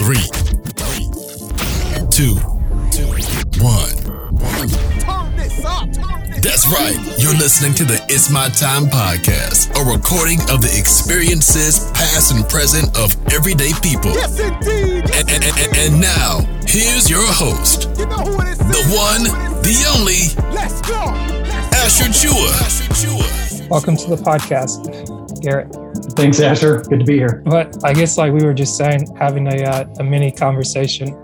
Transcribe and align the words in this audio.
three, 0.00 0.24
two, 2.10 2.34
one. 3.60 3.96
That's 6.40 6.66
right. 6.72 6.96
You're 7.18 7.34
listening 7.36 7.74
to 7.74 7.84
the 7.84 8.02
It's 8.08 8.30
My 8.30 8.48
Time 8.48 8.86
podcast, 8.86 9.68
a 9.76 9.84
recording 9.84 10.40
of 10.50 10.62
the 10.62 10.72
experiences, 10.78 11.90
past 11.92 12.32
and 12.32 12.48
present, 12.48 12.96
of 12.96 13.14
everyday 13.32 13.72
people. 13.82 14.12
Yes, 14.12 14.40
indeed. 14.40 15.04
Yes, 15.08 15.20
And, 15.20 15.30
and, 15.30 15.44
and, 15.44 15.76
and 15.76 16.00
now, 16.00 16.40
here's 16.66 17.10
your 17.10 17.26
host, 17.26 17.90
You 17.98 18.06
know 18.06 18.16
who 18.24 18.40
it 18.40 18.48
is. 18.48 18.58
the 18.58 18.82
one, 18.96 19.24
the 19.60 19.76
only, 19.96 20.32
Let's 20.54 20.80
go. 20.80 20.96
Asher 21.76 22.08
Chua. 22.08 23.68
Welcome 23.68 23.96
to 23.98 24.08
the 24.10 24.16
podcast, 24.16 24.99
Garrett. 25.40 25.74
Thanks, 26.16 26.40
Asher. 26.40 26.82
Good 26.82 27.00
to 27.00 27.04
be 27.04 27.16
here. 27.16 27.42
But 27.44 27.76
I 27.84 27.92
guess, 27.92 28.18
like 28.18 28.32
we 28.32 28.44
were 28.44 28.54
just 28.54 28.76
saying, 28.76 29.14
having 29.16 29.46
a, 29.46 29.64
uh, 29.64 29.84
a 29.98 30.04
mini 30.04 30.30
conversation, 30.30 31.16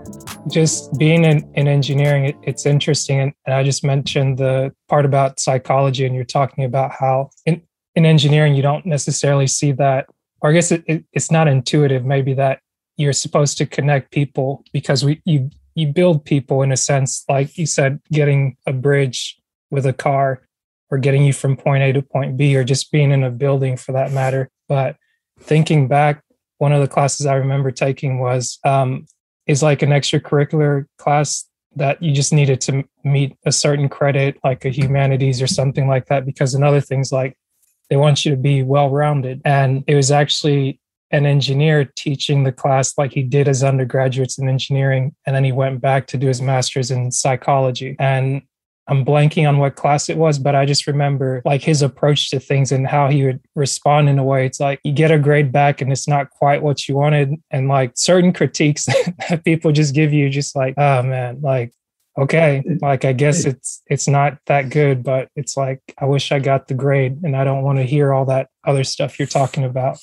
just 0.51 0.97
being 0.97 1.25
in, 1.25 1.49
in 1.55 1.67
engineering, 1.67 2.25
it, 2.25 2.35
it's 2.43 2.65
interesting. 2.65 3.19
And, 3.19 3.33
and 3.45 3.55
I 3.55 3.63
just 3.63 3.83
mentioned 3.83 4.37
the 4.37 4.73
part 4.87 5.05
about 5.05 5.39
psychology, 5.39 6.05
and 6.05 6.15
you're 6.15 6.25
talking 6.25 6.63
about 6.63 6.91
how 6.91 7.29
in, 7.45 7.61
in 7.95 8.05
engineering, 8.05 8.55
you 8.55 8.61
don't 8.61 8.85
necessarily 8.85 9.47
see 9.47 9.71
that, 9.73 10.07
or 10.41 10.51
I 10.51 10.53
guess 10.53 10.71
it, 10.71 10.83
it, 10.87 11.05
it's 11.13 11.31
not 11.31 11.47
intuitive, 11.47 12.05
maybe 12.05 12.33
that 12.35 12.59
you're 12.97 13.13
supposed 13.13 13.57
to 13.59 13.65
connect 13.65 14.11
people 14.11 14.63
because 14.73 15.05
we 15.05 15.21
you 15.23 15.49
you 15.75 15.87
build 15.87 16.25
people 16.25 16.63
in 16.63 16.71
a 16.71 16.77
sense, 16.77 17.23
like 17.29 17.55
you 17.57 17.67
said, 17.67 17.99
getting 18.11 18.57
a 18.65 18.73
bridge 18.73 19.39
with 19.69 19.85
a 19.85 19.93
car 19.93 20.41
or 20.89 20.97
getting 20.97 21.23
you 21.23 21.33
from 21.33 21.57
point 21.57 21.83
A 21.83 21.91
to 21.93 22.01
point 22.01 22.37
B 22.37 22.55
or 22.55 22.63
just 22.63 22.91
being 22.91 23.11
in 23.11 23.23
a 23.23 23.31
building 23.31 23.77
for 23.77 23.91
that 23.91 24.11
matter. 24.11 24.49
But 24.67 24.95
thinking 25.39 25.87
back, 25.87 26.23
one 26.57 26.71
of 26.71 26.81
the 26.81 26.87
classes 26.87 27.25
I 27.25 27.35
remember 27.35 27.71
taking 27.71 28.19
was 28.19 28.59
um, 28.63 29.05
is 29.45 29.61
like 29.63 29.81
an 29.81 29.89
extracurricular 29.89 30.85
class 30.97 31.45
that 31.75 32.01
you 32.01 32.11
just 32.11 32.33
needed 32.33 32.59
to 32.61 32.83
meet 33.03 33.37
a 33.45 33.51
certain 33.51 33.87
credit, 33.87 34.37
like 34.43 34.65
a 34.65 34.69
humanities 34.69 35.41
or 35.41 35.47
something 35.47 35.87
like 35.87 36.07
that, 36.07 36.25
because 36.25 36.55
in 36.55 36.63
other 36.63 36.81
things 36.81 37.11
like 37.11 37.37
they 37.89 37.95
want 37.95 38.25
you 38.25 38.31
to 38.31 38.37
be 38.37 38.63
well 38.63 38.89
rounded. 38.89 39.41
And 39.45 39.83
it 39.87 39.95
was 39.95 40.11
actually 40.11 40.79
an 41.11 41.25
engineer 41.25 41.85
teaching 41.95 42.43
the 42.43 42.51
class 42.51 42.97
like 42.97 43.13
he 43.13 43.23
did 43.23 43.47
his 43.47 43.63
undergraduates 43.63 44.37
in 44.37 44.49
engineering 44.49 45.15
and 45.25 45.35
then 45.35 45.43
he 45.43 45.51
went 45.51 45.79
back 45.79 46.05
to 46.07 46.17
do 46.17 46.27
his 46.27 46.41
master's 46.41 46.91
in 46.91 47.11
psychology 47.11 47.95
and 47.97 48.41
I'm 48.89 49.03
blanking 49.03 49.47
on 49.47 49.57
what 49.57 49.75
class 49.75 50.07
it 50.09 50.17
was, 50.17 50.39
but 50.39 50.55
I 50.55 50.65
just 50.65 50.87
remember 50.87 51.41
like 51.43 51.61
his 51.61 51.81
approach 51.81 52.29
to 52.29 52.39
things 52.39 52.71
and 52.71 52.87
how 52.87 53.09
he 53.09 53.25
would 53.25 53.41
respond 53.53 54.07
in 54.07 54.17
a 54.17 54.23
way. 54.23 54.45
It's 54.45 54.59
like 54.59 54.79
you 54.83 54.93
get 54.93 55.11
a 55.11 55.19
grade 55.19 55.51
back 55.51 55.81
and 55.81 55.91
it's 55.91 56.07
not 56.07 56.29
quite 56.29 56.63
what 56.63 56.87
you 56.87 56.95
wanted. 56.95 57.35
And 57.51 57.67
like 57.67 57.91
certain 57.95 58.31
critiques 58.31 58.85
that 59.29 59.43
people 59.43 59.71
just 59.71 59.93
give 59.93 60.13
you, 60.13 60.29
just 60.29 60.55
like, 60.55 60.75
oh 60.77 61.03
man, 61.03 61.41
like, 61.41 61.73
okay, 62.17 62.63
like 62.81 63.03
I 63.03 63.13
guess 63.13 63.45
it's 63.45 63.81
it's 63.87 64.07
not 64.07 64.37
that 64.45 64.69
good, 64.69 65.03
but 65.03 65.29
it's 65.35 65.57
like 65.57 65.81
I 65.99 66.05
wish 66.05 66.31
I 66.31 66.39
got 66.39 66.67
the 66.67 66.73
grade 66.73 67.19
and 67.23 67.35
I 67.35 67.43
don't 67.43 67.63
want 67.63 67.79
to 67.79 67.83
hear 67.83 68.13
all 68.13 68.25
that 68.25 68.49
other 68.65 68.85
stuff 68.85 69.19
you're 69.19 69.27
talking 69.27 69.65
about. 69.65 69.97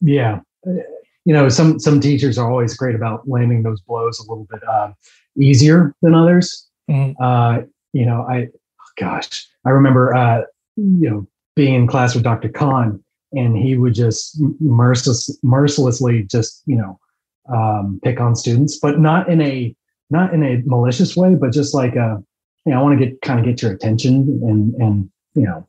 Yeah. 0.00 0.40
You 0.64 1.32
know, 1.32 1.48
some 1.48 1.78
some 1.78 2.00
teachers 2.00 2.36
are 2.36 2.50
always 2.50 2.76
great 2.76 2.96
about 2.96 3.28
landing 3.28 3.62
those 3.62 3.80
blows 3.80 4.18
a 4.18 4.28
little 4.28 4.46
bit 4.50 4.66
uh, 4.68 4.92
easier 5.40 5.94
than 6.02 6.14
others. 6.14 6.68
Mhm. 6.90 7.14
Uh, 7.18 7.62
you 7.94 8.04
know, 8.04 8.26
I, 8.28 8.48
gosh, 8.98 9.48
I 9.64 9.70
remember, 9.70 10.14
uh, 10.14 10.42
you 10.76 11.08
know, 11.08 11.26
being 11.56 11.74
in 11.74 11.86
class 11.86 12.14
with 12.14 12.24
Dr. 12.24 12.48
Khan, 12.48 13.02
and 13.32 13.56
he 13.56 13.78
would 13.78 13.94
just 13.94 14.38
merciless, 14.60 15.38
mercilessly 15.42 16.24
just, 16.24 16.62
you 16.66 16.76
know, 16.76 16.98
um, 17.48 18.00
pick 18.02 18.20
on 18.20 18.34
students, 18.34 18.78
but 18.78 18.98
not 18.98 19.28
in 19.28 19.40
a 19.40 19.74
not 20.10 20.34
in 20.34 20.42
a 20.42 20.62
malicious 20.66 21.16
way, 21.16 21.34
but 21.34 21.52
just 21.52 21.74
like, 21.74 21.96
uh, 21.96 22.16
you 22.66 22.72
know, 22.72 22.80
I 22.80 22.82
want 22.82 22.98
to 22.98 23.06
get 23.06 23.20
kind 23.22 23.38
of 23.38 23.46
get 23.46 23.62
your 23.62 23.72
attention, 23.72 24.40
and 24.42 24.74
and 24.74 25.10
you 25.34 25.42
know, 25.42 25.66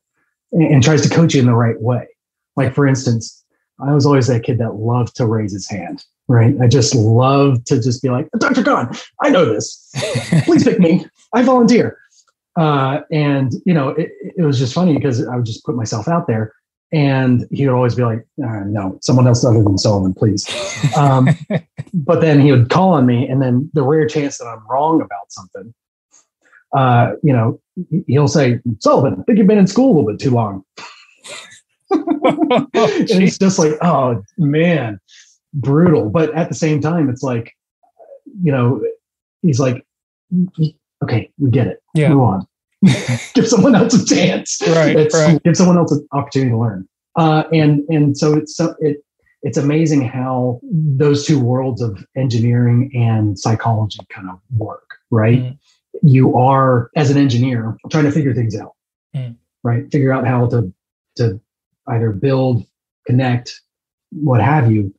and, 0.51 0.75
and 0.75 0.83
tries 0.83 1.07
to 1.07 1.13
coach 1.13 1.35
you 1.35 1.41
in 1.41 1.47
the 1.47 1.53
right 1.53 1.79
way. 1.79 2.07
Like 2.55 2.73
for 2.73 2.87
instance, 2.87 3.43
I 3.79 3.93
was 3.93 4.05
always 4.05 4.27
that 4.27 4.43
kid 4.43 4.57
that 4.59 4.75
loved 4.75 5.15
to 5.17 5.25
raise 5.25 5.53
his 5.53 5.69
hand. 5.69 6.03
Right. 6.27 6.55
I 6.59 6.67
just 6.67 6.95
love 6.95 7.63
to 7.65 7.79
just 7.79 8.01
be 8.01 8.09
like, 8.09 8.27
Dr. 8.39 8.63
Khan, 8.63 8.95
I 9.21 9.29
know 9.29 9.45
this. 9.45 9.91
Please 10.45 10.63
pick 10.63 10.79
me. 10.79 11.05
I 11.33 11.43
volunteer. 11.43 11.99
Uh, 12.55 13.01
and 13.11 13.53
you 13.65 13.73
know, 13.73 13.89
it, 13.89 14.11
it 14.37 14.43
was 14.43 14.57
just 14.57 14.73
funny 14.73 14.93
because 14.93 15.25
I 15.25 15.35
would 15.35 15.45
just 15.45 15.65
put 15.65 15.75
myself 15.75 16.07
out 16.07 16.27
there, 16.27 16.53
and 16.93 17.45
he 17.51 17.67
would 17.67 17.75
always 17.75 17.95
be 17.95 18.03
like, 18.03 18.25
uh, 18.43 18.61
"No, 18.65 18.97
someone 19.01 19.27
else 19.27 19.43
other 19.43 19.63
than 19.63 19.77
Sullivan, 19.77 20.13
please." 20.13 20.47
Um, 20.97 21.29
but 21.93 22.21
then 22.21 22.39
he 22.39 22.51
would 22.51 22.69
call 22.69 22.93
on 22.93 23.05
me, 23.05 23.27
and 23.27 23.41
then 23.41 23.69
the 23.73 23.83
rare 23.83 24.07
chance 24.07 24.37
that 24.37 24.45
I'm 24.45 24.65
wrong 24.69 25.01
about 25.01 25.31
something, 25.31 25.73
uh, 26.77 27.13
you 27.23 27.33
know, 27.33 27.59
he'll 28.07 28.27
say, 28.27 28.59
"Sullivan, 28.79 29.19
I 29.19 29.23
think 29.23 29.39
you've 29.39 29.47
been 29.47 29.57
in 29.57 29.67
school 29.67 29.87
a 29.87 29.93
little 29.95 30.11
bit 30.11 30.19
too 30.19 30.31
long." 30.31 30.63
and 31.91 33.23
it's 33.23 33.37
just 33.37 33.59
like, 33.59 33.73
oh 33.81 34.23
man, 34.37 34.99
brutal. 35.53 36.09
But 36.09 36.33
at 36.35 36.49
the 36.49 36.55
same 36.55 36.81
time, 36.81 37.09
it's 37.09 37.23
like, 37.23 37.53
you 38.41 38.51
know, 38.51 38.81
he's 39.41 39.59
like, 39.59 39.85
okay, 41.03 41.31
we 41.37 41.49
get 41.49 41.67
it. 41.67 41.81
Yeah. 41.93 42.09
Move 42.09 42.21
on. 42.21 42.47
give 43.33 43.47
someone 43.47 43.75
else 43.75 43.93
a 43.93 44.05
chance. 44.05 44.61
Right, 44.67 44.95
It's, 44.95 45.15
right. 45.15 45.41
Give 45.43 45.55
someone 45.55 45.77
else 45.77 45.91
an 45.91 46.07
opportunity 46.11 46.51
to 46.51 46.57
learn. 46.57 46.87
Uh, 47.15 47.43
and 47.53 47.81
and 47.89 48.17
so 48.17 48.33
it's 48.35 48.55
so 48.55 48.75
it 48.79 48.97
it's 49.41 49.57
amazing 49.57 50.01
how 50.01 50.59
those 50.63 51.25
two 51.25 51.39
worlds 51.39 51.81
of 51.81 52.05
engineering 52.17 52.91
and 52.93 53.39
psychology 53.39 53.99
kind 54.09 54.29
of 54.29 54.39
work, 54.57 54.97
right? 55.11 55.39
Mm. 55.39 55.57
You 56.01 56.35
are 56.35 56.89
as 56.95 57.09
an 57.11 57.17
engineer 57.17 57.77
trying 57.91 58.03
to 58.05 58.11
figure 58.11 58.33
things 58.33 58.55
out, 58.55 58.73
Mm. 59.15 59.35
right? 59.63 59.89
Figure 59.91 60.11
out 60.11 60.27
how 60.27 60.47
to 60.47 60.73
to 61.17 61.39
either 61.87 62.11
build, 62.11 62.65
connect, 63.07 63.61
what 64.11 64.41
have 64.41 64.71
you. 64.71 64.93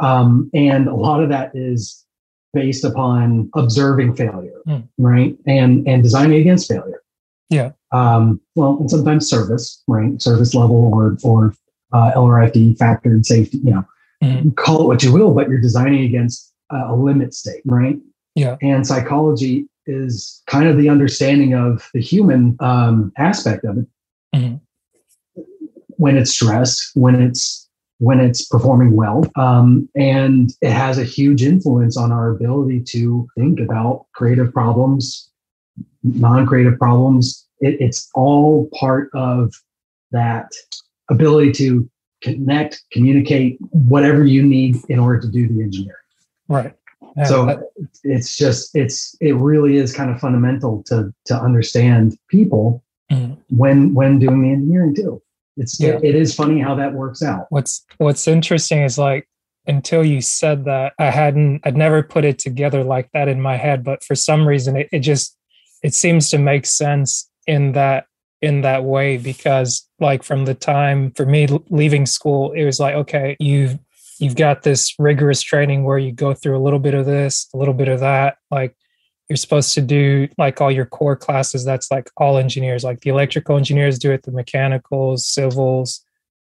Um, 0.00 0.50
and 0.54 0.88
a 0.88 0.94
lot 0.94 1.22
of 1.22 1.28
that 1.28 1.52
is 1.54 2.04
based 2.52 2.84
upon 2.84 3.50
observing 3.54 4.14
failure, 4.14 4.60
Mm. 4.66 4.88
right? 4.98 5.36
And 5.46 5.86
and 5.88 6.02
designing 6.02 6.40
against 6.40 6.68
failure. 6.68 7.02
Yeah. 7.48 7.72
Um, 7.92 8.40
well, 8.54 8.76
and 8.80 8.90
sometimes 8.90 9.28
service, 9.28 9.82
right? 9.88 10.20
Service 10.20 10.54
level 10.54 10.90
or 10.94 11.16
or 11.22 11.54
uh, 11.92 12.12
LRFD 12.14 12.76
factored 12.78 13.24
safety, 13.26 13.58
you 13.58 13.72
know, 13.72 13.84
Mhm. 14.22 14.54
call 14.56 14.82
it 14.82 14.86
what 14.86 15.02
you 15.02 15.12
will, 15.12 15.34
but 15.34 15.48
you're 15.48 15.60
designing 15.60 16.04
against 16.04 16.52
uh, 16.72 16.84
a 16.88 16.94
limit 16.94 17.34
state, 17.34 17.62
right? 17.64 17.98
Yeah. 18.36 18.56
And 18.62 18.86
psychology 18.86 19.66
is 19.86 20.40
kind 20.46 20.68
of 20.68 20.76
the 20.76 20.88
understanding 20.88 21.52
of 21.54 21.88
the 21.94 22.00
human 22.00 22.56
um, 22.60 23.10
aspect 23.18 23.64
of 23.64 23.78
it. 23.78 23.86
Mhm. 24.36 24.60
When 25.96 26.16
it's 26.16 26.30
stressed, 26.30 26.92
when 26.94 27.20
it's 27.20 27.68
when 28.00 28.18
it's 28.18 28.46
performing 28.46 28.96
well, 28.96 29.30
um, 29.36 29.86
and 29.94 30.54
it 30.62 30.72
has 30.72 30.96
a 30.98 31.04
huge 31.04 31.42
influence 31.42 31.98
on 31.98 32.10
our 32.10 32.30
ability 32.30 32.80
to 32.80 33.28
think 33.38 33.60
about 33.60 34.06
creative 34.14 34.50
problems, 34.54 35.30
non-creative 36.02 36.78
problems. 36.78 37.46
It, 37.60 37.78
it's 37.78 38.08
all 38.14 38.70
part 38.74 39.10
of 39.12 39.52
that 40.12 40.50
ability 41.10 41.52
to 41.52 41.88
connect, 42.22 42.82
communicate, 42.90 43.58
whatever 43.70 44.24
you 44.24 44.42
need 44.42 44.76
in 44.88 44.98
order 44.98 45.20
to 45.20 45.28
do 45.28 45.46
the 45.46 45.62
engineering. 45.62 45.96
Right. 46.48 46.74
Yeah, 47.18 47.24
so 47.24 47.46
that- 47.46 47.62
it's 48.02 48.34
just 48.34 48.74
it's 48.74 49.14
it 49.20 49.34
really 49.36 49.76
is 49.76 49.92
kind 49.92 50.10
of 50.10 50.18
fundamental 50.18 50.82
to 50.86 51.12
to 51.26 51.34
understand 51.34 52.16
people 52.28 52.82
Mhm. 53.12 53.36
when 53.50 53.92
when 53.92 54.18
doing 54.18 54.40
the 54.42 54.50
engineering 54.52 54.94
too. 54.94 55.20
It's 55.56 55.78
Yeah. 55.80 55.96
it, 55.96 56.04
it 56.04 56.14
is 56.14 56.34
funny 56.34 56.60
how 56.60 56.74
that 56.76 56.92
works 56.94 57.22
out. 57.22 57.46
what's 57.50 57.84
what's 57.98 58.26
interesting 58.28 58.82
is 58.82 58.98
like 58.98 59.28
until 59.66 60.04
you 60.04 60.20
said 60.22 60.64
that 60.64 60.94
i 60.98 61.10
hadn't 61.10 61.60
i'd 61.64 61.76
never 61.76 62.02
put 62.02 62.24
it 62.24 62.38
together 62.38 62.82
like 62.82 63.10
that 63.12 63.28
in 63.28 63.40
my 63.40 63.56
head 63.56 63.84
but 63.84 64.02
for 64.02 64.14
some 64.14 64.48
reason 64.48 64.76
it, 64.76 64.88
it 64.90 65.00
just 65.00 65.36
it 65.82 65.94
seems 65.94 66.30
to 66.30 66.38
make 66.38 66.64
sense 66.64 67.28
in 67.46 67.72
that 67.72 68.06
in 68.40 68.62
that 68.62 68.84
way 68.84 69.18
because 69.18 69.86
like 69.98 70.22
from 70.22 70.46
the 70.46 70.54
time 70.54 71.10
for 71.12 71.26
me 71.26 71.46
leaving 71.68 72.06
school 72.06 72.52
it 72.52 72.64
was 72.64 72.80
like 72.80 72.94
okay 72.94 73.36
you've 73.38 73.78
you've 74.18 74.36
got 74.36 74.62
this 74.62 74.94
rigorous 74.98 75.42
training 75.42 75.84
where 75.84 75.98
you 75.98 76.10
go 76.12 76.32
through 76.32 76.56
a 76.56 76.62
little 76.62 76.78
bit 76.78 76.94
of 76.94 77.04
this 77.04 77.48
a 77.52 77.56
little 77.58 77.74
bit 77.74 77.88
of 77.88 78.00
that 78.00 78.38
like 78.50 78.74
you're 79.30 79.36
supposed 79.36 79.72
to 79.74 79.80
do 79.80 80.28
like 80.38 80.60
all 80.60 80.72
your 80.72 80.84
core 80.84 81.14
classes. 81.14 81.64
That's 81.64 81.88
like 81.88 82.10
all 82.16 82.36
engineers. 82.36 82.82
Like 82.82 83.00
the 83.00 83.10
electrical 83.10 83.56
engineers 83.56 83.96
do 83.96 84.10
it 84.10 84.24
the 84.24 84.32
mechanicals 84.32 85.24
civils 85.24 86.04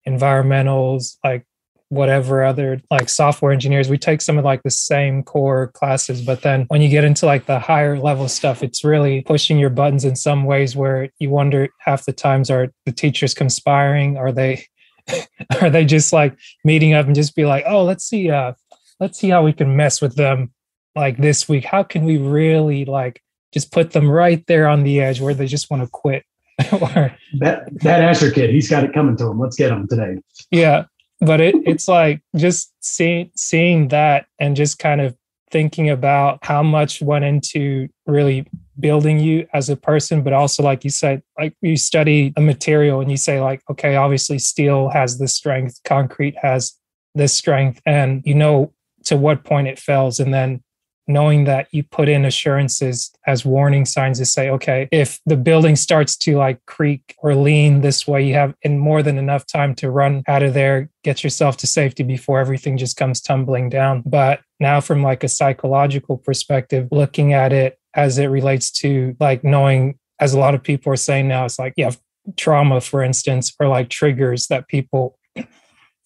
environmentals 0.07 1.17
like 1.23 1.45
whatever 1.89 2.43
other 2.43 2.81
like 2.89 3.07
software 3.07 3.51
engineers. 3.51 3.87
We 3.87 3.99
take 3.99 4.19
some 4.19 4.39
of 4.39 4.43
like 4.43 4.63
the 4.63 4.71
same 4.71 5.21
core 5.21 5.67
classes 5.67 6.23
but 6.23 6.41
then 6.41 6.65
when 6.69 6.81
you 6.81 6.89
get 6.89 7.03
into 7.03 7.27
like 7.27 7.45
the 7.45 7.59
higher 7.59 7.99
level 7.99 8.27
stuff 8.27 8.63
it's 8.63 8.83
really 8.83 9.21
pushing 9.21 9.59
your 9.59 9.69
buttons 9.69 10.03
in 10.03 10.15
some 10.15 10.45
ways 10.45 10.75
where 10.75 11.09
you 11.19 11.29
wonder 11.29 11.69
half 11.81 12.05
the 12.05 12.13
times 12.13 12.49
are 12.49 12.73
the 12.87 12.91
teachers 12.91 13.35
conspiring? 13.35 14.17
Are 14.17 14.31
they 14.31 14.65
are 15.61 15.69
they 15.69 15.85
just 15.85 16.11
like 16.11 16.35
meeting 16.65 16.95
up 16.95 17.05
and 17.05 17.13
just 17.13 17.35
be 17.35 17.45
like 17.45 17.63
oh 17.67 17.83
let's 17.83 18.05
see 18.05 18.31
uh 18.31 18.53
let's 18.99 19.19
see 19.19 19.29
how 19.29 19.43
we 19.43 19.53
can 19.53 19.75
mess 19.75 20.01
with 20.01 20.15
them 20.15 20.51
like 20.95 21.17
this 21.17 21.47
week. 21.47 21.65
How 21.65 21.83
can 21.83 22.05
we 22.05 22.17
really 22.17 22.85
like 22.85 23.21
just 23.53 23.71
put 23.71 23.91
them 23.91 24.09
right 24.09 24.45
there 24.47 24.67
on 24.67 24.83
the 24.83 25.01
edge 25.01 25.21
where 25.21 25.33
they 25.33 25.47
just 25.47 25.69
want 25.69 25.83
to 25.83 25.89
quit? 25.89 26.23
or, 26.73 27.15
that 27.39 27.67
that 27.81 28.03
Asher 28.03 28.31
kid, 28.31 28.49
he's 28.49 28.69
got 28.69 28.83
it 28.83 28.93
coming 28.93 29.17
to 29.17 29.27
him. 29.27 29.39
Let's 29.39 29.55
get 29.55 29.71
him 29.71 29.88
today. 29.88 30.21
yeah. 30.51 30.85
But 31.23 31.39
it, 31.39 31.55
it's 31.65 31.88
like 31.88 32.21
just 32.35 32.73
seeing 32.79 33.31
seeing 33.35 33.89
that 33.89 34.25
and 34.39 34.55
just 34.55 34.79
kind 34.79 35.01
of 35.01 35.15
thinking 35.51 35.89
about 35.89 36.39
how 36.43 36.63
much 36.63 37.01
went 37.01 37.25
into 37.25 37.88
really 38.07 38.47
building 38.79 39.19
you 39.19 39.47
as 39.53 39.69
a 39.69 39.75
person 39.75 40.23
but 40.23 40.33
also 40.33 40.63
like 40.63 40.83
you 40.83 40.89
said 40.89 41.21
like 41.38 41.53
you 41.61 41.75
study 41.77 42.33
a 42.38 42.41
material 42.41 43.01
and 43.01 43.11
you 43.11 43.17
say 43.17 43.39
like 43.39 43.61
okay 43.69 43.95
obviously 43.95 44.39
steel 44.39 44.89
has 44.89 45.19
this 45.19 45.35
strength 45.35 45.79
concrete 45.83 46.35
has 46.41 46.73
this 47.13 47.33
strength 47.33 47.81
and 47.85 48.23
you 48.25 48.33
know 48.33 48.73
to 49.03 49.15
what 49.17 49.43
point 49.43 49.67
it 49.67 49.77
fails 49.77 50.19
and 50.19 50.33
then 50.33 50.63
knowing 51.11 51.43
that 51.45 51.67
you 51.71 51.83
put 51.83 52.09
in 52.09 52.25
assurances 52.25 53.11
as 53.27 53.45
warning 53.45 53.85
signs 53.85 54.19
to 54.19 54.25
say 54.25 54.49
okay 54.49 54.87
if 54.91 55.19
the 55.25 55.37
building 55.37 55.75
starts 55.75 56.15
to 56.15 56.37
like 56.37 56.63
creak 56.65 57.15
or 57.19 57.35
lean 57.35 57.81
this 57.81 58.07
way 58.07 58.25
you 58.25 58.33
have 58.33 58.53
in 58.61 58.77
more 58.77 59.03
than 59.03 59.17
enough 59.17 59.45
time 59.45 59.75
to 59.75 59.89
run 59.89 60.23
out 60.27 60.43
of 60.43 60.53
there 60.53 60.89
get 61.03 61.23
yourself 61.23 61.57
to 61.57 61.67
safety 61.67 62.03
before 62.03 62.39
everything 62.39 62.77
just 62.77 62.97
comes 62.97 63.21
tumbling 63.21 63.69
down. 63.69 64.03
But 64.05 64.41
now 64.59 64.81
from 64.81 65.01
like 65.01 65.23
a 65.23 65.29
psychological 65.29 66.17
perspective 66.17 66.87
looking 66.91 67.33
at 67.33 67.51
it 67.53 67.79
as 67.95 68.17
it 68.17 68.27
relates 68.27 68.71
to 68.71 69.15
like 69.19 69.43
knowing 69.43 69.97
as 70.19 70.33
a 70.33 70.39
lot 70.39 70.53
of 70.53 70.63
people 70.63 70.93
are 70.93 70.97
saying 70.97 71.27
now 71.27 71.45
it's 71.45 71.59
like 71.59 71.73
have 71.77 71.99
trauma 72.37 72.79
for 72.79 73.01
instance 73.01 73.51
or 73.59 73.67
like 73.67 73.89
triggers 73.89 74.47
that 74.47 74.67
people 74.67 75.17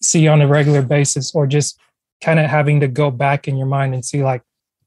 see 0.02 0.26
on 0.26 0.40
a 0.40 0.46
regular 0.46 0.82
basis 0.82 1.34
or 1.34 1.46
just 1.46 1.78
kind 2.22 2.40
of 2.40 2.46
having 2.46 2.80
to 2.80 2.88
go 2.88 3.10
back 3.10 3.46
in 3.46 3.56
your 3.56 3.66
mind 3.66 3.92
and 3.92 4.04
see 4.04 4.22
like 4.22 4.42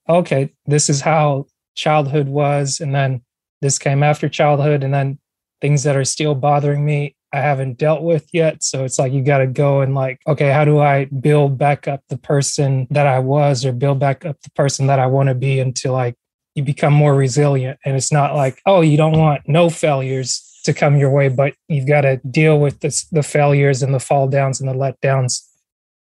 okay 0.09 0.51
this 0.65 0.89
is 0.89 1.01
how 1.01 1.45
childhood 1.75 2.27
was 2.27 2.79
and 2.79 2.93
then 2.93 3.21
this 3.61 3.77
came 3.79 4.03
after 4.03 4.27
childhood 4.27 4.83
and 4.83 4.93
then 4.93 5.19
things 5.61 5.83
that 5.83 5.95
are 5.95 6.05
still 6.05 6.35
bothering 6.35 6.83
me 6.85 7.15
I 7.31 7.41
haven't 7.41 7.77
dealt 7.77 8.01
with 8.01 8.27
yet. 8.33 8.63
So 8.63 8.83
it's 8.83 8.97
like 8.97 9.13
you 9.13 9.21
got 9.21 9.37
to 9.39 9.47
go 9.47 9.81
and 9.81 9.93
like, 9.93 10.19
okay, 10.27 10.51
how 10.51 10.65
do 10.65 10.79
I 10.79 11.05
build 11.05 11.57
back 11.57 11.87
up 11.87 12.01
the 12.09 12.17
person 12.17 12.87
that 12.89 13.05
I 13.05 13.19
was 13.19 13.63
or 13.63 13.71
build 13.71 13.99
back 13.99 14.25
up 14.25 14.41
the 14.41 14.49
person 14.51 14.87
that 14.87 14.99
I 14.99 15.05
want 15.05 15.29
to 15.29 15.35
be 15.35 15.59
until 15.59 15.93
like 15.93 16.15
you 16.55 16.63
become 16.63 16.93
more 16.93 17.13
resilient. 17.15 17.79
And 17.85 17.95
it's 17.95 18.11
not 18.11 18.35
like, 18.35 18.61
oh, 18.65 18.81
you 18.81 18.97
don't 18.97 19.17
want 19.17 19.47
no 19.47 19.69
failures 19.69 20.45
to 20.65 20.73
come 20.73 20.97
your 20.97 21.11
way, 21.11 21.29
but 21.29 21.53
you've 21.67 21.87
got 21.87 22.01
to 22.01 22.17
deal 22.29 22.59
with 22.59 22.79
this, 22.79 23.05
the 23.05 23.23
failures 23.23 23.83
and 23.83 23.93
the 23.93 23.99
fall 23.99 24.27
downs 24.27 24.59
and 24.59 24.69
the 24.69 24.73
letdowns 24.73 25.41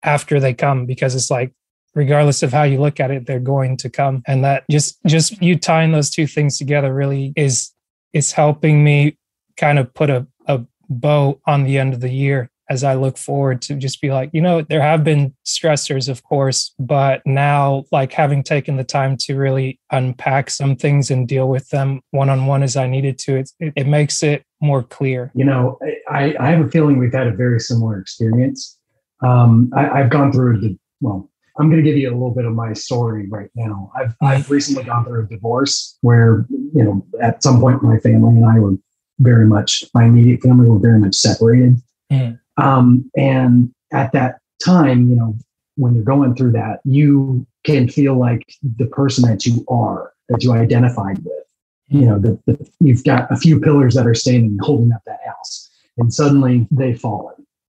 after 0.03 0.41
they 0.41 0.53
come 0.53 0.87
because 0.87 1.15
it's 1.15 1.31
like 1.31 1.53
regardless 1.95 2.43
of 2.43 2.53
how 2.53 2.63
you 2.63 2.81
look 2.81 3.01
at 3.01 3.11
it 3.11 3.27
they're 3.27 3.41
going 3.41 3.77
to 3.77 3.91
come 3.91 4.23
and 4.27 4.45
that 4.45 4.65
just 4.71 4.99
just 5.07 5.41
you 5.43 5.57
tying 5.57 5.93
those 5.93 6.11
two 6.11 6.27
things 6.27 6.59
together 6.59 6.95
really 6.95 7.33
is 7.37 7.73
is 8.13 8.33
helping 8.33 8.85
me 8.85 9.17
kind 9.57 9.79
of 9.79 9.93
put 9.95 10.11
a, 10.11 10.27
a 10.47 10.61
bow 10.89 11.41
on 11.47 11.65
the 11.65 11.79
end 11.79 11.95
of 11.95 12.01
the 12.01 12.11
year 12.11 12.51
as 12.73 12.85
I 12.85 12.95
look 12.95 13.19
forward 13.19 13.61
to 13.63 13.75
just 13.75 14.01
be 14.01 14.11
like, 14.11 14.31
you 14.33 14.41
know, 14.41 14.63
there 14.63 14.81
have 14.81 15.05
been 15.05 15.35
stressors, 15.45 16.09
of 16.09 16.23
course, 16.23 16.75
but 16.79 17.21
now, 17.27 17.85
like 17.93 18.13
having 18.13 18.43
taken 18.43 18.77
the 18.77 18.85
time 18.85 19.17
to 19.19 19.37
really 19.37 19.79
unpack 19.91 20.49
some 20.49 20.77
things 20.77 21.11
and 21.11 21.29
deal 21.29 21.49
with 21.49 21.69
them 21.69 22.01
one 22.13 22.31
on 22.31 22.47
one 22.47 22.63
as 22.63 22.75
I 22.75 22.87
needed 22.87 23.19
to, 23.21 23.37
it, 23.37 23.51
it 23.61 23.87
makes 23.87 24.23
it 24.23 24.45
more 24.63 24.83
clear. 24.83 25.31
You 25.35 25.45
know, 25.45 25.79
I, 26.09 26.35
I 26.41 26.51
have 26.51 26.65
a 26.65 26.71
feeling 26.71 26.99
we've 26.99 27.13
had 27.13 27.27
a 27.27 27.33
very 27.33 27.61
similar 27.61 28.01
experience. 28.01 28.79
Um, 29.23 29.71
I, 29.77 29.99
have 29.99 30.11
gone 30.11 30.33
through 30.33 30.61
the, 30.61 30.79
well, 31.01 31.31
I'm 31.59 31.71
going 31.71 31.83
to 31.83 31.89
give 31.89 31.99
you 31.99 32.09
a 32.09 32.13
little 32.15 32.35
bit 32.35 32.47
of 32.47 32.55
my 32.55 32.73
story 32.73 33.29
right 33.29 33.51
now. 33.55 33.93
I've, 33.95 34.15
I've 34.23 34.51
recently 34.51 34.85
gone 34.85 35.05
through 35.05 35.25
a 35.25 35.27
divorce 35.27 35.99
where, 36.01 36.47
you 36.51 36.83
know, 36.83 37.07
at 37.21 37.43
some 37.43 37.61
point 37.61 37.83
my 37.83 37.99
family 37.99 38.37
and 38.37 38.47
I 38.47 38.59
were 38.59 38.75
very 39.19 39.47
much, 39.47 39.85
my 39.95 40.05
immediate 40.05 40.41
family 40.41 40.69
were 40.69 40.79
very 40.79 40.99
much 40.99 41.15
separated. 41.15 41.77
Mm. 42.11 42.39
Um, 42.57 43.11
and 43.17 43.73
at 43.93 44.13
that 44.13 44.39
time, 44.65 45.11
you 45.11 45.17
know, 45.17 45.37
when 45.77 45.95
you're 45.95 46.05
going 46.05 46.35
through 46.35 46.53
that, 46.53 46.81
you 46.85 47.47
can 47.65 47.89
feel 47.89 48.19
like 48.19 48.55
the 48.63 48.87
person 48.87 49.29
that 49.29 49.45
you 49.45 49.65
are, 49.69 50.13
that 50.29 50.43
you 50.43 50.53
identified 50.53 51.19
with. 51.19 51.45
Mm. 51.93 52.01
You 52.01 52.07
know, 52.07 52.19
the, 52.19 52.41
the, 52.47 52.71
you've 52.81 53.05
got 53.05 53.31
a 53.31 53.37
few 53.37 53.61
pillars 53.61 53.95
that 53.95 54.07
are 54.07 54.15
standing 54.15 54.59
holding 54.61 54.93
up 54.93 55.03
that 55.07 55.21
house, 55.27 55.71
and 55.99 56.13
suddenly 56.13 56.67
they 56.71 56.95
fall, 56.95 57.35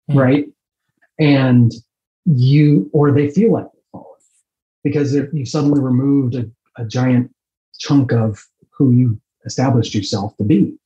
mm. 0.10 0.16
right? 0.16 0.46
And 1.20 1.72
you, 2.28 2.90
or 2.94 3.12
they 3.12 3.30
feel 3.30 3.54
like 3.54 3.66
they've 3.66 3.82
fallen 3.92 4.06
because 4.84 5.14
if 5.14 5.34
you 5.34 5.46
suddenly 5.46 5.82
removed 5.82 6.36
a, 6.36 6.50
a 6.78 6.86
giant 6.86 7.34
chunk 7.80 8.12
of 8.12 8.44
who 8.70 8.92
you 8.92 9.20
established 9.46 9.96
yourself 9.96 10.36
to 10.38 10.44
be. 10.44 10.78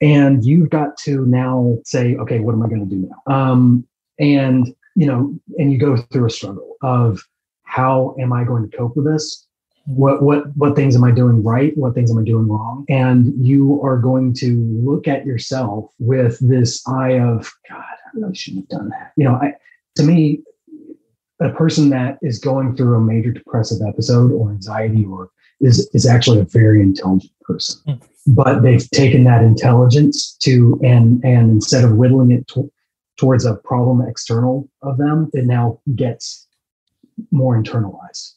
And 0.00 0.44
you've 0.44 0.70
got 0.70 0.96
to 0.98 1.26
now 1.26 1.78
say 1.84 2.16
okay 2.16 2.38
what 2.38 2.54
am 2.54 2.62
i 2.62 2.68
going 2.68 2.88
to 2.88 2.94
do 2.94 3.10
now? 3.10 3.34
Um, 3.34 3.86
and 4.18 4.74
you 4.96 5.06
know 5.06 5.34
and 5.58 5.72
you 5.72 5.78
go 5.78 5.96
through 5.96 6.26
a 6.26 6.30
struggle 6.30 6.76
of 6.82 7.22
how 7.64 8.16
am 8.18 8.32
i 8.32 8.44
going 8.44 8.68
to 8.68 8.76
cope 8.76 8.96
with 8.96 9.04
this? 9.04 9.46
What 9.84 10.22
what 10.22 10.56
what 10.56 10.74
things 10.74 10.96
am 10.96 11.04
i 11.04 11.10
doing 11.10 11.42
right? 11.42 11.76
What 11.76 11.94
things 11.94 12.10
am 12.10 12.18
i 12.18 12.24
doing 12.24 12.48
wrong? 12.48 12.86
And 12.88 13.34
you 13.46 13.80
are 13.82 13.98
going 13.98 14.32
to 14.34 14.56
look 14.82 15.06
at 15.06 15.26
yourself 15.26 15.92
with 15.98 16.38
this 16.40 16.86
eye 16.88 17.18
of 17.18 17.52
god 17.68 17.84
i 18.06 18.10
really 18.14 18.34
shouldn't 18.34 18.70
have 18.70 18.80
done 18.80 18.88
that. 18.90 19.12
You 19.16 19.24
know 19.24 19.34
I, 19.34 19.54
to 19.96 20.02
me 20.02 20.42
a 21.40 21.50
person 21.50 21.90
that 21.90 22.18
is 22.22 22.38
going 22.38 22.76
through 22.76 22.96
a 22.96 23.00
major 23.00 23.32
depressive 23.32 23.78
episode 23.86 24.32
or 24.32 24.50
anxiety 24.50 25.04
or 25.04 25.30
is 25.60 25.88
is 25.94 26.06
actually 26.06 26.40
a 26.40 26.44
very 26.44 26.80
intelligent 26.80 27.32
person. 27.42 27.80
Mm 27.86 28.00
but 28.26 28.62
they've 28.62 28.88
taken 28.90 29.24
that 29.24 29.42
intelligence 29.42 30.36
to 30.36 30.78
and 30.82 31.22
and 31.24 31.50
instead 31.50 31.84
of 31.84 31.96
whittling 31.96 32.30
it 32.30 32.46
to, 32.48 32.70
towards 33.16 33.44
a 33.44 33.54
problem 33.56 34.06
external 34.06 34.68
of 34.82 34.98
them 34.98 35.30
it 35.32 35.46
now 35.46 35.80
gets 35.94 36.46
more 37.30 37.60
internalized. 37.60 38.34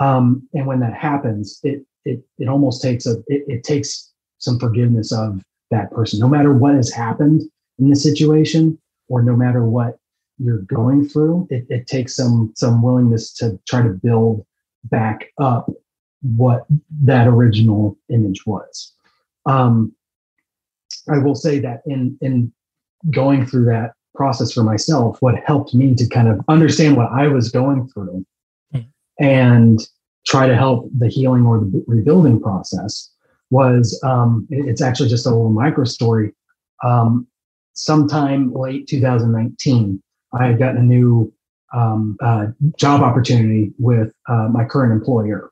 Um, 0.00 0.48
and 0.52 0.66
when 0.66 0.80
that 0.80 0.94
happens 0.94 1.60
it 1.62 1.84
it 2.04 2.22
it 2.38 2.48
almost 2.48 2.82
takes 2.82 3.06
a 3.06 3.18
it, 3.28 3.44
it 3.48 3.64
takes 3.64 4.12
some 4.38 4.58
forgiveness 4.58 5.12
of 5.12 5.42
that 5.70 5.90
person. 5.90 6.20
No 6.20 6.28
matter 6.28 6.52
what 6.52 6.74
has 6.74 6.92
happened 6.92 7.42
in 7.78 7.88
the 7.88 7.96
situation 7.96 8.78
or 9.08 9.22
no 9.22 9.36
matter 9.36 9.64
what 9.64 9.98
you're 10.38 10.62
going 10.62 11.08
through 11.08 11.46
it, 11.50 11.66
it 11.68 11.86
takes 11.86 12.16
some 12.16 12.52
some 12.56 12.82
willingness 12.82 13.32
to 13.32 13.58
try 13.68 13.82
to 13.82 13.90
build 13.90 14.44
back 14.84 15.32
up 15.38 15.70
what 16.22 16.66
that 17.02 17.26
original 17.26 17.96
image 18.08 18.44
was 18.46 18.92
um, 19.46 19.94
I 21.08 21.18
will 21.18 21.34
say 21.34 21.58
that 21.60 21.82
in 21.86 22.16
in 22.20 22.52
going 23.10 23.46
through 23.46 23.66
that 23.66 23.92
process 24.14 24.52
for 24.52 24.62
myself, 24.62 25.18
what 25.20 25.42
helped 25.44 25.74
me 25.74 25.94
to 25.94 26.06
kind 26.08 26.28
of 26.28 26.40
understand 26.48 26.96
what 26.96 27.10
I 27.12 27.28
was 27.28 27.50
going 27.50 27.88
through 27.88 28.24
mm. 28.72 28.86
and 29.18 29.80
try 30.26 30.46
to 30.46 30.56
help 30.56 30.88
the 30.96 31.08
healing 31.08 31.44
or 31.44 31.60
the 31.60 31.84
rebuilding 31.86 32.40
process 32.40 33.10
was 33.50 34.00
um, 34.04 34.46
it's 34.50 34.80
actually 34.80 35.08
just 35.08 35.26
a 35.26 35.30
little 35.30 35.50
micro 35.50 35.84
story. 35.84 36.32
Um, 36.82 37.26
sometime 37.74 38.52
late 38.52 38.86
2019, 38.88 40.02
I 40.38 40.46
had 40.46 40.58
gotten 40.58 40.78
a 40.78 40.82
new 40.82 41.32
um, 41.72 42.16
uh, 42.20 42.46
job 42.78 43.02
opportunity 43.02 43.72
with 43.78 44.12
uh, 44.28 44.48
my 44.50 44.64
current 44.64 44.92
employer. 44.92 45.50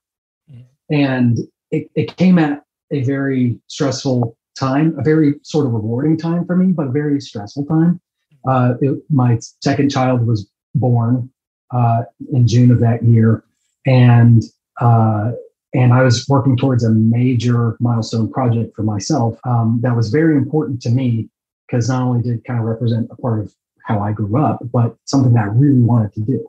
Mm. 0.50 0.64
And 0.90 1.38
it, 1.70 1.90
it 1.94 2.16
came 2.16 2.38
at 2.38 2.62
a 2.90 3.02
very 3.02 3.58
stressful 3.66 4.36
time, 4.58 4.96
a 4.98 5.02
very 5.02 5.34
sort 5.42 5.66
of 5.66 5.72
rewarding 5.72 6.16
time 6.16 6.46
for 6.46 6.56
me, 6.56 6.72
but 6.72 6.88
a 6.88 6.90
very 6.90 7.20
stressful 7.20 7.64
time. 7.66 8.00
Uh, 8.46 8.74
it, 8.80 9.02
my 9.08 9.38
second 9.62 9.90
child 9.90 10.26
was 10.26 10.48
born 10.74 11.30
uh, 11.72 12.02
in 12.32 12.46
June 12.46 12.70
of 12.70 12.80
that 12.80 13.02
year, 13.02 13.44
and 13.86 14.42
uh, 14.80 15.32
and 15.74 15.92
I 15.94 16.02
was 16.02 16.28
working 16.28 16.56
towards 16.56 16.84
a 16.84 16.90
major 16.90 17.76
milestone 17.80 18.30
project 18.30 18.74
for 18.76 18.82
myself 18.82 19.38
um, 19.44 19.80
that 19.82 19.96
was 19.96 20.10
very 20.10 20.36
important 20.36 20.82
to 20.82 20.90
me 20.90 21.30
because 21.66 21.88
not 21.88 22.02
only 22.02 22.22
did 22.22 22.38
it 22.38 22.44
kind 22.44 22.58
of 22.60 22.66
represent 22.66 23.08
a 23.10 23.16
part 23.16 23.40
of 23.40 23.54
how 23.84 24.00
I 24.00 24.12
grew 24.12 24.42
up, 24.42 24.60
but 24.72 24.96
something 25.04 25.32
that 25.34 25.44
I 25.44 25.46
really 25.46 25.82
wanted 25.82 26.12
to 26.14 26.20
do. 26.20 26.48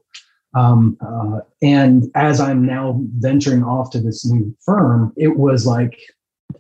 Um, 0.56 0.98
uh, 1.02 1.40
and 1.62 2.12
as 2.16 2.40
I'm 2.40 2.66
now 2.66 3.00
venturing 3.18 3.64
off 3.64 3.90
to 3.92 4.00
this 4.00 4.26
new 4.26 4.56
firm, 4.66 5.14
it 5.18 5.38
was 5.38 5.66
like 5.66 6.00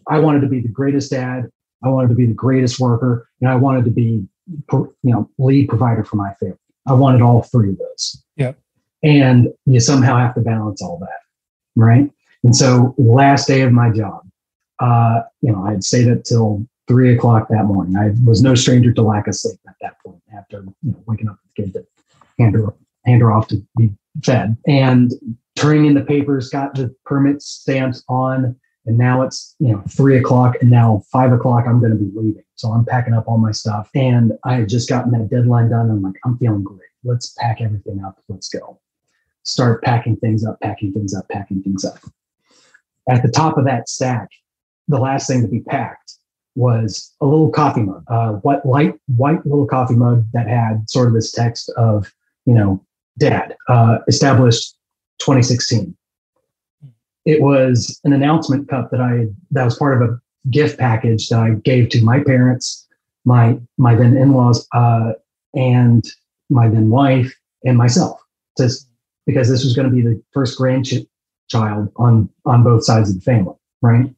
I 0.08 0.20
wanted 0.20 0.42
to 0.42 0.48
be 0.48 0.62
the 0.62 0.68
greatest 0.68 1.12
dad. 1.12 1.50
I 1.84 1.90
wanted 1.90 2.10
to 2.10 2.16
be 2.16 2.26
the 2.26 2.34
greatest 2.34 2.80
worker, 2.80 3.28
and 3.42 3.50
I 3.50 3.56
wanted 3.56 3.86
to 3.86 3.92
be, 3.92 4.26
you 4.72 4.96
know, 5.04 5.30
lead 5.38 5.68
provider 5.68 6.04
for 6.04 6.16
my 6.16 6.34
family. 6.36 6.58
I 6.88 6.94
wanted 6.94 7.22
all 7.22 7.44
three 7.44 7.70
of 7.70 7.78
those. 7.78 8.24
Yeah. 8.36 8.54
And 9.04 9.50
you 9.66 9.80
somehow 9.80 10.18
have 10.18 10.34
to 10.36 10.42
balance 10.42 10.82
all 10.82 10.98
that, 11.00 11.20
right? 11.76 12.10
And 12.44 12.56
so, 12.56 12.96
last 12.98 13.48
day 13.48 13.62
of 13.62 13.72
my 13.72 13.90
job, 13.90 14.22
uh, 14.80 15.22
you 15.42 15.52
know, 15.52 15.66
I'd 15.66 15.84
stayed 15.84 16.10
up 16.10 16.24
till 16.24 16.66
three 16.88 17.16
o'clock 17.16 17.48
that 17.50 17.66
morning. 17.66 17.96
I 17.96 18.12
was 18.26 18.42
no 18.42 18.56
stranger 18.56 18.92
to 18.94 19.02
lack 19.02 19.28
of 19.28 19.36
sleep 19.36 19.60
at 19.68 19.76
that 19.82 20.00
point. 20.06 20.22
After 20.36 20.64
you 20.82 20.92
know, 20.92 21.04
waking 21.06 21.30
up 21.30 21.38
the 21.56 21.64
kid 21.64 21.74
to 21.74 21.86
hand 22.40 22.56
her 22.56 22.74
hand 23.06 23.22
her 23.22 23.32
off 23.32 23.48
to 23.50 23.62
be 23.78 23.92
fed 24.24 24.58
and 24.68 25.12
turning 25.56 25.86
in 25.86 25.94
the 25.94 26.02
papers, 26.02 26.50
got 26.50 26.74
the 26.76 26.94
permit 27.06 27.42
stamped 27.42 28.04
on, 28.10 28.56
and 28.86 28.98
now 28.98 29.22
it's 29.22 29.56
you 29.60 29.74
know 29.74 29.84
three 29.90 30.18
o'clock, 30.18 30.56
and 30.62 30.70
now 30.70 31.04
five 31.12 31.32
o'clock. 31.32 31.66
I'm 31.68 31.80
going 31.80 31.92
to 31.92 31.98
be 31.98 32.12
leaving, 32.16 32.44
so 32.56 32.72
I'm 32.72 32.86
packing 32.86 33.14
up 33.14 33.28
all 33.28 33.38
my 33.38 33.52
stuff, 33.52 33.90
and 33.96 34.34
I 34.44 34.56
had 34.56 34.70
just 34.70 34.90
gotten 34.90 35.12
that 35.12 35.30
deadline 35.30 35.70
done. 35.70 35.90
I'm 35.90 36.02
like, 36.02 36.20
I'm 36.26 36.38
feeling 36.38 36.64
great. 36.64 36.82
Let's 37.04 37.36
pack 37.40 37.62
everything 37.62 38.04
up. 38.04 38.20
Let's 38.30 38.50
go. 38.50 38.80
Start 39.44 39.84
packing 39.84 40.16
things 40.18 40.46
up, 40.46 40.60
packing 40.62 40.94
things 40.94 41.14
up, 41.14 41.28
packing 41.30 41.62
things 41.62 41.84
up. 41.84 42.00
At 43.10 43.22
the 43.22 43.30
top 43.30 43.58
of 43.58 43.66
that 43.66 43.90
stack, 43.90 44.30
the 44.88 45.00
last 45.00 45.28
thing 45.28 45.42
to 45.42 45.48
be 45.48 45.60
packed 45.60 46.13
was 46.56 47.14
a 47.22 47.26
little 47.26 47.50
coffee 47.50 47.82
mug, 47.82 48.04
uh, 48.08 48.34
what 48.34 48.66
light 48.66 48.96
white 49.08 49.46
little 49.46 49.66
coffee 49.66 49.96
mug 49.96 50.26
that 50.34 50.48
had 50.48 50.90
sort 50.90 51.08
of 51.08 51.14
this 51.14 51.32
text 51.32 51.72
of, 51.78 52.14
you 52.46 52.54
know, 52.54 52.84
Dad, 53.18 53.56
uh, 53.68 54.00
established 54.08 54.76
2016. 55.20 55.96
It 57.26 57.42
was 57.42 58.00
an 58.04 58.14
announcement 58.14 58.68
cup 58.68 58.92
that 58.92 59.02
I 59.02 59.28
that 59.52 59.64
was 59.64 59.78
part 59.78 60.02
of 60.02 60.10
a 60.10 60.20
gift 60.50 60.78
package 60.78 61.30
that 61.30 61.40
I 61.40 61.52
gave 61.52 61.90
to 61.90 62.04
my 62.04 62.20
parents, 62.22 62.88
my 63.26 63.60
my 63.78 63.96
then 63.96 64.18
in-laws, 64.18 64.68
uh, 64.74 65.14
and 65.56 66.04
my 66.50 66.68
then 66.68 66.90
wife 66.90 67.34
and 67.64 67.78
myself, 67.78 68.20
just 68.58 68.90
because 69.26 69.50
this 69.50 69.64
was 69.64 69.74
going 69.76 69.90
to 69.90 69.96
be 69.96 70.02
the 70.02 70.22
first 70.34 70.58
grandchild 70.58 71.90
on 71.96 72.30
on 72.46 72.64
both 72.64 72.84
sides 72.84 73.10
of 73.10 73.16
the 73.16 73.22
family, 73.22 73.56
right? 73.82 74.14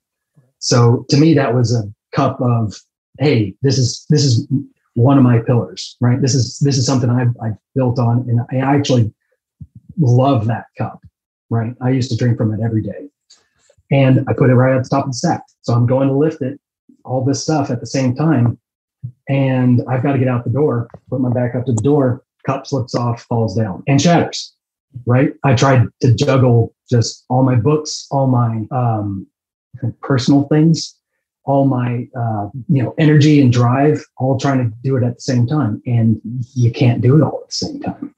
So 0.59 1.05
to 1.09 1.17
me, 1.17 1.35
that 1.35 1.53
was 1.53 1.75
a 1.75 1.83
cup 2.15 2.39
of, 2.41 2.73
hey, 3.19 3.53
this 3.61 3.77
is 3.77 4.05
this 4.09 4.23
is 4.23 4.47
one 4.93 5.17
of 5.17 5.23
my 5.23 5.39
pillars, 5.39 5.97
right? 5.99 6.21
This 6.21 6.33
is 6.33 6.57
this 6.59 6.77
is 6.77 6.85
something 6.85 7.09
I've, 7.09 7.35
I've 7.43 7.57
built 7.75 7.99
on, 7.99 8.25
and 8.29 8.39
I 8.51 8.65
actually 8.75 9.13
love 9.99 10.47
that 10.47 10.65
cup, 10.77 11.01
right? 11.49 11.75
I 11.81 11.89
used 11.89 12.09
to 12.11 12.17
drink 12.17 12.37
from 12.37 12.53
it 12.53 12.63
every 12.63 12.81
day, 12.81 13.09
and 13.91 14.23
I 14.27 14.33
put 14.33 14.49
it 14.49 14.55
right 14.55 14.75
at 14.75 14.83
the 14.83 14.89
top 14.89 15.05
of 15.05 15.11
the 15.11 15.17
stack. 15.17 15.43
So 15.61 15.73
I'm 15.73 15.85
going 15.85 16.07
to 16.07 16.15
lift 16.15 16.41
it, 16.41 16.59
all 17.03 17.23
this 17.23 17.43
stuff 17.43 17.69
at 17.69 17.81
the 17.81 17.87
same 17.87 18.15
time, 18.15 18.57
and 19.27 19.83
I've 19.87 20.01
got 20.01 20.13
to 20.13 20.19
get 20.19 20.29
out 20.29 20.45
the 20.45 20.49
door, 20.49 20.87
put 21.09 21.19
my 21.19 21.31
back 21.31 21.55
up 21.55 21.65
to 21.65 21.73
the 21.73 21.81
door, 21.81 22.23
cup 22.45 22.65
slips 22.65 22.95
off, 22.95 23.23
falls 23.23 23.55
down, 23.55 23.83
and 23.87 24.01
shatters. 24.01 24.53
Right? 25.05 25.33
I 25.43 25.55
tried 25.55 25.87
to 25.99 26.13
juggle 26.13 26.73
just 26.89 27.25
all 27.29 27.43
my 27.43 27.55
books, 27.55 28.07
all 28.11 28.27
my 28.27 28.65
um, 28.71 29.27
personal 30.01 30.47
things 30.47 30.95
all 31.45 31.65
my 31.65 32.07
uh, 32.17 32.49
you 32.67 32.83
know 32.83 32.93
energy 32.97 33.39
and 33.41 33.53
drive 33.53 34.03
all 34.17 34.39
trying 34.39 34.57
to 34.59 34.75
do 34.83 34.97
it 34.97 35.03
at 35.03 35.15
the 35.15 35.21
same 35.21 35.47
time. 35.47 35.81
And 35.85 36.19
you 36.53 36.71
can't 36.71 37.01
do 37.01 37.17
it 37.17 37.21
all 37.21 37.41
at 37.43 37.49
the 37.49 37.55
same 37.55 37.81
time. 37.81 38.13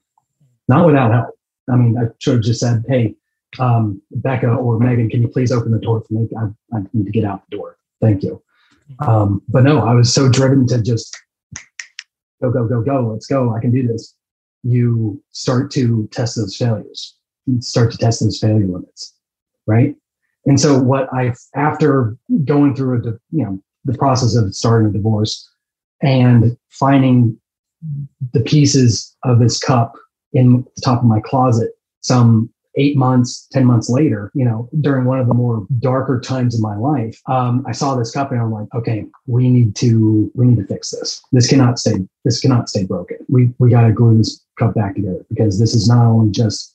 Not 0.66 0.86
without 0.86 1.12
help. 1.12 1.34
I 1.70 1.76
mean 1.76 1.98
i 1.98 2.08
should 2.18 2.34
have 2.36 2.42
just 2.42 2.60
said 2.60 2.84
hey 2.88 3.14
um, 3.58 4.00
becca 4.10 4.48
or 4.48 4.78
megan 4.78 5.08
can 5.08 5.22
you 5.22 5.28
please 5.28 5.52
open 5.52 5.72
the 5.72 5.78
door 5.78 6.02
for 6.02 6.14
me? 6.14 6.28
I, 6.36 6.76
I 6.76 6.82
need 6.92 7.06
to 7.06 7.12
get 7.12 7.24
out 7.24 7.42
the 7.50 7.56
door. 7.56 7.76
Thank 8.00 8.22
you. 8.22 8.42
Um, 9.00 9.42
but 9.48 9.64
no 9.64 9.80
i 9.80 9.92
was 9.92 10.12
so 10.12 10.28
driven 10.30 10.66
to 10.68 10.82
just 10.82 11.16
go 12.40 12.50
go 12.50 12.66
go 12.66 12.82
go. 12.82 13.10
Let's 13.12 13.26
go. 13.26 13.54
I 13.54 13.60
can 13.60 13.70
do 13.70 13.86
this. 13.86 14.14
You 14.62 15.22
start 15.30 15.70
to 15.72 16.08
test 16.12 16.36
those 16.36 16.56
failures. 16.56 17.16
You 17.46 17.60
start 17.60 17.92
to 17.92 17.98
test 17.98 18.20
those 18.20 18.38
failure 18.38 18.66
limits 18.66 19.14
right 19.66 19.94
and 20.48 20.58
so 20.58 20.78
what 20.78 21.12
I, 21.12 21.34
after 21.54 22.16
going 22.46 22.74
through 22.74 23.02
a, 23.06 23.10
you 23.30 23.44
know, 23.44 23.62
the 23.84 23.96
process 23.96 24.34
of 24.34 24.54
starting 24.54 24.88
a 24.88 24.92
divorce 24.92 25.48
and 26.02 26.56
finding 26.70 27.38
the 28.32 28.40
pieces 28.40 29.14
of 29.24 29.40
this 29.40 29.58
cup 29.58 29.94
in 30.32 30.64
the 30.74 30.82
top 30.82 31.00
of 31.00 31.04
my 31.04 31.20
closet, 31.20 31.72
some 32.00 32.50
eight 32.76 32.96
months, 32.96 33.46
10 33.52 33.64
months 33.66 33.90
later, 33.90 34.30
you 34.34 34.44
know, 34.44 34.70
during 34.80 35.04
one 35.04 35.18
of 35.18 35.26
the 35.26 35.34
more 35.34 35.66
darker 35.80 36.18
times 36.18 36.54
in 36.54 36.62
my 36.62 36.76
life, 36.76 37.20
um, 37.26 37.64
I 37.66 37.72
saw 37.72 37.94
this 37.94 38.12
cup 38.12 38.30
and 38.30 38.40
I'm 38.40 38.52
like, 38.52 38.68
okay, 38.74 39.04
we 39.26 39.50
need 39.50 39.76
to, 39.76 40.30
we 40.34 40.46
need 40.46 40.58
to 40.58 40.66
fix 40.66 40.90
this. 40.90 41.20
This 41.30 41.48
cannot 41.48 41.78
stay, 41.78 41.96
this 42.24 42.40
cannot 42.40 42.70
stay 42.70 42.84
broken. 42.84 43.18
We, 43.28 43.52
we 43.58 43.68
got 43.68 43.86
to 43.86 43.92
glue 43.92 44.16
this 44.16 44.42
cup 44.58 44.74
back 44.74 44.94
together 44.94 45.26
because 45.28 45.58
this 45.58 45.74
is 45.74 45.88
not 45.88 46.06
only 46.06 46.30
just 46.30 46.74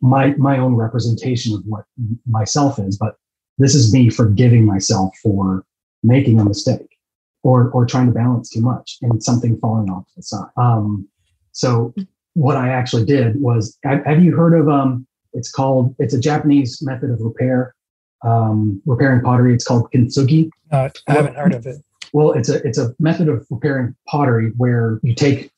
my 0.00 0.34
my 0.34 0.58
own 0.58 0.74
representation 0.74 1.54
of 1.54 1.62
what 1.66 1.84
myself 2.26 2.78
is 2.78 2.96
but 2.96 3.16
this 3.58 3.74
is 3.74 3.92
me 3.92 4.10
forgiving 4.10 4.64
myself 4.64 5.14
for 5.22 5.64
making 6.02 6.38
a 6.40 6.44
mistake 6.44 6.98
or 7.42 7.70
or 7.70 7.86
trying 7.86 8.06
to 8.06 8.12
balance 8.12 8.50
too 8.50 8.60
much 8.60 8.98
and 9.02 9.22
something 9.22 9.58
falling 9.58 9.90
off 9.90 10.04
the 10.16 10.22
side. 10.22 10.48
Um, 10.56 11.08
so 11.52 11.94
what 12.34 12.56
i 12.56 12.68
actually 12.68 13.04
did 13.04 13.40
was 13.40 13.76
have, 13.82 14.22
you 14.22 14.36
heard 14.36 14.54
of 14.54 14.68
um 14.68 15.04
it's 15.32 15.50
called 15.50 15.94
it's 15.98 16.14
a 16.14 16.20
japanese 16.20 16.80
method 16.80 17.10
of 17.10 17.20
repair 17.20 17.74
um, 18.22 18.82
repairing 18.84 19.22
pottery. 19.22 19.54
It's 19.54 19.64
called 19.64 19.90
kintsugi. 19.92 20.50
Uh, 20.70 20.90
i 21.08 21.12
haven't 21.12 21.36
heard 21.36 21.54
of 21.54 21.66
it. 21.66 21.76
Well 22.12 22.32
it's 22.32 22.48
a 22.48 22.66
it's 22.66 22.78
a 22.78 22.94
method 22.98 23.28
of 23.28 23.46
repairing 23.50 23.96
pottery 24.06 24.52
where 24.56 25.00
you 25.02 25.14
take 25.14 25.50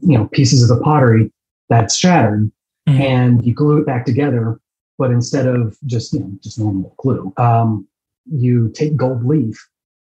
you 0.00 0.16
know 0.16 0.26
pieces 0.28 0.62
of 0.62 0.76
the 0.76 0.82
pottery 0.82 1.32
that's 1.68 1.96
shattered 1.96 2.50
mm-hmm. 2.88 3.02
and 3.02 3.46
you 3.46 3.54
glue 3.54 3.78
it 3.78 3.86
back 3.86 4.04
together. 4.04 4.60
But 4.98 5.10
instead 5.12 5.46
of 5.46 5.76
just 5.86 6.12
you 6.12 6.20
know 6.20 6.30
just 6.42 6.58
normal 6.58 6.94
glue, 6.96 7.32
um, 7.36 7.86
you 8.26 8.70
take 8.74 8.96
gold 8.96 9.24
leaf 9.24 9.56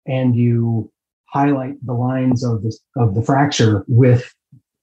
and 0.07 0.35
you 0.35 0.91
highlight 1.27 1.85
the 1.85 1.93
lines 1.93 2.45
of 2.45 2.63
the 2.63 2.77
of 2.97 3.15
the 3.15 3.23
fracture 3.23 3.85
with 3.89 4.35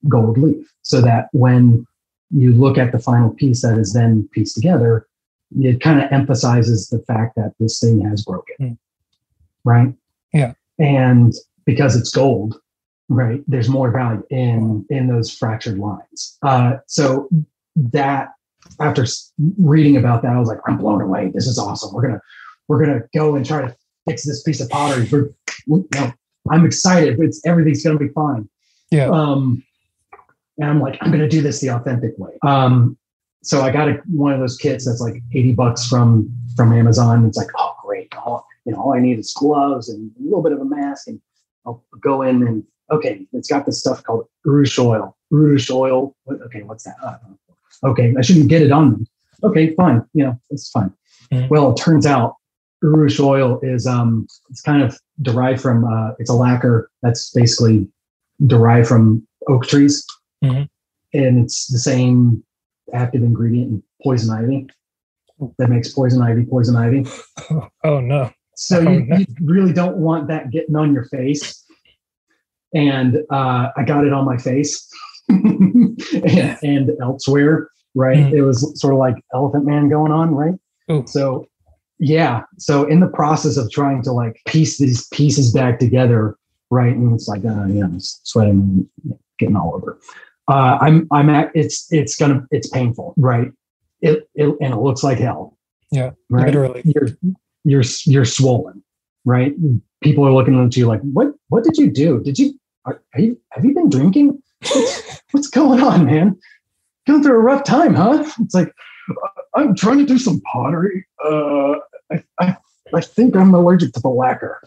gold 0.07 0.38
leaf, 0.38 0.72
so 0.81 1.01
that 1.01 1.29
when 1.31 1.88
you 2.29 2.53
look 2.53 2.77
at 2.77 2.91
the 2.91 3.00
final 3.00 3.31
piece 3.31 3.62
that 3.62 3.77
is 3.77 3.93
then 3.93 4.27
pieced 4.31 4.55
together, 4.55 5.07
it 5.60 5.81
kind 5.81 6.01
of 6.01 6.12
emphasizes 6.12 6.89
the 6.89 7.00
fact 7.00 7.36
that 7.36 7.53
this 7.60 7.79
thing 7.79 8.01
has 8.01 8.24
broken, 8.24 8.55
mm. 8.60 8.77
right? 9.63 9.93
Yeah, 10.31 10.53
and 10.77 11.33
because 11.65 11.95
it's 11.95 12.12
gold, 12.12 12.60
right? 13.10 13.43
There's 13.48 13.69
more 13.69 13.89
value 13.89 14.24
in 14.29 14.86
in 14.91 15.07
those 15.07 15.36
fractured 15.36 15.79
lines. 15.79 16.38
Uh, 16.43 16.77
so 16.86 17.29
that 17.75 18.30
after 18.80 19.06
reading 19.58 19.98
about 19.98 20.22
that, 20.22 20.34
I 20.34 20.39
was 20.39 20.48
like, 20.48 20.60
I'm 20.68 20.77
blown 20.77 21.01
away. 21.01 21.32
This 21.34 21.48
is 21.48 21.58
awesome. 21.58 21.94
We're 21.94 22.03
gonna 22.03 22.22
we're 22.68 22.84
gonna 22.84 23.01
go 23.13 23.36
and 23.36 23.46
try 23.46 23.62
to 23.62 23.75
fix 24.08 24.25
this 24.25 24.44
piece 24.44 24.62
of 24.62 24.70
pottery. 24.70 25.08
You 25.10 25.88
know, 25.96 26.13
I'm 26.50 26.65
excited. 26.65 27.20
It's 27.20 27.46
everything's 27.46 27.84
gonna 27.84 28.00
be 28.00 28.10
fine. 28.10 28.50
Yeah. 28.92 29.10
Um, 29.10 29.63
and 30.58 30.70
I'm 30.70 30.80
like, 30.80 30.98
I'm 31.01 31.12
gonna 31.12 31.30
do 31.30 31.42
this 31.42 31.60
the 31.60 31.70
authentic 31.70 32.18
way. 32.18 32.34
Um, 32.44 32.98
so 33.44 33.62
I 33.62 33.72
got 33.72 33.89
a, 33.89 34.01
one 34.10 34.34
of 34.34 34.39
those 34.39 34.58
kits 34.58 34.86
that's 34.86 35.01
like 35.01 35.22
80 35.34 35.53
bucks 35.53 35.88
from 35.88 36.34
from 36.56 36.72
Amazon. 36.74 37.25
It's 37.25 37.38
like, 37.38 37.50
oh 37.58 37.75
great. 37.84 38.13
All, 38.15 38.48
you 38.65 38.72
know, 38.72 38.80
all 38.80 38.94
I 38.94 39.00
need 39.00 39.20
is 39.20 39.34
gloves 39.34 39.89
and 39.89 40.12
a 40.20 40.24
little 40.24 40.42
bit 40.42 40.53
of 40.53 40.62
a 40.62 40.65
mask, 40.65 41.08
and 41.08 41.20
I'll 41.65 41.84
go 42.00 42.22
in 42.22 42.48
and 42.48 42.63
okay, 42.92 43.25
it's 43.34 43.48
got 43.48 43.65
this 43.65 43.80
stuff 43.80 44.03
called 44.03 44.27
Urushiol 44.46 44.86
oil. 44.86 45.18
Urushiol 45.32 45.75
oil. 45.75 46.15
Okay, 46.30 46.63
what's 46.63 46.84
that? 46.84 46.96
Okay, 47.86 48.13
I 48.18 48.22
shouldn't 48.22 48.48
get 48.48 48.62
it 48.62 48.72
on 48.72 48.92
them. 48.92 49.08
Okay, 49.44 49.74
fine. 49.75 50.04
You 50.13 50.25
know, 50.25 50.40
it's 50.50 50.70
fine. 50.70 50.94
Mm-hmm. 51.32 51.48
Well, 51.50 51.72
it 51.72 51.78
turns 51.78 52.06
out 52.06 52.36
Urush 52.84 53.20
oil 53.20 53.60
is 53.63 53.88
um 53.88 54.28
it's 54.50 54.62
kind 54.62 54.84
of 54.84 55.00
derived 55.22 55.62
from 55.62 55.86
uh 55.86 56.12
it's 56.20 56.30
a 56.30 56.34
lacquer 56.34 56.90
that's 57.02 57.32
basically 57.32 57.88
derived 58.46 58.88
from 58.88 59.25
oak 59.48 59.66
trees. 59.66 60.06
Mm-hmm. 60.44 60.63
And 61.18 61.44
it's 61.44 61.68
the 61.68 61.80
same 61.80 62.44
active 62.94 63.24
ingredient 63.24 63.70
in 63.72 63.84
poison 64.04 64.34
ivy 64.34 64.68
that 65.58 65.70
makes 65.70 65.90
poison 65.90 66.22
ivy 66.22 66.46
poison 66.46 66.75
ivy. 66.75 67.06
Oh, 67.84 68.00
no. 68.00 68.32
So 68.56 68.78
oh, 68.78 68.92
you, 68.92 69.06
no. 69.06 69.18
you, 69.18 69.25
really 69.42 69.74
don't 69.74 69.98
want 69.98 70.28
that 70.30 70.52
getting 70.52 70.75
on 70.75 70.94
your 70.94 71.04
face. 71.06 71.63
And 72.74 73.18
uh, 73.30 73.70
I 73.75 73.84
got 73.84 74.06
it 74.06 74.13
on 74.13 74.25
my 74.25 74.38
face 74.38 74.90
and, 76.13 76.58
and 76.62 76.92
elsewhere 77.02 77.70
right? 77.96 78.18
Mm. 78.18 78.34
It 78.34 78.42
was 78.44 78.80
sort 78.80 78.94
of 78.94 79.00
like 79.00 79.16
Elephant 79.34 79.66
Man 79.66 79.90
going 79.90 80.12
on, 80.12 80.34
right? 80.34 80.56
Ooh. 80.92 81.04
So, 81.08 81.48
yeah. 82.00 82.42
So, 82.58 82.86
in 82.86 83.00
the 83.00 83.08
process 83.08 83.58
of 83.58 83.72
trying 83.72 84.02
to 84.04 84.12
like 84.12 84.42
piece 84.48 84.78
these 84.78 85.08
pieces 85.10 85.54
back 85.54 85.80
together, 85.80 86.38
right? 86.70 86.96
And 86.96 87.13
it's 87.13 87.28
like, 87.28 87.46
uh, 87.46 87.66
yeah, 87.66 87.86
I'm 87.86 88.00
sweating, 88.00 88.90
getting 89.40 89.56
all 89.56 89.75
over. 89.75 90.00
Uh, 90.48 90.78
I'm, 90.82 91.08
I'm 91.12 91.30
at, 91.30 91.52
it's, 91.56 91.88
it's 91.92 92.18
gonna, 92.18 92.46
it's 92.52 92.70
painful, 92.70 93.13
right? 93.18 93.52
It, 94.02 94.28
it, 94.36 94.56
and 94.60 94.74
it 94.74 94.78
looks 94.78 95.04
like 95.04 95.18
hell. 95.18 95.58
Yeah. 95.92 96.12
Right. 96.30 96.48
Literally. 96.48 96.82
You're, 96.84 97.10
you're, 97.63 97.84
you're 98.06 98.25
swollen, 98.25 98.84
right? 99.24 99.54
People 100.02 100.28
are 100.28 100.34
looking 100.34 100.62
at 100.62 100.75
you 100.75 100.88
like, 100.88 101.00
what, 101.02 101.28
what 101.48 101.63
did 101.63 101.78
you 101.78 101.90
do? 101.90 102.22
Did 102.22 102.38
you, 102.38 102.60
are, 102.84 103.02
are 103.13 103.22
you, 103.22 103.40
have 103.52 103.63
you 103.63 103.74
been 103.74 103.90
drinking? 103.90 104.42
What's, 105.34 105.50
going 105.50 105.82
on, 105.82 106.06
man? 106.06 106.40
going 107.08 107.22
through 107.24 107.36
a 107.36 107.40
rough 107.40 107.63
time, 107.66 107.94
huh? 107.96 108.24
It's 108.40 108.54
like, 108.56 108.72
I'm 109.56 109.75
trying 109.75 109.98
to 109.98 110.06
do 110.06 110.18
some 110.18 110.40
pottery. 110.42 111.06
Uh, 111.24 111.74
I, 112.12 112.24
I, 112.40 112.58
I 112.94 113.02
think 113.02 113.36
I'm 113.36 113.54
allergic 113.54 113.92
to 113.94 114.00
the 114.00 114.10
lacquer. 114.10 114.62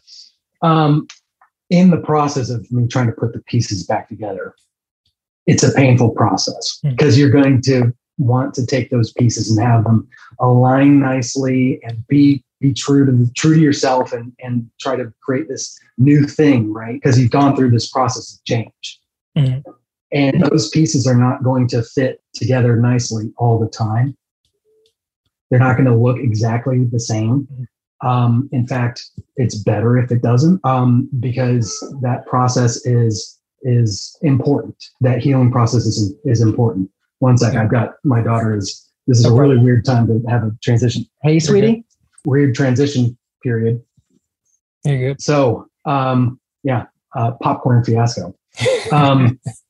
Um, 0.62 1.06
in 1.70 1.90
the 1.90 1.96
process 1.96 2.50
of 2.50 2.70
me 2.70 2.86
trying 2.88 3.06
to 3.06 3.12
put 3.12 3.32
the 3.32 3.40
pieces 3.40 3.86
back 3.86 4.08
together, 4.08 4.54
it's 5.46 5.62
a 5.62 5.72
painful 5.72 6.10
process 6.10 6.78
Hmm. 6.82 6.90
because 6.90 7.18
you're 7.18 7.30
going 7.30 7.62
to 7.62 7.92
want 8.18 8.54
to 8.54 8.66
take 8.66 8.90
those 8.90 9.12
pieces 9.12 9.50
and 9.56 9.64
have 9.66 9.84
them 9.84 10.08
align 10.40 11.00
nicely 11.00 11.80
and 11.84 12.06
be 12.08 12.42
be 12.60 12.72
true 12.72 13.04
to 13.04 13.30
true 13.34 13.54
to 13.54 13.60
yourself 13.60 14.12
and 14.12 14.32
and 14.42 14.68
try 14.80 14.96
to 14.96 15.12
create 15.22 15.48
this 15.48 15.78
new 15.98 16.24
thing 16.26 16.72
right 16.72 16.94
because 16.94 17.18
you've 17.18 17.30
gone 17.30 17.54
through 17.54 17.70
this 17.70 17.90
process 17.90 18.32
of 18.34 18.42
change 18.44 19.00
Mhm. 19.36 19.62
And 20.12 20.42
those 20.42 20.68
pieces 20.70 21.06
are 21.06 21.16
not 21.16 21.42
going 21.42 21.66
to 21.68 21.82
fit 21.82 22.22
together 22.34 22.76
nicely 22.76 23.32
all 23.38 23.58
the 23.58 23.68
time. 23.68 24.16
They're 25.50 25.60
not 25.60 25.76
going 25.76 25.86
to 25.86 25.94
look 25.94 26.18
exactly 26.18 26.84
the 26.84 27.00
same. 27.00 27.48
Um, 28.02 28.48
in 28.52 28.66
fact 28.66 29.02
it's 29.36 29.54
better 29.54 29.96
if 29.96 30.10
it 30.12 30.20
doesn't 30.20 30.60
um, 30.64 31.08
because 31.18 31.72
that 32.02 32.26
process 32.26 32.84
is 32.84 33.38
is 33.62 34.16
important. 34.20 34.76
That 35.00 35.22
healing 35.22 35.50
process 35.50 35.86
is 35.86 36.14
is 36.24 36.42
important. 36.42 36.90
One 37.20 37.38
second 37.38 37.58
i've 37.58 37.70
got 37.70 37.94
my 38.04 38.20
daughter 38.20 38.54
is 38.54 38.86
this 39.06 39.18
is 39.18 39.24
a 39.24 39.32
really 39.32 39.56
weird 39.56 39.86
time 39.86 40.06
to 40.08 40.22
have 40.28 40.42
a 40.42 40.50
transition. 40.62 41.06
Hey 41.22 41.38
sweetie. 41.38 41.84
weird 42.26 42.54
transition 42.54 43.16
period. 43.42 43.82
There 44.84 44.94
You're 44.94 45.10
good. 45.14 45.22
so 45.22 45.66
um, 45.86 46.38
yeah 46.64 46.84
uh, 47.14 47.32
popcorn 47.40 47.82
fiasco. 47.82 48.36
Um, 48.92 49.40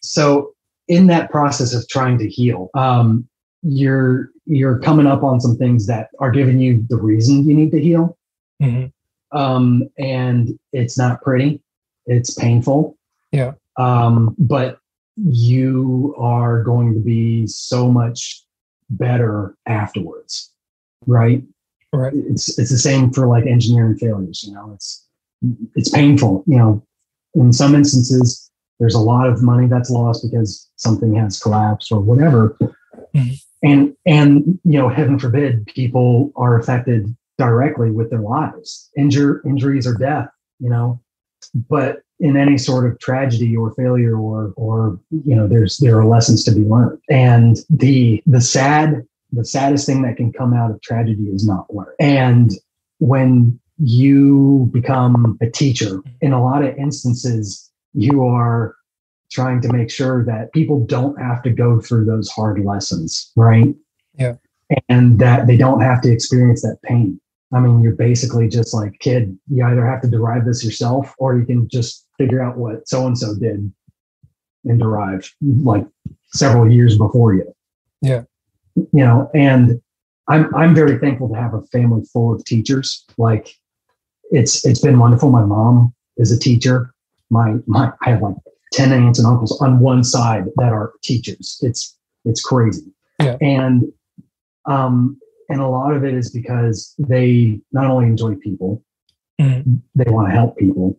so 0.00 0.52
in 0.88 1.06
that 1.06 1.30
process 1.30 1.72
of 1.74 1.86
trying 1.88 2.18
to 2.18 2.28
heal 2.28 2.68
um, 2.74 3.26
you're 3.62 4.30
you're 4.46 4.78
coming 4.78 5.06
up 5.06 5.22
on 5.22 5.40
some 5.40 5.56
things 5.56 5.86
that 5.86 6.08
are 6.18 6.30
giving 6.30 6.58
you 6.58 6.84
the 6.88 6.96
reason 6.96 7.48
you 7.48 7.54
need 7.54 7.70
to 7.70 7.80
heal 7.80 8.16
Mhm. 8.62 8.92
um, 9.32 9.88
and 9.98 10.58
it's 10.72 10.96
not 10.98 11.22
pretty 11.22 11.60
it's 12.06 12.34
painful 12.34 12.96
Yeah. 13.32 13.52
um, 13.78 14.34
but 14.38 14.78
you 15.16 16.14
are 16.18 16.62
going 16.62 16.94
to 16.94 17.00
be 17.00 17.46
so 17.46 17.90
much 17.90 18.42
better 18.90 19.54
afterwards 19.66 20.50
right 21.06 21.42
Right. 21.92 22.12
it's 22.14 22.58
it's 22.58 22.70
the 22.70 22.78
same 22.78 23.12
for 23.12 23.26
like 23.26 23.46
engineering 23.46 23.96
failures 23.98 24.44
you 24.46 24.54
know 24.54 24.72
it's 24.74 25.06
it's 25.74 25.90
painful 25.90 26.44
you 26.46 26.56
know 26.56 26.82
in 27.34 27.52
some 27.52 27.74
instances 27.74 28.49
there's 28.80 28.94
a 28.94 29.00
lot 29.00 29.28
of 29.28 29.42
money 29.42 29.68
that's 29.68 29.90
lost 29.90 30.24
because 30.28 30.68
something 30.76 31.14
has 31.14 31.38
collapsed 31.38 31.92
or 31.92 32.00
whatever. 32.00 32.56
Mhm. 33.14 33.40
and 33.62 33.96
and 34.06 34.58
you 34.64 34.78
know 34.78 34.88
heaven 34.88 35.18
forbid 35.18 35.66
people 35.66 36.32
are 36.36 36.58
affected 36.58 37.14
directly 37.38 37.90
with 37.90 38.10
their 38.10 38.20
lives. 38.20 38.88
Injure 38.96 39.42
injuries 39.46 39.86
or 39.86 39.94
death 39.94 40.28
you 40.60 40.68
know? 40.68 41.00
But 41.68 42.02
in 42.20 42.36
any 42.36 42.58
sort 42.58 42.90
of 42.90 42.98
tragedy 43.00 43.56
or 43.56 43.72
failure 43.74 44.16
or 44.16 44.52
or 44.56 45.00
you 45.10 45.34
know 45.34 45.48
there's 45.48 45.78
there 45.78 45.98
are 45.98 46.06
lessons 46.06 46.44
to 46.44 46.52
be 46.52 46.60
learned. 46.60 47.00
And 47.08 47.58
the 47.70 48.22
the 48.26 48.40
sad 48.40 49.06
the 49.32 49.44
saddest 49.44 49.86
thing 49.86 50.02
that 50.02 50.16
can 50.16 50.32
come 50.32 50.52
out 50.52 50.70
of 50.70 50.80
tragedy 50.82 51.24
is 51.24 51.46
not 51.46 51.72
learned 51.72 51.94
and 52.00 52.50
when 52.98 53.58
you 53.78 54.68
become 54.72 55.38
a 55.40 55.48
teacher 55.48 56.02
in 56.20 56.32
a 56.32 56.42
lot 56.42 56.64
of 56.64 56.76
instances 56.76 57.69
you 57.94 58.24
are 58.24 58.76
trying 59.30 59.60
to 59.60 59.72
make 59.72 59.90
sure 59.90 60.24
that 60.24 60.52
people 60.52 60.84
don't 60.86 61.20
have 61.20 61.42
to 61.42 61.50
go 61.50 61.80
through 61.80 62.04
those 62.04 62.28
hard 62.30 62.64
lessons 62.64 63.32
right 63.36 63.74
Yeah. 64.16 64.34
and 64.88 65.18
that 65.20 65.46
they 65.46 65.56
don't 65.56 65.80
have 65.80 66.00
to 66.02 66.12
experience 66.12 66.62
that 66.62 66.78
pain 66.82 67.20
I 67.52 67.58
mean, 67.58 67.82
you're 67.82 67.96
basically 67.96 68.48
just 68.48 68.72
like, 68.72 68.98
kid, 69.00 69.36
you 69.48 69.64
either 69.64 69.84
have 69.84 70.00
to 70.02 70.08
derive 70.08 70.44
this 70.44 70.64
yourself 70.64 71.14
or 71.18 71.36
you 71.36 71.44
can 71.44 71.68
just 71.68 72.06
figure 72.16 72.40
out 72.42 72.56
what 72.56 72.88
so 72.88 73.06
and 73.06 73.18
so 73.18 73.34
did 73.34 73.72
and 74.64 74.78
derive 74.78 75.32
like 75.40 75.86
several 76.32 76.70
years 76.70 76.96
before 76.96 77.34
you. 77.34 77.52
Yeah. 78.02 78.22
You 78.76 78.88
know, 78.92 79.30
and 79.34 79.80
I'm 80.28 80.54
I'm 80.54 80.74
very 80.74 80.98
thankful 80.98 81.28
to 81.30 81.34
have 81.34 81.54
a 81.54 81.62
family 81.62 82.04
full 82.12 82.32
of 82.32 82.44
teachers. 82.44 83.04
Like 83.18 83.52
it's 84.30 84.64
it's 84.64 84.80
been 84.80 84.98
wonderful. 84.98 85.30
My 85.30 85.44
mom 85.44 85.92
is 86.18 86.30
a 86.30 86.38
teacher. 86.38 86.94
My 87.30 87.54
my 87.66 87.92
I 88.04 88.10
have 88.10 88.22
like 88.22 88.34
10 88.72 88.92
aunts 88.92 89.18
and 89.18 89.26
uncles 89.26 89.60
on 89.60 89.80
one 89.80 90.04
side 90.04 90.44
that 90.56 90.72
are 90.72 90.92
teachers. 91.02 91.58
It's 91.62 91.96
it's 92.24 92.42
crazy. 92.42 92.92
Yeah. 93.20 93.36
And 93.40 93.84
um 94.66 95.18
and 95.48 95.60
a 95.60 95.66
lot 95.66 95.94
of 95.94 96.04
it 96.04 96.14
is 96.14 96.30
because 96.30 96.94
they 96.98 97.60
not 97.72 97.86
only 97.90 98.06
enjoy 98.06 98.34
people, 98.36 98.82
Mhm. 99.40 99.80
they 99.94 100.10
want 100.10 100.28
to 100.28 100.32
help 100.34 100.56
people, 100.58 100.98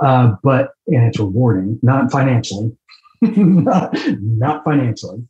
uh, 0.00 0.34
but 0.42 0.72
and 0.86 1.04
it's 1.04 1.18
rewarding, 1.18 1.78
not 1.82 2.10
financially, 2.12 2.76
not, 3.22 3.96
not 4.20 4.62
financially. 4.64 5.26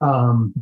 Um, 0.00 0.52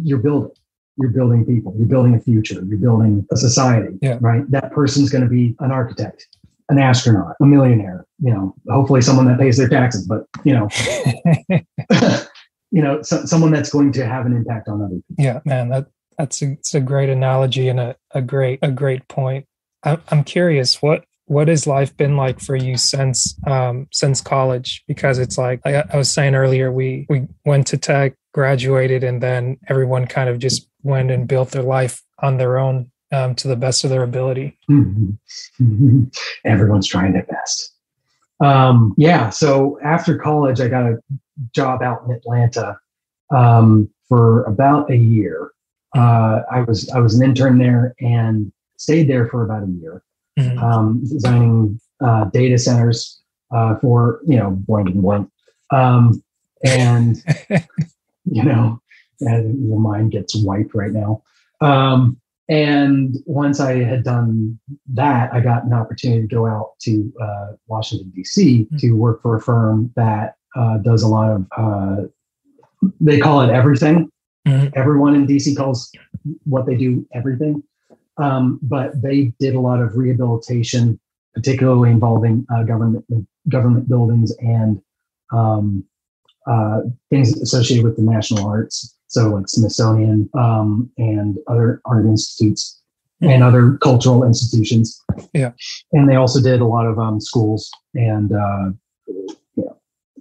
you're 0.00 0.18
building, 0.18 0.50
you're 0.98 1.10
building 1.10 1.44
people, 1.44 1.74
you're 1.78 1.88
building 1.88 2.14
a 2.14 2.20
future, 2.20 2.62
you're 2.66 2.78
building 2.78 3.26
a 3.32 3.36
society, 3.36 3.96
Yeah. 4.02 4.18
right? 4.20 4.48
That 4.50 4.70
person's 4.72 5.10
going 5.10 5.24
to 5.24 5.30
be 5.30 5.56
an 5.60 5.72
architect, 5.72 6.28
an 6.68 6.78
astronaut, 6.78 7.34
a 7.40 7.46
millionaire, 7.46 8.06
you 8.20 8.32
know, 8.32 8.54
hopefully 8.68 9.02
someone 9.02 9.26
that 9.26 9.38
pays 9.38 9.56
their 9.56 9.68
taxes, 9.68 10.06
but 10.06 10.24
you 10.44 10.54
know, 10.54 10.68
you 12.70 12.82
know, 12.82 13.02
so, 13.02 13.24
someone 13.24 13.52
that's 13.52 13.70
going 13.70 13.92
to 13.92 14.06
have 14.06 14.26
an 14.26 14.34
impact 14.34 14.68
on 14.68 14.80
other 14.80 14.94
people. 14.94 15.16
yeah, 15.18 15.40
man, 15.44 15.68
that 15.68 15.86
that's 16.18 16.42
a, 16.42 16.52
it's 16.52 16.74
a 16.74 16.80
great 16.80 17.08
analogy 17.08 17.68
and 17.68 17.80
a, 17.80 17.96
a 18.12 18.22
great 18.22 18.58
a 18.62 18.70
great 18.70 19.06
point. 19.08 19.46
I'm 19.82 20.00
I'm 20.08 20.24
curious 20.24 20.80
what 20.80 21.04
what 21.26 21.48
has 21.48 21.66
life 21.66 21.96
been 21.96 22.16
like 22.16 22.40
for 22.40 22.56
you 22.56 22.76
since 22.76 23.38
um 23.46 23.88
since 23.92 24.20
college 24.20 24.82
because 24.86 25.18
it's 25.18 25.38
like 25.38 25.60
I, 25.64 25.84
I 25.92 25.96
was 25.96 26.10
saying 26.10 26.34
earlier 26.34 26.70
we 26.70 27.06
we 27.08 27.26
went 27.44 27.66
to 27.68 27.78
tech 27.78 28.14
graduated 28.34 29.04
and 29.04 29.22
then 29.22 29.58
everyone 29.68 30.06
kind 30.06 30.28
of 30.28 30.38
just 30.38 30.68
went 30.82 31.10
and 31.10 31.26
built 31.26 31.52
their 31.52 31.62
life 31.62 32.02
on 32.18 32.36
their 32.36 32.58
own 32.58 32.90
um, 33.12 33.34
to 33.36 33.48
the 33.48 33.56
best 33.56 33.84
of 33.84 33.90
their 33.90 34.02
ability 34.02 34.56
Mhm. 34.70 35.16
Everyone's 36.44 36.86
trying 36.86 37.12
their 37.12 37.24
best. 37.24 37.72
Um, 38.40 38.94
yeah. 38.96 39.30
So 39.30 39.78
after 39.84 40.18
college, 40.18 40.60
I 40.60 40.68
got 40.68 40.84
a 40.86 40.98
job 41.54 41.82
out 41.82 42.02
in 42.04 42.10
Atlanta 42.12 42.78
um, 43.30 43.88
for 44.08 44.42
about 44.44 44.90
a 44.90 44.96
year. 44.96 45.50
Uh, 45.96 46.40
I 46.50 46.62
was 46.62 46.90
I 46.90 46.98
was 46.98 47.14
an 47.18 47.24
intern 47.24 47.58
there 47.58 47.94
and 48.00 48.52
stayed 48.76 49.08
there 49.08 49.28
for 49.28 49.44
about 49.44 49.62
a 49.62 49.70
year, 49.70 50.02
Mhm. 50.38 50.60
um, 50.60 51.00
designing 51.04 51.80
uh, 52.00 52.24
data 52.26 52.58
centers 52.58 53.22
uh, 53.52 53.76
for 53.78 54.20
you 54.26 54.36
know 54.36 54.50
blank 54.50 54.88
and 54.90 55.00
blank, 55.02 55.30
um, 55.70 56.20
and 56.64 57.22
you 58.24 58.42
know, 58.42 58.80
your 59.20 59.78
mind 59.80 60.10
gets 60.10 60.34
wiped 60.34 60.74
right 60.74 60.92
now. 60.92 61.22
Um, 61.60 62.20
and 62.48 63.16
once 63.24 63.58
I 63.58 63.82
had 63.82 64.04
done 64.04 64.58
that, 64.92 65.32
I 65.32 65.40
got 65.40 65.64
an 65.64 65.72
opportunity 65.72 66.22
to 66.22 66.34
go 66.34 66.46
out 66.46 66.72
to 66.82 67.12
uh, 67.20 67.52
Washington, 67.66 68.12
D.C. 68.14 68.68
to 68.78 68.92
work 68.92 69.22
for 69.22 69.36
a 69.36 69.40
firm 69.40 69.92
that 69.96 70.36
uh, 70.54 70.78
does 70.78 71.02
a 71.02 71.08
lot 71.08 71.30
of, 71.32 71.46
uh, 71.56 72.02
they 73.00 73.18
call 73.18 73.40
it 73.40 73.50
everything. 73.50 74.10
Mhm. 74.46 74.72
Everyone 74.76 75.14
in 75.14 75.24
D.C. 75.26 75.54
calls 75.54 75.90
what 76.44 76.66
they 76.66 76.76
do 76.76 77.06
everything. 77.14 77.62
Um, 78.18 78.60
but 78.62 79.00
they 79.00 79.32
did 79.40 79.54
a 79.54 79.60
lot 79.60 79.80
of 79.80 79.96
rehabilitation, 79.96 81.00
particularly 81.34 81.90
involving 81.90 82.46
uh, 82.54 82.62
government 82.62 83.04
government 83.48 83.88
buildings 83.88 84.32
and 84.38 84.80
um, 85.32 85.84
uh, 86.46 86.82
things 87.10 87.40
associated 87.40 87.84
with 87.84 87.96
the 87.96 88.02
national 88.02 88.46
arts. 88.46 88.93
So 89.14 89.28
like 89.28 89.48
Smithsonian 89.48 90.28
um, 90.34 90.90
and 90.98 91.38
other 91.46 91.80
art 91.84 92.04
institutes 92.04 92.80
and 93.20 93.44
other 93.44 93.78
cultural 93.78 94.24
institutions. 94.24 95.00
Yeah. 95.32 95.52
And 95.92 96.10
they 96.10 96.16
also 96.16 96.42
did 96.42 96.60
a 96.60 96.64
lot 96.64 96.86
of 96.86 96.98
um, 96.98 97.20
schools 97.20 97.70
and 97.94 98.32
uh, 98.32 98.70
yeah. 99.54 99.72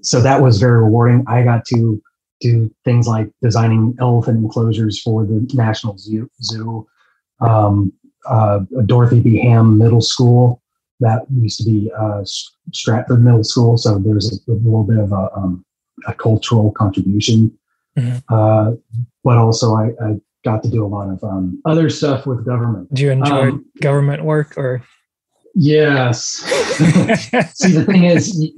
So 0.01 0.21
that 0.21 0.41
was 0.41 0.59
very 0.59 0.77
rewarding. 0.77 1.23
I 1.27 1.41
got 1.43 1.65
to 1.65 1.99
do 2.39 2.69
things 2.85 3.07
like 3.07 3.31
designing 3.41 3.95
elephant 3.99 4.37
enclosures 4.43 5.01
for 5.01 5.25
the 5.25 5.49
National 5.55 5.97
Zoo, 5.97 6.29
zoo 6.43 6.87
um, 7.39 7.91
uh, 8.27 8.59
Dorothy 8.85 9.21
B. 9.21 9.39
Hamm 9.39 9.79
Middle 9.79 10.01
School. 10.01 10.61
That 10.99 11.23
used 11.33 11.57
to 11.59 11.65
be 11.65 11.91
uh, 11.97 12.23
Stratford 12.71 13.23
Middle 13.23 13.43
School. 13.43 13.75
So 13.77 13.97
there's 13.97 14.31
a, 14.31 14.51
a 14.51 14.53
little 14.53 14.83
bit 14.83 14.99
of 14.99 15.11
a, 15.11 15.29
um, 15.35 15.65
a 16.05 16.13
cultural 16.13 16.71
contribution. 16.71 17.57
Mhm. 17.97 18.23
Uh, 18.29 18.75
but 19.23 19.37
also, 19.37 19.75
I, 19.75 19.89
I 20.03 20.19
got 20.43 20.63
to 20.63 20.69
do 20.69 20.83
a 20.85 20.87
lot 20.87 21.09
of 21.09 21.23
um, 21.23 21.61
other 21.65 21.89
stuff 21.89 22.25
with 22.25 22.45
government. 22.45 22.93
Do 22.93 23.03
you 23.03 23.11
enjoy 23.11 23.49
Um, 23.49 23.65
government 23.81 24.23
work 24.23 24.57
or? 24.57 24.83
Yes. 25.55 26.25
See, 27.53 27.71
the 27.71 27.85
thing 27.85 28.03
is, 28.05 28.51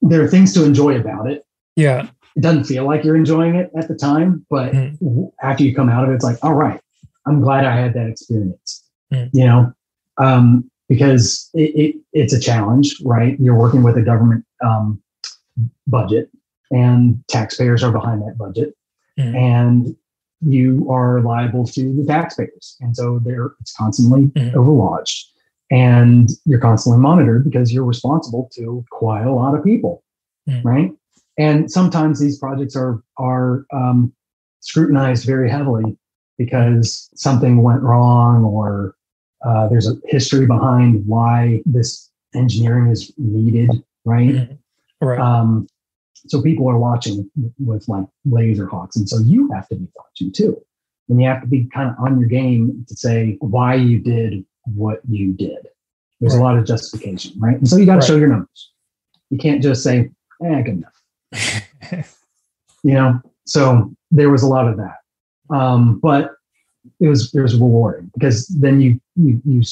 there 0.00 0.22
are 0.22 0.28
things 0.28 0.54
to 0.54 0.64
enjoy 0.64 0.98
about 0.98 1.30
it. 1.30 1.44
yeah, 1.76 2.08
It 2.36 2.40
doesn't 2.42 2.64
feel 2.64 2.84
like 2.86 3.04
you're 3.04 3.16
enjoying 3.16 3.54
it 3.56 3.70
at 3.76 3.88
the 3.88 3.94
time, 3.94 4.46
but 4.48 4.72
Mm. 4.72 4.98
w- 5.00 5.30
after 5.42 5.62
you 5.64 5.74
come 5.74 5.88
out 5.90 6.04
of 6.04 6.10
it, 6.10 6.14
it's 6.14 6.24
like, 6.24 6.38
all 6.42 6.54
right, 6.54 6.80
I'm 7.26 7.40
glad 7.40 7.64
I 7.66 7.76
had 7.76 7.92
that 7.94 8.06
experience. 8.08 8.82
Mm. 9.12 9.30
You 9.34 9.44
know, 9.44 9.72
um, 10.16 10.70
because 10.88 11.50
it, 11.52 11.70
it, 11.76 11.96
it's 12.14 12.32
a 12.32 12.40
challenge, 12.40 12.96
right? 13.04 13.38
You're 13.38 13.54
working 13.54 13.82
with 13.82 13.96
a 13.98 14.02
government 14.02 14.44
um, 14.64 15.02
budget, 15.86 16.30
and 16.70 17.22
taxpayers 17.28 17.82
are 17.82 17.92
behind 17.92 18.22
that 18.22 18.36
budget, 18.38 18.74
Mhm. 19.18 19.34
and 19.34 19.96
you 20.40 20.86
are 20.90 21.20
liable 21.20 21.66
to 21.66 21.92
the 21.96 22.04
taxpayers, 22.04 22.76
and 22.80 22.96
so 22.96 23.18
they're 23.18 23.52
it's 23.60 23.72
constantly 23.74 24.26
Mhm. 24.28 24.52
overwatched, 24.54 25.24
and 25.70 26.30
you're 26.44 26.60
constantly 26.60 27.00
monitored 27.00 27.42
because 27.44 27.72
you're 27.72 27.84
responsible 27.84 28.48
to 28.54 28.84
quite 28.90 29.24
a 29.26 29.32
lot 29.32 29.56
of 29.56 29.64
people, 29.64 30.02
Mhm. 30.48 30.64
right? 30.64 30.94
And 31.38 31.70
sometimes 31.70 32.20
these 32.20 32.38
projects 32.38 32.76
are 32.76 33.02
are 33.18 33.64
um, 33.72 34.12
scrutinized 34.60 35.26
very 35.26 35.50
heavily 35.50 35.96
because 36.36 37.10
something 37.14 37.62
went 37.62 37.82
wrong 37.82 38.44
or 38.44 38.94
uh, 39.44 39.68
there's 39.68 39.88
a 39.88 39.96
history 40.06 40.46
behind 40.46 41.06
why 41.06 41.62
this 41.64 42.10
engineering 42.34 42.90
is 42.90 43.12
needed, 43.18 43.70
right? 44.04 44.34
Mhm. 44.34 44.58
Right. 45.00 45.18
Um, 45.20 45.66
so 46.26 46.42
people 46.42 46.68
are 46.68 46.78
watching 46.78 47.30
with 47.58 47.88
like 47.88 48.04
laser 48.24 48.66
hawks, 48.66 48.96
and 48.96 49.08
so 49.08 49.18
you 49.18 49.50
have 49.52 49.68
to 49.68 49.76
be 49.76 49.86
watching 49.96 50.32
too. 50.32 50.60
And 51.08 51.20
you 51.20 51.26
have 51.26 51.40
to 51.40 51.46
be 51.46 51.64
kind 51.72 51.88
of 51.90 51.96
on 51.98 52.18
your 52.20 52.28
game 52.28 52.84
to 52.88 52.94
say 52.96 53.36
why 53.40 53.74
you 53.74 53.98
did 53.98 54.44
what 54.64 55.00
you 55.08 55.32
did. 55.32 55.68
There's 56.20 56.34
a 56.34 56.42
lot 56.42 56.58
of 56.58 56.66
justification, 56.66 57.32
right? 57.38 57.56
And 57.56 57.66
so 57.66 57.76
you 57.76 57.86
got 57.86 57.94
to 57.94 57.98
Right. 58.00 58.06
show 58.06 58.16
your 58.16 58.28
numbers. 58.28 58.72
You 59.30 59.38
can't 59.38 59.62
just 59.62 59.82
say, 59.82 60.10
"Eh, 60.44 60.62
good 60.62 60.82
enough." 61.32 62.04
you 62.84 62.94
know 62.94 63.20
so 63.44 63.92
there 64.10 64.30
was 64.30 64.42
a 64.42 64.46
lot 64.46 64.66
of 64.68 64.76
that 64.76 64.96
um, 65.54 65.98
but 66.00 66.32
it 67.00 67.08
was 67.08 67.34
it 67.34 67.40
was 67.40 67.54
rewarding 67.54 68.10
because 68.14 68.46
then 68.48 68.80
you 68.80 69.00
you 69.16 69.40
you 69.44 69.62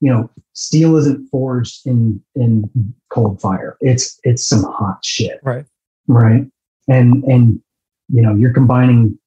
you 0.00 0.10
know 0.12 0.28
steel 0.52 0.96
isn't 0.96 1.26
forged 1.28 1.86
in 1.86 2.22
in 2.34 2.68
cold 3.10 3.40
fire 3.40 3.76
it's 3.80 4.18
it's 4.24 4.44
some 4.46 4.64
hot 4.64 5.04
shit 5.04 5.40
right. 5.42 5.64
Right 6.08 6.46
and 6.88 7.22
and 7.24 7.60
you 8.08 8.22
know 8.22 8.34
you're 8.34 8.52
combining 8.52 9.18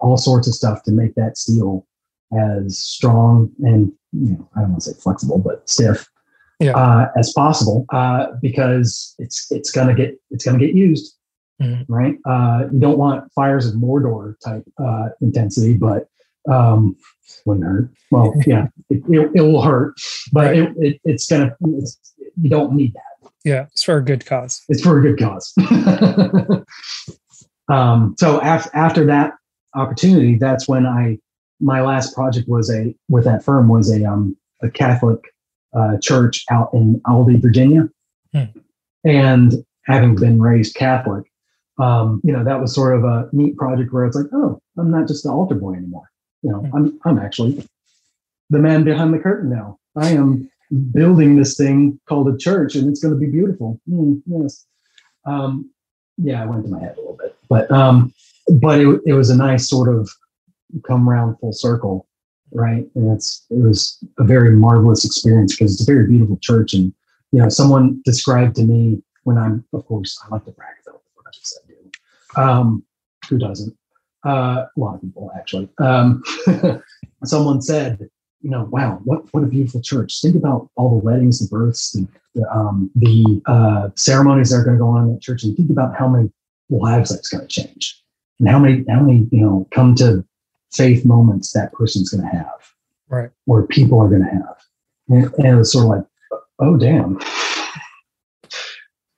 all 0.00 0.16
sorts 0.16 0.46
of 0.46 0.54
stuff 0.54 0.82
to 0.84 0.92
make 0.92 1.14
that 1.14 1.36
steel 1.36 1.86
as 2.38 2.78
strong 2.78 3.50
and 3.60 3.92
you 4.12 4.30
know 4.32 4.48
i 4.56 4.60
don't 4.60 4.70
want 4.70 4.82
to 4.82 4.92
say 4.92 5.00
flexible 5.00 5.38
but 5.38 5.68
stiff 5.68 6.06
Yeah. 6.60 6.72
uh, 6.76 7.06
as 7.16 7.32
possible 7.32 7.86
uh, 7.92 8.26
because 8.42 9.14
it's 9.18 9.46
it's 9.50 9.70
gonna 9.70 9.94
get 9.94 10.18
it's 10.30 10.44
gonna 10.44 10.58
get 10.58 10.74
used 10.74 11.14
Mhm. 11.60 11.84
right 11.88 12.16
uh, 12.24 12.68
you 12.72 12.78
don't 12.78 12.98
want 12.98 13.32
fires 13.32 13.66
of 13.66 13.74
mordor 13.74 14.34
type 14.44 14.64
uh, 14.78 15.08
intensity 15.20 15.74
but 15.74 16.06
um, 16.48 16.94
wouldn't 17.46 17.66
hurt 17.66 17.90
well 18.12 18.32
yeah 18.46 18.66
it, 18.90 19.02
it, 19.08 19.30
it 19.34 19.40
will 19.42 19.62
hurt 19.62 19.94
but 20.32 20.46
Right. 20.46 20.58
it, 20.58 20.76
it, 20.78 21.00
it's 21.04 21.26
gonna 21.28 21.56
it's, 21.80 21.98
you 22.40 22.48
don't 22.50 22.72
need 22.74 22.92
that 22.94 23.30
Yeah. 23.48 23.66
It's 23.72 23.82
for 23.82 23.96
a 23.96 24.04
good 24.04 24.26
cause. 24.26 24.62
it's 24.68 24.82
for 24.82 24.98
a 24.98 25.02
good 25.02 25.18
cause. 25.18 25.54
um, 27.68 28.14
so 28.18 28.40
after 28.42 28.70
after 28.74 29.04
that 29.06 29.34
opportunity, 29.74 30.36
that's 30.36 30.68
when 30.68 30.86
I 30.86 31.18
my 31.60 31.80
last 31.80 32.14
project 32.14 32.48
was 32.48 32.70
a 32.70 32.94
with 33.08 33.24
that 33.24 33.42
firm 33.42 33.68
was 33.68 33.90
a 33.90 34.04
um 34.04 34.36
a 34.62 34.70
Catholic 34.70 35.20
uh, 35.74 35.96
church 36.00 36.44
out 36.50 36.70
in 36.72 37.00
Aldie, 37.06 37.36
Virginia, 37.40 37.88
Hmm. 38.32 38.44
and 39.04 39.54
having 39.86 40.14
been 40.16 40.40
raised 40.40 40.74
Catholic, 40.74 41.24
um, 41.78 42.20
you 42.24 42.32
know 42.32 42.44
that 42.44 42.60
was 42.60 42.74
sort 42.74 42.96
of 42.96 43.04
a 43.04 43.28
neat 43.32 43.56
project 43.56 43.92
where 43.92 44.04
it's 44.06 44.16
like, 44.16 44.26
oh, 44.32 44.60
I'm 44.78 44.90
not 44.90 45.08
just 45.08 45.24
the 45.24 45.30
altar 45.30 45.54
boy 45.54 45.74
anymore. 45.74 46.10
You 46.42 46.52
know, 46.52 46.60
Hmm. 46.60 46.76
I'm 46.76 47.00
I'm 47.04 47.18
actually 47.18 47.66
the 48.50 48.58
man 48.58 48.84
behind 48.84 49.12
the 49.14 49.18
curtain 49.18 49.50
now. 49.50 49.78
I 49.96 50.10
am 50.10 50.50
building 50.92 51.36
this 51.36 51.56
thing 51.56 51.98
called 52.08 52.28
a 52.28 52.36
church 52.36 52.74
and 52.74 52.88
it's 52.88 53.02
going 53.02 53.14
to 53.14 53.20
be 53.20 53.30
beautiful. 53.30 53.80
Mm, 53.88 54.22
yes. 54.26 54.66
Um, 55.24 55.70
yeah, 56.16 56.42
I 56.42 56.46
went 56.46 56.64
to 56.64 56.70
my 56.70 56.80
head 56.80 56.96
a 56.96 57.00
little 57.00 57.16
bit, 57.16 57.36
but, 57.48 57.70
um, 57.70 58.12
but 58.60 58.80
it, 58.80 59.00
it 59.06 59.12
was 59.12 59.30
a 59.30 59.36
nice 59.36 59.68
sort 59.68 59.88
of 59.94 60.10
come 60.86 61.08
round 61.08 61.38
full 61.38 61.52
circle. 61.52 62.06
Right. 62.50 62.86
And 62.94 63.14
it's, 63.14 63.44
it 63.50 63.60
was 63.60 64.02
a 64.18 64.24
very 64.24 64.52
marvelous 64.52 65.04
experience 65.04 65.54
because 65.54 65.74
it's 65.74 65.82
a 65.82 65.92
very 65.92 66.06
beautiful 66.06 66.38
church. 66.40 66.72
And, 66.72 66.94
you 67.30 67.40
know, 67.40 67.48
someone 67.50 68.00
described 68.04 68.56
to 68.56 68.64
me 68.64 69.02
when 69.24 69.36
I'm, 69.36 69.64
of 69.74 69.84
course, 69.86 70.18
I 70.24 70.34
like 70.34 70.46
to 70.46 70.52
brag 70.52 70.76
about 70.86 71.02
projects 71.14 71.58
I 71.62 71.68
do. 71.68 72.42
Um, 72.42 72.84
who 73.28 73.38
doesn't? 73.38 73.76
Uh, 74.26 74.64
a 74.64 74.80
lot 74.80 74.94
of 74.94 75.02
people 75.02 75.30
actually. 75.36 75.68
Um, 75.78 76.22
someone 77.24 77.60
said, 77.60 78.08
you 78.40 78.50
know, 78.50 78.68
wow, 78.70 79.00
what 79.04 79.32
what 79.34 79.42
a 79.42 79.46
beautiful 79.46 79.80
church. 79.82 80.20
Think 80.22 80.36
about 80.36 80.70
all 80.76 80.90
the 80.90 81.04
weddings, 81.04 81.38
the 81.40 81.48
births, 81.54 81.92
the 81.92 82.06
the, 82.34 82.48
um, 82.54 82.90
the 82.94 83.42
uh, 83.46 83.88
ceremonies 83.96 84.50
that 84.50 84.56
are 84.58 84.64
going 84.64 84.76
to 84.76 84.80
go 84.82 84.88
on 84.88 85.04
in 85.08 85.14
that 85.14 85.22
church, 85.22 85.42
and 85.42 85.56
think 85.56 85.70
about 85.70 85.96
how 85.96 86.06
many 86.08 86.30
lives 86.70 87.10
that's 87.10 87.28
going 87.28 87.46
to 87.46 87.48
change, 87.48 88.00
and 88.38 88.48
how 88.48 88.58
many 88.58 88.84
how 88.88 89.00
many 89.00 89.26
you 89.32 89.40
know 89.40 89.66
come 89.72 89.94
to 89.96 90.24
faith 90.72 91.04
moments 91.04 91.52
that 91.52 91.72
person's 91.72 92.10
going 92.10 92.22
to 92.22 92.28
have, 92.36 92.72
Right. 93.08 93.30
or 93.46 93.66
people 93.66 93.98
are 94.00 94.08
going 94.08 94.22
to 94.24 94.30
have, 94.30 94.56
and, 95.08 95.32
and 95.38 95.46
it 95.46 95.54
was 95.56 95.72
sort 95.72 95.84
of 95.84 95.90
like, 95.90 96.40
oh 96.60 96.76
damn, 96.76 97.18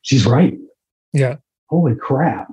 she's 0.02 0.26
right 0.26 0.56
Yeah. 1.12 1.36
holy 1.68 1.94
crap 1.94 2.48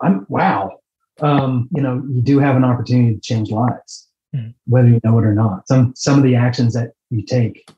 i'm 0.00 0.26
wow 0.28 0.78
um, 1.20 1.68
you 1.72 1.82
know 1.82 2.02
you 2.10 2.22
do 2.22 2.38
have 2.38 2.56
an 2.56 2.64
opportunity 2.64 3.14
to 3.14 3.20
change 3.20 3.50
lives 3.50 4.08
Mhm. 4.34 4.54
whether 4.66 4.88
you 4.88 5.00
know 5.04 5.18
it 5.18 5.24
or 5.24 5.34
not 5.34 5.66
some 5.68 5.92
some 5.96 6.18
of 6.18 6.24
the 6.24 6.34
actions 6.36 6.74
that 6.74 6.92
you 7.10 7.22
take 7.22 7.68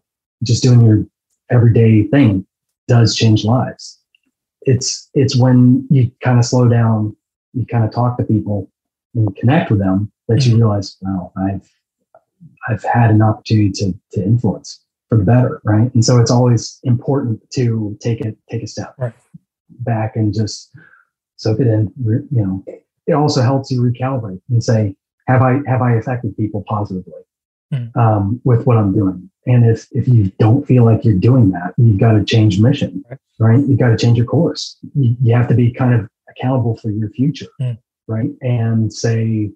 just 0.43 0.63
doing 0.63 0.81
your 0.85 1.07
everyday 1.51 2.05
thing 2.09 2.47
does 2.89 3.17
change 3.17 3.45
lives 3.45 4.01
it's 4.63 5.11
it's 5.15 5.37
when 5.37 5.87
you 5.91 6.11
kind 6.23 6.39
of 6.39 6.45
slow 6.45 6.69
down 6.69 7.17
you 7.55 7.67
kind 7.67 7.85
of 7.85 7.93
talk 7.93 8.17
to 8.19 8.25
people 8.25 8.71
and 9.15 9.35
connect 9.37 9.71
with 9.71 9.81
them 9.81 10.13
that 10.29 10.47
you 10.47 10.55
Mhm. 10.55 10.59
realize 10.59 10.97
wow 11.03 11.33
i've 11.37 11.69
i've 12.69 12.85
had 12.85 13.11
an 13.11 13.23
opportunity 13.23 13.71
to 13.73 13.95
to 14.13 14.25
influence 14.25 14.85
for 15.09 15.19
the 15.19 15.25
better 15.25 15.61
right 15.65 15.93
and 15.95 16.05
so 16.05 16.21
it's 16.21 16.31
always 16.31 16.81
important 16.85 17.41
to 17.51 17.97
take 18.01 18.21
it 18.21 18.37
take 18.51 18.63
a 18.63 18.67
step 18.69 18.95
Right. 18.99 19.15
back 19.81 20.17
and 20.17 20.35
just 20.35 20.73
soak 21.37 21.61
it 21.61 21.67
in 21.69 21.93
you 21.99 22.29
know 22.31 22.65
it 23.07 23.13
also 23.15 23.43
helps 23.43 23.71
you 23.71 23.83
recalibrate 23.83 24.41
and 24.51 24.63
say 24.65 24.97
have 25.27 25.43
i 25.43 25.61
have 25.67 25.83
i 25.83 25.93
affected 25.95 26.37
people 26.37 26.65
positively 26.69 27.13
Mm. 27.73 27.97
um, 27.97 28.41
with 28.45 28.67
what 28.67 28.77
i'm 28.77 28.93
doing 28.93 29.31
and 29.47 29.65
if 29.65 29.89
if 29.93 30.07
you 30.07 30.31
don't 30.39 30.67
feel 30.67 30.85
like 30.85 31.03
you're 31.05 31.19
doing 31.19 31.51
that 31.51 31.73
you've 31.79 31.99
got 31.99 32.13
to 32.13 32.23
change 32.23 32.61
mission 32.61 33.03
Right. 33.09 33.19
right 33.41 33.61
you've 33.67 33.79
got 33.79 33.89
to 33.89 33.97
change 33.97 34.19
your 34.19 34.27
course 34.27 34.77
you, 34.95 35.17
you 35.23 35.35
have 35.35 35.49
to 35.49 35.55
be 35.55 35.71
kind 35.73 35.95
of 35.95 36.07
accountable 36.29 36.77
for 36.77 36.91
your 36.91 37.09
future 37.11 37.47
Mm. 37.61 37.79
right 38.07 38.31
and 38.43 38.93
say 38.93 39.51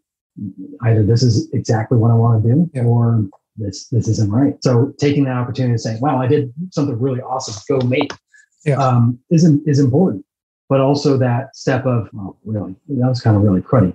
either 0.87 1.03
this 1.05 1.23
is 1.23 1.51
exactly 1.53 1.99
what 1.99 2.11
i 2.11 2.15
want 2.15 2.43
to 2.43 2.49
do 2.55 2.71
Yeah. 2.73 2.85
or 2.85 3.25
this 3.57 3.89
this 3.89 4.09
isn't 4.09 4.31
right 4.31 4.55
so 4.65 4.93
taking 4.99 5.25
that 5.25 5.37
opportunity 5.37 5.75
to 5.75 5.79
say 5.79 5.99
wow 6.01 6.19
i 6.19 6.27
did 6.27 6.53
something 6.71 6.99
really 6.99 7.21
awesome 7.21 7.55
go 7.69 7.87
make," 7.87 8.11
Yeah. 8.65 8.79
um, 8.85 9.19
is, 9.31 9.45
is 9.67 9.79
important 9.81 10.25
but 10.71 10.81
also 10.81 11.19
that 11.19 11.55
step 11.55 11.85
of 11.87 12.09
oh 12.17 12.37
really 12.45 12.75
that 12.89 13.09
was 13.09 13.21
kind 13.21 13.37
of 13.37 13.43
really 13.43 13.61
cruddy 13.61 13.93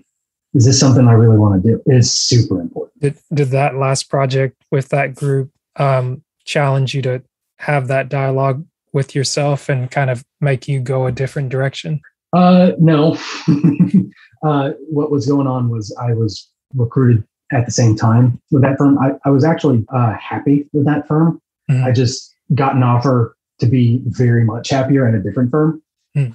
is 0.54 0.66
this 0.66 0.80
something 0.80 1.08
i 1.08 1.14
really 1.14 1.38
want 1.38 1.62
to 1.62 1.70
do 1.72 1.82
It's 1.86 2.12
super 2.12 2.62
important 2.62 3.00
Did 3.02 3.18
did 3.34 3.50
that 3.50 3.76
last 3.76 4.10
project 4.10 4.62
with 4.72 4.90
that 4.90 5.16
group 5.16 5.52
um, 5.76 6.24
challenge 6.46 6.94
you 6.94 7.02
to 7.04 7.24
have 7.58 7.88
that 7.88 8.10
dialogue 8.10 8.66
with 8.94 9.16
yourself 9.16 9.70
and 9.70 9.90
kind 9.90 10.10
of 10.10 10.24
make 10.40 10.68
you 10.68 10.80
go 10.80 11.08
a 11.08 11.12
different 11.12 11.50
direction? 11.50 12.02
Uh, 12.32 12.72
no. 12.80 13.18
uh, 14.46 14.72
what 14.90 15.12
was 15.12 15.26
going 15.26 15.48
on 15.48 15.70
was 15.70 15.96
I 16.00 16.14
was 16.14 16.50
recruited 16.76 17.24
at 17.52 17.66
the 17.66 17.72
same 17.72 17.96
time 17.96 18.40
with 18.52 18.62
that 18.64 18.78
firm. 18.78 18.98
I, 19.00 19.12
I 19.26 19.30
was 19.30 19.44
actually 19.44 19.86
uh, 19.94 20.14
happy 20.14 20.68
with 20.74 20.86
that 20.86 21.08
firm. 21.08 21.42
Mhm. 21.70 21.84
I 21.84 21.92
just 21.92 22.34
got 22.54 22.76
an 22.76 22.84
offer 22.84 23.36
to 23.60 23.66
be 23.66 24.02
very 24.06 24.44
much 24.44 24.70
happier 24.70 25.08
at 25.08 25.14
a 25.14 25.20
different 25.20 25.52
firm. 25.52 25.82
Hmm. 26.16 26.32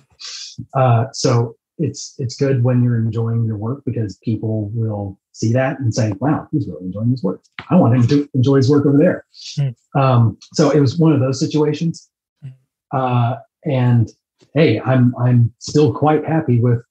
Uh, 0.75 1.07
so 1.13 1.57
it's 1.79 2.15
it's 2.19 2.37
good 2.37 2.65
when 2.65 2.83
you're 2.83 2.99
enjoying 2.99 3.45
your 3.45 3.57
work 3.57 3.83
because 3.85 4.17
people 4.19 4.71
will 4.75 5.19
see 5.33 5.53
that 5.53 5.79
and 5.79 5.95
say, 5.95 6.13
"Wow, 6.21 6.49
he's 6.51 6.67
really 6.67 6.87
enjoying 6.87 7.11
his 7.11 7.23
work. 7.23 7.43
I 7.71 7.77
want 7.77 7.95
him 7.95 8.07
to 8.09 8.29
enjoy 8.35 8.57
his 8.57 8.71
work 8.71 8.87
over 8.87 8.99
there." 8.99 9.25
Hmm. 9.57 10.01
Um, 10.01 10.39
so 10.55 10.71
it 10.71 10.81
was 10.81 10.99
one 10.99 11.13
of 11.13 11.21
those 11.21 11.39
situations. 11.39 12.09
Hmm. 12.43 12.49
Uh, 12.93 13.37
and 13.65 14.11
hey, 14.55 14.81
I'm 14.81 15.15
I'm 15.17 15.53
still 15.59 15.95
quite 15.95 16.25
happy 16.25 16.61
with 16.61 16.83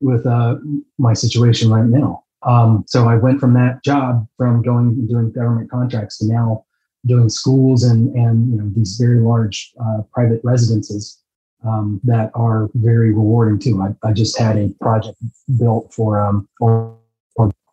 with 0.00 0.26
uh, 0.26 0.56
my 0.98 1.14
situation 1.14 1.70
right 1.70 1.86
now. 1.86 2.24
Um, 2.42 2.84
so 2.86 3.08
I 3.08 3.16
went 3.16 3.40
from 3.40 3.54
that 3.54 3.82
job, 3.82 4.26
from 4.36 4.62
going 4.62 4.88
and 4.88 5.08
doing 5.08 5.32
government 5.32 5.70
contracts, 5.70 6.18
to 6.18 6.26
now 6.26 6.64
doing 7.06 7.28
schools 7.28 7.82
and 7.84 8.14
and 8.14 8.50
you 8.50 8.56
know 8.58 8.70
these 8.76 8.96
very 9.00 9.20
large 9.20 9.72
uh, 9.80 10.02
private 10.12 10.40
residences 10.44 11.23
um, 11.64 12.00
that 12.04 12.30
are 12.34 12.68
very 12.74 13.12
rewarding 13.12 13.58
too. 13.58 13.82
I, 13.82 14.08
I 14.08 14.12
just 14.12 14.38
had 14.38 14.56
a 14.56 14.68
project 14.80 15.18
built 15.58 15.92
for 15.92 16.20
um 16.20 16.48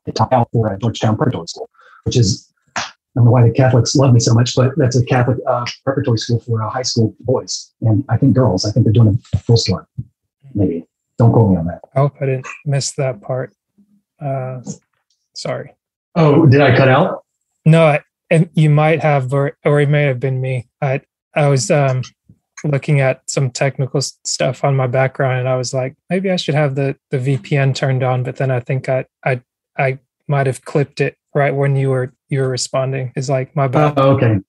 the 0.06 0.12
top 0.14 0.50
for 0.52 0.74
a 0.74 0.80
Georgetown 0.80 1.16
Preparatory 1.16 1.48
School, 1.48 1.70
which 2.06 2.18
is 2.18 2.52
I 2.76 2.84
don't 3.16 3.26
know 3.26 3.32
why 3.32 3.44
the 3.44 3.52
Catholics 3.54 3.96
love 3.96 4.14
me 4.14 4.20
so 4.20 4.34
much, 4.34 4.56
but 4.56 4.72
that's 4.78 4.96
a 4.96 5.06
Catholic 5.06 5.38
uh, 5.46 5.66
preparatory 5.84 6.18
school 6.18 6.40
for 6.40 6.64
uh, 6.64 6.70
high 6.70 6.82
school 6.82 7.14
boys 7.20 7.72
and 7.82 8.04
I 8.10 8.18
think 8.18 8.34
girls. 8.34 8.66
I 8.66 8.72
think 8.72 8.86
they're 8.86 8.94
doing 8.94 9.20
a 9.34 9.38
full 9.40 9.58
story, 9.58 9.86
maybe 10.56 10.86
Don't 11.18 11.32
quote 11.32 11.52
me 11.52 11.58
on 11.58 11.68
that. 11.68 11.82
I 11.96 12.00
hope 12.00 12.16
I 12.22 12.26
didn't 12.26 12.48
miss 12.66 12.94
that 12.94 13.22
part. 13.22 13.54
Uh, 14.20 14.62
sorry. 15.36 15.76
Oh, 16.16 16.46
did 16.46 16.62
I 16.62 16.76
cut 16.76 16.88
out? 16.88 17.26
No, 17.66 17.86
I, 17.86 18.02
and 18.30 18.50
you 18.54 18.70
might 18.70 19.02
have, 19.02 19.34
or, 19.34 19.58
or 19.66 19.82
it 19.82 19.90
may 19.90 20.04
have 20.04 20.20
been 20.20 20.40
me. 20.42 20.68
I 20.82 21.02
I 21.34 21.48
was 21.48 21.72
um, 21.72 22.02
looking 22.64 23.00
at 23.00 23.30
some 23.30 23.50
technical 23.50 24.02
stuff 24.02 24.64
on 24.64 24.76
my 24.76 24.88
background, 24.88 25.40
and 25.40 25.50
I 25.50 25.56
was 25.56 25.74
like, 25.74 25.96
maybe 26.10 26.30
I 26.32 26.36
should 26.36 26.56
have 26.56 26.76
the 26.76 26.96
the 27.10 27.18
VPN 27.18 27.76
turned 27.76 28.04
on. 28.04 28.24
But 28.24 28.38
then 28.38 28.52
I 28.52 28.60
think 28.60 28.90
I 28.90 29.06
I 29.26 29.42
I 29.78 30.00
might 30.28 30.48
have 30.48 30.64
clipped 30.66 31.02
it 31.02 31.18
right 31.34 31.54
when 31.54 31.76
you 31.76 31.90
were 31.90 32.14
you 32.30 32.42
were 32.42 32.50
responding. 32.50 33.12
Is 33.16 33.30
like 33.30 33.56
my 33.56 33.68
bad. 33.68 33.94
Oh, 33.98 34.12
okay. 34.12 34.40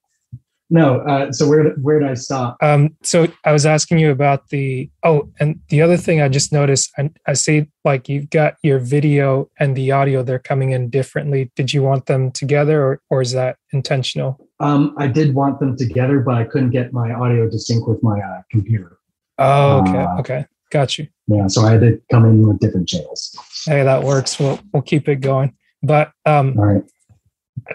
No. 0.73 1.01
Uh, 1.01 1.31
so 1.31 1.47
where 1.47 1.71
where 1.83 2.01
did 2.01 2.09
I 2.09 2.15
stop? 2.15 2.57
Um, 2.63 2.97
so 3.03 3.29
I 3.45 3.53
was 3.53 3.67
asking 3.67 3.99
you 3.99 4.11
about 4.11 4.49
the 4.49 4.91
oh, 5.03 5.29
and 5.39 5.61
the 5.69 5.83
other 5.83 5.99
thing 5.99 6.23
I 6.23 6.29
just 6.29 6.51
noticed, 6.51 6.91
I, 6.97 7.11
I 7.27 7.35
see 7.35 7.67
like 7.85 8.09
you've 8.09 8.31
got 8.31 8.55
your 8.63 8.79
video 8.79 9.51
and 9.59 9.77
the 9.77 9.93
audio; 9.93 10.23
they're 10.23 10.39
coming 10.39 10.71
in 10.71 10.89
differently. 10.89 11.51
Did 11.57 11.75
you 11.75 11.83
want 11.83 12.07
them 12.07 12.31
together, 12.31 12.83
or 12.83 13.01
or 13.11 13.21
is 13.21 13.33
that 13.33 13.59
intentional? 13.73 14.49
Um, 14.63 14.95
I 14.97 15.09
did 15.09 15.35
want 15.35 15.59
them 15.59 15.77
together, 15.77 16.21
but 16.21 16.37
I 16.37 16.45
couldn't 16.45 16.71
get 16.71 16.93
my 16.93 17.13
audio 17.13 17.51
to 17.51 17.59
sync 17.59 17.87
with 17.89 18.03
my 18.03 18.21
uh, 18.21 18.43
computer. 18.51 18.99
Oh, 19.39 19.81
okay, 19.81 19.99
Uh, 19.99 20.21
okay, 20.21 20.47
got 20.71 20.99
you. 20.99 21.09
Yeah, 21.27 21.49
so 21.49 21.63
I 21.63 21.73
had 21.73 21.81
to 21.81 22.01
come 22.11 22.25
in 22.25 22.47
with 22.47 22.61
different 22.61 22.89
channels. 22.89 23.37
Hey, 23.67 23.83
that 23.83 24.03
works. 24.05 24.39
We'll 24.39 24.61
we'll 24.73 24.83
keep 24.83 25.09
it 25.09 25.17
going. 25.17 25.55
But 25.83 26.13
um, 26.27 26.57
All 26.59 26.67
right. 26.67 26.85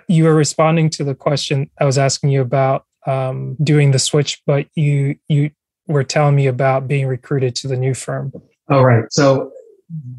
you 0.08 0.24
were 0.24 0.36
responding 0.36 0.90
to 0.92 1.04
the 1.04 1.14
question 1.14 1.70
I 1.80 1.86
was 1.86 1.98
asking 1.98 2.30
you 2.30 2.42
about 2.42 2.86
um, 3.06 3.58
doing 3.62 3.92
the 3.92 4.00
switch, 4.00 4.42
but 4.46 4.68
you 4.76 5.18
you 5.28 5.52
were 5.88 6.04
telling 6.06 6.36
me 6.36 6.48
about 6.48 6.88
being 6.88 7.08
recruited 7.08 7.56
to 7.56 7.68
the 7.68 7.76
new 7.78 7.94
firm. 7.94 8.32
All 8.70 8.86
right. 8.86 9.06
So 9.12 9.52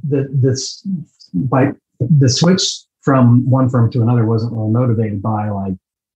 the 0.07 0.28
this 0.31 0.87
by 1.35 1.72
the 2.00 2.28
switch 2.28 2.62
from 3.00 3.48
one 3.48 3.70
firm 3.70 3.90
to 3.92 4.02
another 4.02 4.26
wasn't 4.26 4.52
really 4.52 4.70
motivated 4.70 5.22
by 5.22 5.48
like 5.48 5.74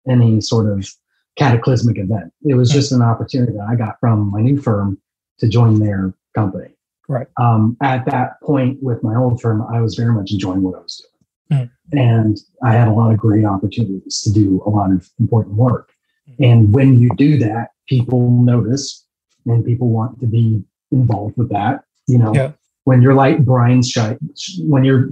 any 0.08 0.40
sort 0.40 0.66
of 0.70 0.88
cataclysmic 1.36 1.98
event. 1.98 2.32
It 2.44 2.54
was 2.54 2.70
just 2.70 2.92
an 2.92 3.02
opportunity 3.02 3.52
that 3.52 3.66
I 3.68 3.74
got 3.76 3.98
from 4.00 4.30
my 4.30 4.40
new 4.40 4.60
firm 4.60 4.98
to 5.38 5.48
join 5.48 5.78
their 5.78 6.12
company. 6.34 6.70
Right. 7.08 7.26
Um, 7.40 7.76
at 7.82 8.04
that 8.06 8.40
point 8.42 8.82
with 8.82 9.02
my 9.02 9.16
old 9.16 9.40
firm, 9.40 9.62
I 9.62 9.80
was 9.80 9.94
very 9.94 10.12
much 10.12 10.32
enjoying 10.32 10.62
what 10.62 10.76
I 10.76 10.82
was 10.82 11.06
doing. 11.50 11.60
Mm. 11.60 11.70
And 11.92 12.38
I 12.62 12.72
had 12.72 12.88
a 12.88 12.92
lot 12.92 13.12
of 13.12 13.18
great 13.18 13.44
opportunities 13.44 14.20
to 14.22 14.32
do 14.32 14.62
a 14.64 14.70
lot 14.70 14.90
of 14.90 15.08
important 15.18 15.56
work. 15.56 15.92
And 16.38 16.72
when 16.72 16.98
you 16.98 17.10
do 17.16 17.36
that, 17.38 17.70
people 17.88 18.30
notice 18.30 19.04
and 19.46 19.64
people 19.64 19.88
want 19.88 20.20
to 20.20 20.26
be 20.26 20.62
involved 20.90 21.36
with 21.36 21.50
that. 21.50 21.84
You 22.06 22.18
know, 22.18 22.34
Yeah. 22.34 22.52
when 22.84 23.02
your 23.02 23.14
light 23.14 23.44
brines 23.44 23.86
shine, 23.90 24.18
when 24.60 24.84
your 24.84 25.08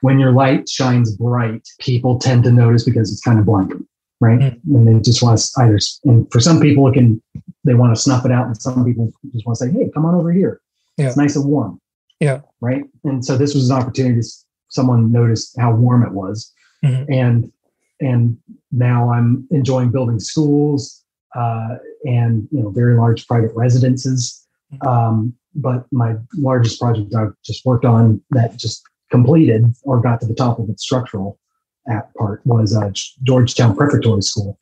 when 0.00 0.18
your 0.18 0.32
light 0.32 0.68
shines 0.68 1.16
bright, 1.16 1.66
people 1.78 2.18
tend 2.18 2.44
to 2.44 2.52
notice 2.52 2.84
because 2.84 3.10
it's 3.10 3.22
kind 3.22 3.38
of 3.38 3.46
blinding, 3.46 3.86
right? 4.24 4.40
Mm. 4.40 4.60
And 4.74 4.88
they 4.88 5.00
just 5.02 5.22
want 5.22 5.38
to 5.38 5.62
either. 5.62 5.78
And 6.04 6.30
for 6.32 6.40
some 6.40 6.60
people, 6.60 6.88
it 6.88 6.94
can 6.94 7.22
they 7.64 7.74
want 7.74 7.94
to 7.94 8.00
snuff 8.00 8.24
it 8.24 8.32
out, 8.32 8.46
and 8.46 8.60
some 8.60 8.84
people 8.84 9.12
just 9.32 9.46
want 9.46 9.58
to 9.58 9.64
say, 9.66 9.70
"Hey, 9.72 9.90
come 9.94 10.04
on 10.06 10.14
over 10.14 10.32
here. 10.32 10.60
It's 10.98 11.16
nice 11.16 11.36
and 11.36 11.44
warm." 11.46 11.80
Yeah. 12.20 12.40
Right. 12.60 12.84
And 13.04 13.24
so 13.24 13.36
this 13.36 13.54
was 13.54 13.70
an 13.70 13.76
opportunity. 13.76 14.20
to- 14.20 14.28
Someone 14.70 15.12
noticed 15.12 15.56
how 15.60 15.72
warm 15.76 16.02
it 16.02 16.12
was, 16.12 16.52
Mhm. 16.84 17.06
and 17.08 17.52
and 18.00 18.36
now 18.72 19.10
I'm 19.12 19.46
enjoying 19.52 19.90
building 19.92 20.18
schools 20.18 21.04
uh, 21.36 21.76
and 22.04 22.48
you 22.50 22.60
know 22.60 22.70
very 22.70 22.96
large 22.96 23.26
private 23.28 23.52
residences. 23.54 24.44
Um, 24.84 25.34
but 25.54 25.86
my 25.92 26.16
largest 26.36 26.80
project 26.80 27.14
I've 27.14 27.34
just 27.44 27.64
worked 27.64 27.84
on 27.84 28.20
that 28.30 28.56
just 28.56 28.82
completed 29.12 29.72
or 29.84 30.00
got 30.00 30.20
to 30.22 30.26
the 30.26 30.34
top 30.34 30.58
of 30.58 30.68
its 30.68 30.82
structural 30.82 31.38
at 31.88 32.12
part 32.14 32.40
was 32.44 32.76
uh, 32.76 32.90
Georgetown 33.22 33.76
Preparatory 33.76 34.22
School, 34.22 34.58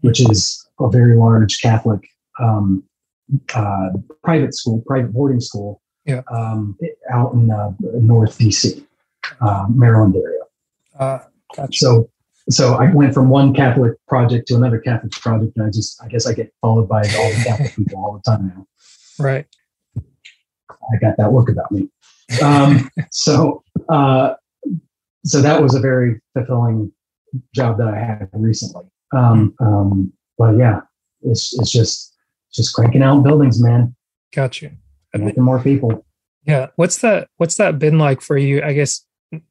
which 0.00 0.20
is 0.20 0.66
a 0.80 0.88
very 0.88 1.16
large 1.16 1.60
Catholic 1.60 2.06
um, 2.40 2.82
uh, 3.54 3.90
private 4.22 4.54
school, 4.54 4.82
private 4.86 5.12
boarding 5.12 5.40
school, 5.40 5.80
Yeah. 6.04 6.22
um, 6.30 6.76
out 7.10 7.32
in 7.34 7.50
uh, 7.50 7.72
North 7.80 8.38
DC, 8.38 8.84
uh, 9.40 9.66
Maryland 9.70 10.16
area. 10.16 10.40
Uh, 10.98 11.18
gotcha. 11.56 11.72
So 11.76 12.10
so 12.50 12.74
I 12.74 12.92
went 12.92 13.14
from 13.14 13.30
one 13.30 13.54
Catholic 13.54 13.94
project 14.06 14.48
to 14.48 14.54
another 14.56 14.78
Catholic 14.78 15.12
project, 15.12 15.56
and 15.56 15.66
I 15.66 15.70
just 15.70 16.02
I 16.02 16.08
guess 16.08 16.26
I 16.26 16.34
get 16.34 16.52
followed 16.60 16.88
by 16.88 16.98
all 16.98 17.30
the 17.30 17.42
Catholic 17.46 17.74
people 17.74 17.98
all 18.04 18.12
the 18.22 18.30
time 18.30 18.52
now. 18.54 18.66
right. 19.18 19.46
I 20.92 20.96
got 21.00 21.16
that 21.16 21.32
look 21.32 21.48
about 21.48 21.70
me. 21.72 21.88
Um, 22.42 22.90
so 23.10 23.62
uh, 23.88 24.34
so 25.24 25.40
that 25.40 25.62
was 25.62 25.74
a 25.74 25.80
very 25.80 26.20
fulfilling 26.34 26.92
job 27.54 27.78
that 27.78 27.88
I 27.88 27.98
had 27.98 28.28
recently. 28.32 28.84
Um, 29.14 29.54
um, 29.60 30.12
but 30.38 30.56
yeah, 30.56 30.80
it's 31.22 31.58
it's 31.58 31.70
just 31.70 32.14
just 32.52 32.74
cranking 32.74 33.02
out 33.02 33.22
buildings, 33.22 33.60
man, 33.62 33.94
Got 34.34 34.62
you. 34.62 34.70
connecting 35.12 35.42
more 35.42 35.60
people. 35.60 36.04
Yeah. 36.46 36.68
What's 36.76 36.98
that? 36.98 37.28
What's 37.38 37.56
that 37.56 37.78
been 37.78 37.98
like 37.98 38.20
for 38.20 38.36
you? 38.36 38.62
I 38.62 38.72
guess 38.72 39.04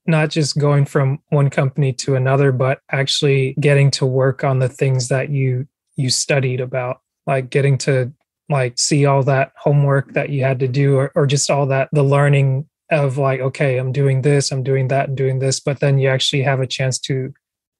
not 0.06 0.30
just 0.30 0.58
going 0.58 0.86
from 0.86 1.20
one 1.30 1.50
company 1.50 1.92
to 1.94 2.16
another, 2.16 2.52
but 2.52 2.80
actually 2.92 3.56
getting 3.60 3.92
to 3.92 4.06
work 4.06 4.44
on 4.44 4.60
the 4.60 4.70
things 4.70 5.10
that 5.10 5.30
you 5.30 5.68
you 5.96 6.10
studied 6.10 6.60
about, 6.62 7.02
like 7.28 7.50
getting 7.50 7.78
to 7.80 8.12
like 8.50 8.78
see 8.78 9.06
all 9.06 9.24
that 9.24 9.52
homework 9.58 10.14
that 10.14 10.30
you 10.30 10.44
had 10.44 10.60
to 10.60 10.68
do, 10.68 10.98
or, 10.98 11.12
or 11.16 11.26
just 11.26 11.50
all 11.50 11.66
that 11.68 11.90
the 11.92 12.04
learning 12.04 12.68
of 12.94 13.18
like, 13.18 13.40
okay, 13.40 13.78
I'm 13.78 13.92
doing 13.92 14.22
this, 14.22 14.52
I'm 14.52 14.64
doing 14.64 14.88
that, 14.90 15.10
and 15.10 15.18
doing 15.18 15.40
this, 15.40 15.60
but 15.60 15.80
then 15.80 15.98
you 16.00 16.10
actually 16.10 16.44
have 16.44 16.60
a 16.60 16.68
chance 16.68 17.00
to 17.00 17.34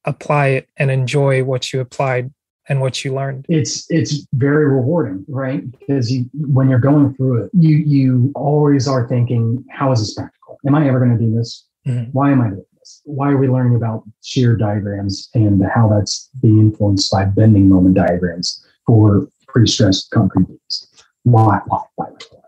apply 0.04 0.48
it 0.48 0.68
and 0.76 0.90
enjoy 0.90 1.44
what 1.44 1.72
you 1.72 1.80
applied 1.80 2.32
and 2.68 2.80
what 2.80 3.04
you 3.04 3.14
learned. 3.14 3.44
it's 3.48 3.86
it's 3.90 4.26
very 4.32 4.66
rewarding, 4.66 5.24
right? 5.28 5.70
Because 5.78 6.10
you 6.10 6.24
when 6.34 6.68
you're 6.70 6.78
going 6.78 7.14
through 7.14 7.44
it, 7.44 7.50
you 7.52 7.76
you 7.76 8.32
always 8.34 8.88
are 8.88 9.06
thinking, 9.06 9.64
how 9.70 9.92
is 9.92 10.00
this 10.00 10.14
practical? 10.14 10.58
Am 10.66 10.74
I 10.74 10.88
ever 10.88 10.98
going 10.98 11.16
to 11.16 11.22
do 11.22 11.34
this? 11.34 11.66
Mhm. 11.86 12.08
Why 12.12 12.30
am 12.32 12.40
I 12.40 12.48
doing 12.48 12.64
this? 12.78 13.02
Why 13.04 13.30
are 13.30 13.36
we 13.36 13.48
learning 13.48 13.76
about 13.76 14.04
shear 14.22 14.56
diagrams 14.56 15.28
and 15.34 15.62
how 15.74 15.88
that's 15.88 16.30
being 16.40 16.58
influenced 16.60 17.12
by 17.12 17.26
bending 17.26 17.68
moment 17.68 17.96
diagrams 17.96 18.64
for 18.86 19.28
pre-stressed 19.46 20.10
concrete 20.10 20.48
beams? 20.48 20.88
Why? 21.24 21.60
Why? 21.66 21.80
Why? 21.96 22.06
why? 22.30 22.40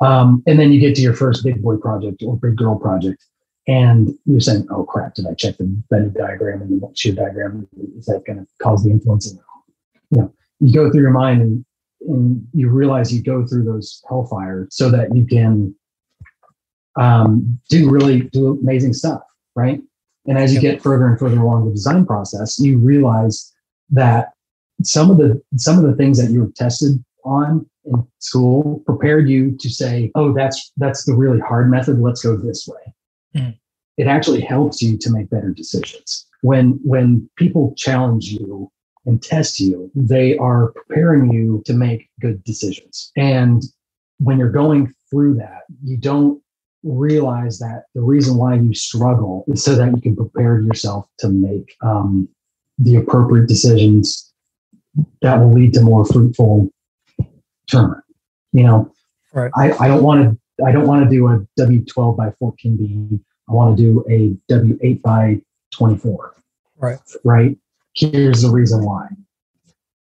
Um, 0.00 0.42
and 0.46 0.58
then 0.58 0.72
you 0.72 0.80
get 0.80 0.94
to 0.96 1.02
your 1.02 1.14
first 1.14 1.42
big 1.44 1.62
boy 1.62 1.76
project 1.76 2.22
or 2.24 2.36
big 2.36 2.56
girl 2.56 2.78
project, 2.78 3.24
and 3.66 4.10
you're 4.26 4.40
saying, 4.40 4.66
"Oh 4.70 4.84
crap! 4.84 5.14
Did 5.14 5.26
I 5.26 5.34
check 5.34 5.56
the 5.56 5.64
bending 5.90 6.12
diagram 6.12 6.62
and 6.62 6.82
the 6.82 6.90
shear 6.94 7.14
diagram? 7.14 7.66
Is 7.96 8.06
that 8.06 8.24
going 8.26 8.40
to 8.40 8.46
cause 8.62 8.84
the 8.84 8.90
influence?" 8.90 9.34
you 10.10 10.20
know, 10.20 10.32
you 10.60 10.72
go 10.72 10.90
through 10.90 11.02
your 11.02 11.10
mind 11.10 11.42
and, 11.42 11.64
and 12.08 12.46
you 12.52 12.68
realize 12.68 13.12
you 13.12 13.22
go 13.22 13.46
through 13.46 13.64
those 13.64 14.02
hellfire 14.08 14.68
so 14.70 14.90
that 14.90 15.14
you 15.14 15.26
can 15.26 15.74
um, 16.96 17.58
do 17.68 17.90
really 17.90 18.22
do 18.22 18.58
amazing 18.60 18.92
stuff, 18.92 19.22
right? 19.54 19.80
And 20.26 20.38
as 20.38 20.52
you 20.52 20.60
get 20.60 20.82
further 20.82 21.06
and 21.06 21.18
further 21.18 21.38
along 21.38 21.66
the 21.66 21.72
design 21.72 22.04
process, 22.04 22.58
you 22.58 22.78
realize 22.78 23.52
that 23.90 24.32
some 24.82 25.10
of 25.10 25.16
the 25.18 25.40
some 25.56 25.78
of 25.78 25.84
the 25.84 25.94
things 25.94 26.20
that 26.20 26.30
you 26.30 26.40
were 26.40 26.52
tested 26.56 27.02
on 27.26 27.66
in 27.84 28.06
school 28.18 28.82
prepared 28.86 29.28
you 29.28 29.56
to 29.60 29.68
say, 29.68 30.10
"Oh, 30.14 30.32
that's 30.32 30.72
that's 30.76 31.04
the 31.04 31.14
really 31.14 31.40
hard 31.40 31.70
method. 31.70 31.98
Let's 32.00 32.22
go 32.22 32.36
this 32.36 32.68
way." 32.68 32.94
Mm. 33.36 33.58
It 33.96 34.06
actually 34.06 34.40
helps 34.40 34.82
you 34.82 34.96
to 34.98 35.10
make 35.10 35.30
better 35.30 35.50
decisions. 35.50 36.26
When 36.42 36.78
when 36.84 37.28
people 37.36 37.74
challenge 37.76 38.26
you 38.26 38.70
and 39.06 39.22
test 39.22 39.60
you, 39.60 39.90
they 39.94 40.36
are 40.38 40.72
preparing 40.72 41.32
you 41.32 41.62
to 41.66 41.72
make 41.72 42.08
good 42.20 42.42
decisions. 42.44 43.12
And 43.16 43.62
when 44.18 44.38
you're 44.38 44.50
going 44.50 44.92
through 45.10 45.34
that, 45.34 45.62
you 45.84 45.96
don't 45.96 46.42
realize 46.82 47.58
that 47.58 47.84
the 47.94 48.00
reason 48.00 48.36
why 48.36 48.54
you 48.54 48.74
struggle 48.74 49.44
is 49.48 49.64
so 49.64 49.74
that 49.74 49.94
you 49.94 50.00
can 50.00 50.16
prepare 50.16 50.60
yourself 50.60 51.08
to 51.18 51.28
make 51.28 51.76
um, 51.82 52.28
the 52.78 52.96
appropriate 52.96 53.48
decisions 53.48 54.32
that 55.22 55.38
will 55.38 55.52
lead 55.52 55.74
to 55.74 55.80
more 55.80 56.04
fruitful 56.04 56.70
tournament. 57.66 58.04
You 58.52 58.64
know, 58.64 58.92
Right. 59.36 59.52
I, 59.54 59.84
I 59.84 59.88
don't 59.88 60.02
want 60.02 60.22
to 60.22 60.64
I 60.64 60.72
don't 60.72 60.86
want 60.86 61.04
to 61.04 61.10
do 61.10 61.28
a 61.28 61.46
W12 61.60 62.16
by 62.16 62.30
14 62.38 62.76
beam. 62.78 63.22
I 63.48 63.52
want 63.52 63.76
to 63.76 63.82
do 63.82 64.04
a 64.08 64.34
W8 64.50 65.02
by 65.02 65.42
24. 65.72 66.34
Right. 66.78 66.98
Right. 67.22 67.58
Here's 67.94 68.40
the 68.40 68.50
reason 68.50 68.82
why. 68.82 69.08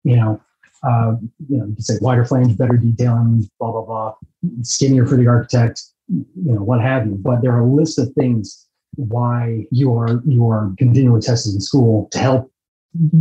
You 0.02 0.16
know, 0.16 0.40
uh, 0.82 1.14
you 1.48 1.58
know, 1.58 1.66
you 1.66 1.74
can 1.74 1.82
say 1.82 1.94
wider 2.00 2.24
flange, 2.24 2.58
better 2.58 2.76
detailing, 2.76 3.48
blah 3.60 3.70
blah 3.70 3.84
blah, 3.84 4.14
skinnier 4.62 5.06
for 5.06 5.16
the 5.16 5.28
architect, 5.28 5.80
you 6.08 6.24
know, 6.34 6.62
what 6.62 6.80
have 6.80 7.06
you. 7.06 7.14
But 7.14 7.42
there 7.42 7.52
are 7.52 7.60
a 7.60 7.72
list 7.72 8.00
of 8.00 8.12
things 8.14 8.66
why 8.96 9.64
you 9.70 9.94
are 9.96 10.20
you 10.26 10.48
are 10.50 10.72
continually 10.78 11.20
tested 11.20 11.54
in 11.54 11.60
school 11.60 12.08
to 12.10 12.18
help 12.18 12.52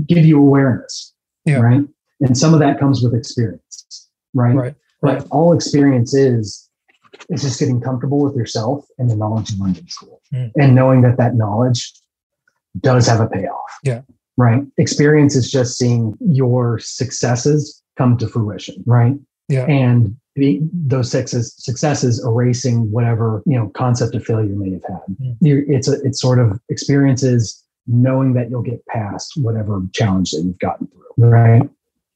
give 0.07 0.25
you 0.25 0.39
awareness. 0.39 1.13
Yeah. 1.45 1.57
Right. 1.57 1.81
And 2.21 2.35
some 2.35 2.55
of 2.55 2.59
that 2.59 2.79
comes 2.79 3.03
with 3.03 3.13
experience. 3.13 4.09
Right. 4.33 4.55
Right. 4.55 4.75
But 5.01 5.27
all 5.31 5.53
experience 5.53 6.13
is 6.13 6.67
is 7.29 7.41
just 7.41 7.59
getting 7.59 7.81
comfortable 7.81 8.19
with 8.19 8.35
yourself 8.35 8.85
and 8.97 9.09
the 9.09 9.15
knowledge 9.15 9.51
you 9.51 9.61
learned 9.63 9.77
in 9.77 9.87
school 9.87 10.21
Mm. 10.33 10.51
and 10.57 10.75
knowing 10.75 11.01
that 11.01 11.17
that 11.17 11.35
knowledge 11.35 11.91
does 12.79 13.05
have 13.05 13.19
a 13.19 13.27
payoff. 13.27 13.79
Yeah. 13.83 14.01
Right. 14.37 14.63
Experience 14.77 15.35
is 15.35 15.51
just 15.51 15.77
seeing 15.77 16.17
your 16.21 16.79
successes 16.79 17.83
come 17.97 18.17
to 18.17 18.27
fruition. 18.27 18.81
Right. 18.85 19.17
Yeah. 19.49 19.65
And 19.65 20.15
the, 20.35 20.61
those 20.73 21.11
successes, 21.11 21.53
successes 21.57 22.23
erasing 22.23 22.89
whatever 22.91 23.43
you 23.45 23.57
know 23.57 23.67
concept 23.69 24.15
of 24.15 24.23
failure 24.23 24.55
may 24.55 24.71
have 24.71 24.83
had. 24.83 25.15
Mm. 25.21 25.35
You, 25.41 25.65
it's 25.67 25.89
a 25.89 26.01
it's 26.03 26.21
sort 26.21 26.39
of 26.39 26.59
experiences 26.69 27.61
knowing 27.87 28.33
that 28.33 28.49
you'll 28.49 28.61
get 28.61 28.85
past 28.85 29.33
whatever 29.35 29.81
challenge 29.93 30.31
that 30.31 30.43
you've 30.43 30.59
gotten 30.59 30.87
through. 30.87 31.27
Right. 31.29 31.61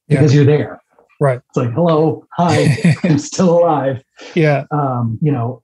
Yeah. 0.08 0.20
Because 0.20 0.34
you're 0.34 0.44
there. 0.46 0.80
Right. 1.20 1.40
It's 1.48 1.56
like, 1.56 1.72
hello, 1.72 2.26
hi, 2.36 2.94
I'm 3.02 3.18
still 3.18 3.58
alive. 3.58 4.02
yeah. 4.34 4.64
Um, 4.70 5.18
you 5.22 5.32
know, 5.32 5.62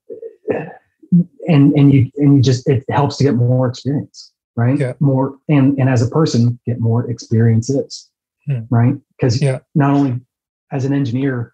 and 1.48 1.72
and 1.74 1.92
you 1.92 2.10
and 2.16 2.36
you 2.36 2.42
just 2.42 2.68
it 2.68 2.84
helps 2.90 3.16
to 3.18 3.24
get 3.24 3.34
more 3.34 3.68
experience, 3.68 4.32
right? 4.56 4.78
Yeah. 4.78 4.94
More 5.00 5.36
and 5.48 5.78
and 5.78 5.88
as 5.88 6.02
a 6.02 6.08
person, 6.08 6.58
get 6.66 6.80
more 6.80 7.10
experiences, 7.10 8.08
Hmm. 8.46 8.60
right? 8.70 8.96
Because 9.16 9.40
Yeah. 9.42 9.58
not 9.74 9.90
only 9.94 10.20
as 10.72 10.84
an 10.84 10.92
engineer, 10.92 11.52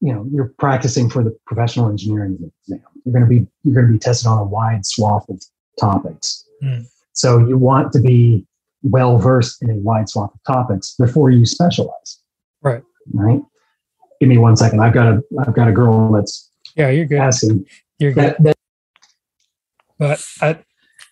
you 0.00 0.12
know, 0.12 0.26
you're 0.32 0.52
practicing 0.58 1.10
for 1.10 1.22
the 1.22 1.36
professional 1.46 1.88
engineering 1.88 2.38
exam. 2.62 2.80
You're 3.04 3.12
going 3.12 3.24
to 3.24 3.28
be 3.28 3.46
you're 3.64 3.74
going 3.74 3.86
to 3.86 3.92
be 3.92 3.98
tested 3.98 4.26
on 4.26 4.38
a 4.38 4.44
wide 4.44 4.86
swath 4.86 5.28
of 5.28 5.42
topics. 5.78 6.44
Hmm. 6.62 6.82
So 7.12 7.38
you 7.38 7.58
want 7.58 7.92
to 7.92 8.00
be 8.00 8.46
well 8.82 9.18
versed 9.18 9.62
in 9.62 9.70
a 9.70 9.74
wide 9.76 10.08
swath 10.08 10.30
of 10.34 10.40
topics 10.46 10.94
before 10.98 11.30
you 11.30 11.44
specialize. 11.46 12.18
Right. 12.62 12.82
Right. 13.12 13.40
Give 14.20 14.28
me 14.28 14.38
one 14.38 14.56
second. 14.56 14.80
I've 14.80 14.94
got 14.94 15.06
a 15.08 15.22
I've 15.40 15.54
got 15.54 15.68
a 15.68 15.72
girl 15.72 16.12
that's 16.12 16.50
Yeah. 16.76 16.90
You're 16.90 17.06
good. 17.06 17.18
asking 17.20 17.66
You're 17.98 18.12
good. 18.12 18.36
that, 18.38 18.42
that 18.42 18.56
but 19.98 20.24
I 20.40 20.58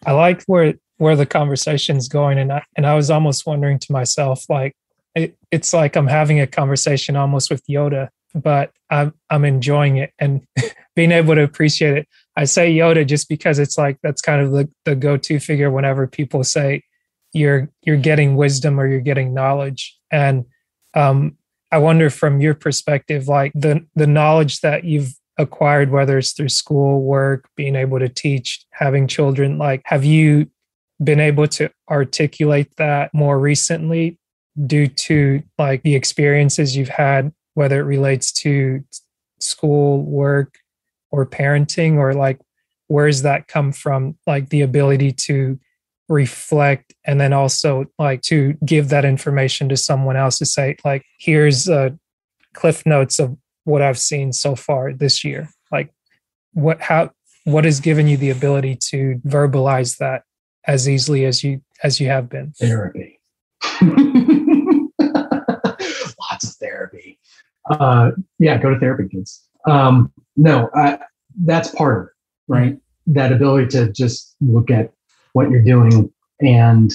I 0.05 0.12
like 0.12 0.42
where 0.44 0.74
where 0.98 1.16
the 1.16 1.26
conversation's 1.26 2.09
going, 2.09 2.38
and 2.38 2.52
I 2.52 2.64
and 2.76 2.87
I 2.87 2.94
was 2.94 3.11
almost 3.11 3.46
wondering 3.46 3.78
to 3.81 3.92
myself, 3.92 4.44
like 4.48 4.74
it, 5.14 5.37
it's 5.50 5.72
like 5.72 5.96
I'm 5.96 6.07
having 6.07 6.40
a 6.40 6.46
conversation 6.46 7.16
almost 7.16 7.50
with 7.50 7.62
Yoda, 7.66 8.09
but 8.35 8.72
I'm 8.90 9.12
I'm 9.31 9.44
enjoying 9.44 9.98
it 9.98 10.12
and 10.18 10.46
being 10.96 11.12
able 11.12 11.35
to 11.35 11.42
appreciate 11.42 11.96
it. 11.96 12.09
I 12.37 12.44
say 12.44 12.74
Yoda 12.74 13.07
just 13.07 13.28
because 13.28 13.59
it's 13.59 13.76
like 13.76 13.98
that's 14.02 14.22
kind 14.22 14.42
of 14.42 14.52
the 14.52 14.68
the 14.85 14.94
go 14.94 15.16
to 15.16 15.38
figure 15.40 15.70
whenever 15.70 16.07
people 16.07 16.44
say 16.44 16.83
you're 17.33 17.68
you're 17.83 17.96
getting 17.96 18.37
wisdom 18.37 18.78
or 18.81 18.87
you're 18.87 19.00
getting 19.00 19.35
knowledge, 19.35 19.96
and 20.11 20.44
um, 20.94 21.37
I 21.72 21.78
wonder 21.78 22.11
from 22.11 22.40
your 22.42 22.54
perspective, 22.54 23.28
like 23.28 23.50
the 23.54 23.87
the 23.94 24.06
knowledge 24.06 24.61
that 24.61 24.85
you've 24.85 25.14
acquired, 25.38 25.90
whether 25.90 26.18
it's 26.18 26.32
through 26.32 26.50
school, 26.50 27.00
work, 27.00 27.48
being 27.56 27.74
able 27.74 27.98
to 27.98 28.11
teach, 28.11 28.66
having 28.72 29.08
children, 29.08 29.56
like 29.56 29.80
have 29.87 30.04
you 30.04 30.50
been 31.02 31.18
able 31.18 31.48
to 31.48 31.70
articulate 31.90 32.76
that 32.76 33.12
more 33.12 33.40
recently 33.40 34.18
due 34.66 34.87
to 34.87 35.42
like 35.58 35.82
the 35.82 35.94
experiences 35.94 36.76
you've 36.76 36.88
had, 36.90 37.32
whether 37.54 37.80
it 37.80 37.85
relates 37.85 38.30
to 38.30 38.85
school, 39.40 40.02
work, 40.02 40.58
or 41.11 41.26
parenting, 41.26 41.96
or 41.96 42.12
like 42.12 42.38
where's 42.88 43.22
that 43.22 43.48
come 43.48 43.72
from? 43.72 44.16
Like 44.26 44.50
the 44.50 44.61
ability 44.61 45.12
to 45.12 45.58
reflect 46.12 46.94
and 47.05 47.20
then 47.20 47.33
also 47.33 47.85
like 47.98 48.20
to 48.22 48.55
give 48.64 48.88
that 48.90 49.05
information 49.05 49.68
to 49.68 49.77
someone 49.77 50.16
else 50.16 50.38
to 50.38 50.44
say 50.44 50.77
like 50.85 51.05
here's 51.18 51.68
uh 51.68 51.88
cliff 52.55 52.85
notes 52.85 53.18
of 53.18 53.37
what 53.64 53.81
i've 53.81 53.98
seen 53.98 54.33
so 54.33 54.55
far 54.55 54.92
this 54.92 55.25
year 55.25 55.48
like 55.70 55.90
what 56.53 56.81
how 56.81 57.11
what 57.44 57.64
has 57.64 57.81
given 57.81 58.07
you 58.07 58.16
the 58.16 58.31
ability 58.31 58.77
to 58.77 59.20
verbalize 59.27 59.98
that 59.98 60.22
as 60.66 60.88
easily 60.88 61.25
as 61.25 61.42
you 61.42 61.61
as 61.83 62.01
you 62.01 62.09
have 62.09 62.29
been 62.29 62.53
therapy. 62.53 63.20
Lots 66.20 66.44
of 66.44 66.55
therapy. 66.61 67.18
Uh, 67.68 68.12
yeah, 68.38 68.59
go 68.59 68.70
to 68.70 68.79
therapy, 68.79 69.09
kids. 69.09 69.44
Um, 69.68 70.12
no, 70.37 70.70
I, 70.75 70.98
that's 71.44 71.75
part 71.75 71.98
of 71.98 72.07
it, 72.07 72.12
right? 72.48 72.79
That 73.07 73.33
ability 73.33 73.68
to 73.68 73.92
just 73.92 74.37
look 74.40 74.70
at 74.70 74.92
what 75.33 75.51
you're 75.51 75.62
doing 75.62 76.12
and 76.40 76.92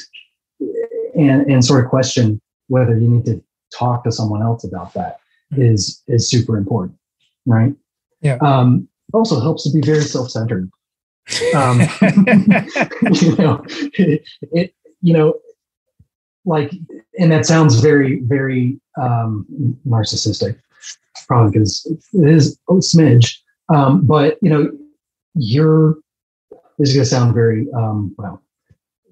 and 1.16 1.50
and 1.50 1.66
sort 1.66 1.84
of 1.84 1.90
question 1.90 2.42
whether 2.68 2.98
you 2.98 3.08
need 3.08 3.26
to 3.26 3.42
talk 3.74 4.04
to 4.04 4.12
someone 4.12 4.42
else 4.42 4.64
about 4.64 4.94
that 4.94 5.20
is 5.52 6.04
is 6.08 6.30
super 6.30 6.58
important, 6.58 6.98
right? 7.46 7.74
Yeah. 8.22 8.38
Um, 8.42 8.88
also 9.14 9.40
helps 9.40 9.64
to 9.64 9.72
be 9.72 9.86
very 9.86 10.02
self-centered. 10.02 10.70
Um, 11.56 11.80
you 13.12 13.36
know, 13.38 13.64
it, 13.68 14.28
it, 14.52 14.74
you 15.02 15.14
know, 15.14 15.36
like, 16.46 16.74
and 17.20 17.32
that 17.32 17.46
sounds 17.46 17.80
very, 17.80 18.20
very 18.22 18.80
um, 19.00 19.46
narcissistic, 19.88 20.58
probably 21.28 21.52
because 21.52 21.86
it 21.86 22.30
is 22.30 22.58
a 22.70 22.74
smidge. 22.74 23.38
Um, 23.74 24.06
but 24.06 24.38
you 24.42 24.50
know, 24.50 24.72
you're. 25.36 25.96
This 26.78 26.90
is 26.90 26.96
going 26.96 27.04
to 27.06 27.10
sound 27.10 27.34
very 27.34 27.68
um, 27.74 28.14
well 28.18 28.42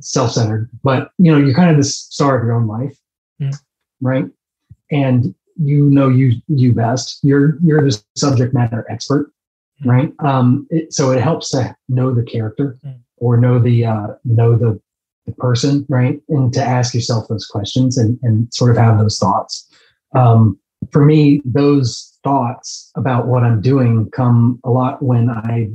self-centered, 0.01 0.69
but 0.83 1.11
you 1.17 1.31
know, 1.31 1.37
you're 1.37 1.55
kind 1.55 1.71
of 1.71 1.77
the 1.77 1.83
star 1.83 2.37
of 2.37 2.45
your 2.45 2.53
own 2.53 2.67
life, 2.67 2.97
Mm. 3.41 3.53
right? 4.01 4.25
And 4.91 5.33
you 5.57 5.89
know 5.89 6.09
you 6.09 6.33
you 6.47 6.73
best. 6.73 7.19
You're 7.23 7.57
you're 7.63 7.81
the 7.81 8.01
subject 8.15 8.53
matter 8.53 8.85
expert, 8.89 9.31
Mm. 9.83 9.89
right? 9.89 10.13
Um, 10.19 10.67
it, 10.69 10.93
so 10.93 11.11
it 11.11 11.21
helps 11.21 11.49
to 11.51 11.75
know 11.89 12.13
the 12.13 12.23
character 12.23 12.77
Mm. 12.85 12.99
or 13.17 13.37
know 13.37 13.57
the 13.59 13.85
uh, 13.85 14.07
know 14.25 14.55
the 14.55 14.79
the 15.25 15.31
person, 15.33 15.85
right? 15.89 16.21
And 16.29 16.53
to 16.53 16.61
ask 16.61 16.93
yourself 16.93 17.27
those 17.27 17.45
questions 17.47 17.97
and 17.97 18.19
and 18.21 18.53
sort 18.53 18.71
of 18.71 18.77
have 18.77 18.99
those 18.99 19.17
thoughts. 19.17 19.67
Um, 20.13 20.59
for 20.91 21.03
me, 21.03 21.41
those 21.45 22.17
thoughts 22.23 22.91
about 22.95 23.27
what 23.27 23.43
I'm 23.43 23.59
doing 23.61 24.09
come 24.11 24.59
a 24.63 24.69
lot 24.69 25.01
when 25.01 25.29
I 25.29 25.71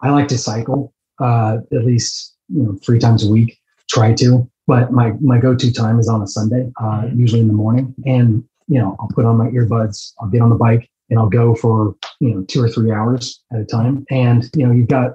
I 0.00 0.10
like 0.10 0.28
to 0.28 0.38
cycle 0.38 0.92
uh, 1.20 1.58
at 1.72 1.84
least 1.84 2.36
you 2.48 2.62
know 2.62 2.78
three 2.84 2.98
times 2.98 3.26
a 3.26 3.30
week. 3.30 3.58
Try 3.88 4.14
to, 4.14 4.48
but 4.66 4.92
my 4.92 5.12
my 5.20 5.38
go 5.38 5.54
to 5.54 5.72
time 5.72 5.98
is 5.98 6.08
on 6.08 6.22
a 6.22 6.26
Sunday, 6.26 6.70
uh, 6.80 7.02
Mhm. 7.02 7.16
usually 7.18 7.40
in 7.40 7.48
the 7.48 7.54
morning, 7.54 7.94
and 8.06 8.44
you 8.66 8.78
know 8.78 8.96
I'll 9.00 9.08
put 9.08 9.24
on 9.24 9.36
my 9.36 9.48
earbuds, 9.50 10.12
I'll 10.20 10.28
get 10.28 10.42
on 10.42 10.50
the 10.50 10.56
bike, 10.56 10.88
and 11.10 11.18
I'll 11.18 11.30
go 11.30 11.54
for 11.54 11.94
you 12.20 12.34
know 12.34 12.42
two 12.42 12.62
or 12.62 12.68
three 12.68 12.92
hours 12.92 13.42
at 13.52 13.60
a 13.60 13.64
time. 13.64 14.04
And 14.10 14.48
you 14.54 14.66
know 14.66 14.72
you've 14.72 14.88
got 14.88 15.14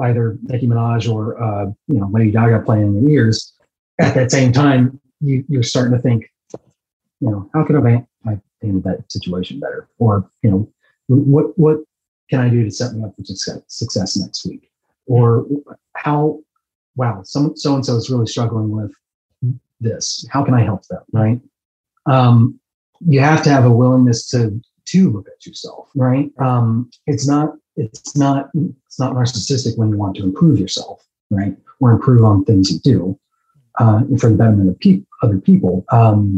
either 0.00 0.38
Nicki 0.42 0.66
Minaj 0.66 1.12
or 1.12 1.40
uh, 1.42 1.66
you 1.88 1.98
know 1.98 2.08
Lady 2.12 2.30
Gaga 2.30 2.60
playing 2.60 2.96
in 2.96 3.02
your 3.02 3.10
ears. 3.26 3.52
At 4.00 4.14
that 4.14 4.30
same 4.30 4.52
time, 4.52 5.00
you 5.20 5.44
you're 5.48 5.62
starting 5.62 5.94
to 5.96 6.00
think, 6.02 6.24
you 7.20 7.30
know, 7.30 7.48
how 7.54 7.64
can 7.64 7.76
I 7.86 8.06
I 8.26 8.40
in 8.62 8.80
that 8.82 9.10
situation 9.10 9.60
better, 9.60 9.88
or 9.98 10.28
you 10.42 10.50
know, 10.50 10.68
what 11.08 11.56
what 11.58 11.78
can 12.30 12.40
I 12.40 12.48
do 12.48 12.64
to 12.64 12.70
set 12.70 12.94
me 12.94 13.04
up 13.04 13.14
for 13.16 13.24
success, 13.24 13.60
success 13.68 14.16
next 14.16 14.44
week, 14.46 14.70
or 15.06 15.46
how 15.94 16.40
wow, 16.96 17.22
some 17.24 17.56
so 17.56 17.74
and 17.74 17.84
so 17.84 17.96
is 17.96 18.10
really 18.10 18.26
struggling 18.26 18.70
with 18.70 18.92
this. 19.80 20.26
How 20.30 20.44
can 20.44 20.54
I 20.54 20.62
help 20.62 20.86
them? 20.86 21.02
Right. 21.12 21.40
Um, 22.06 22.58
you 23.00 23.20
have 23.20 23.42
to 23.44 23.50
have 23.50 23.64
a 23.64 23.70
willingness 23.70 24.26
to 24.28 24.60
to 24.86 25.10
look 25.10 25.26
at 25.28 25.46
yourself. 25.46 25.88
Right. 25.94 26.30
Um, 26.38 26.90
it's 27.06 27.26
not 27.26 27.54
it's 27.76 28.16
not 28.16 28.50
it's 28.54 28.98
not 28.98 29.14
narcissistic 29.14 29.76
when 29.76 29.90
you 29.90 29.96
want 29.96 30.16
to 30.16 30.22
improve 30.22 30.58
yourself. 30.58 31.04
Right. 31.30 31.56
Or 31.80 31.92
improve 31.92 32.24
on 32.24 32.44
things 32.44 32.70
you 32.70 32.78
do 32.80 33.18
uh, 33.78 34.02
for 34.18 34.30
the 34.30 34.36
betterment 34.36 34.70
of 34.70 34.78
pe- 34.78 35.02
other 35.22 35.38
people 35.38 35.84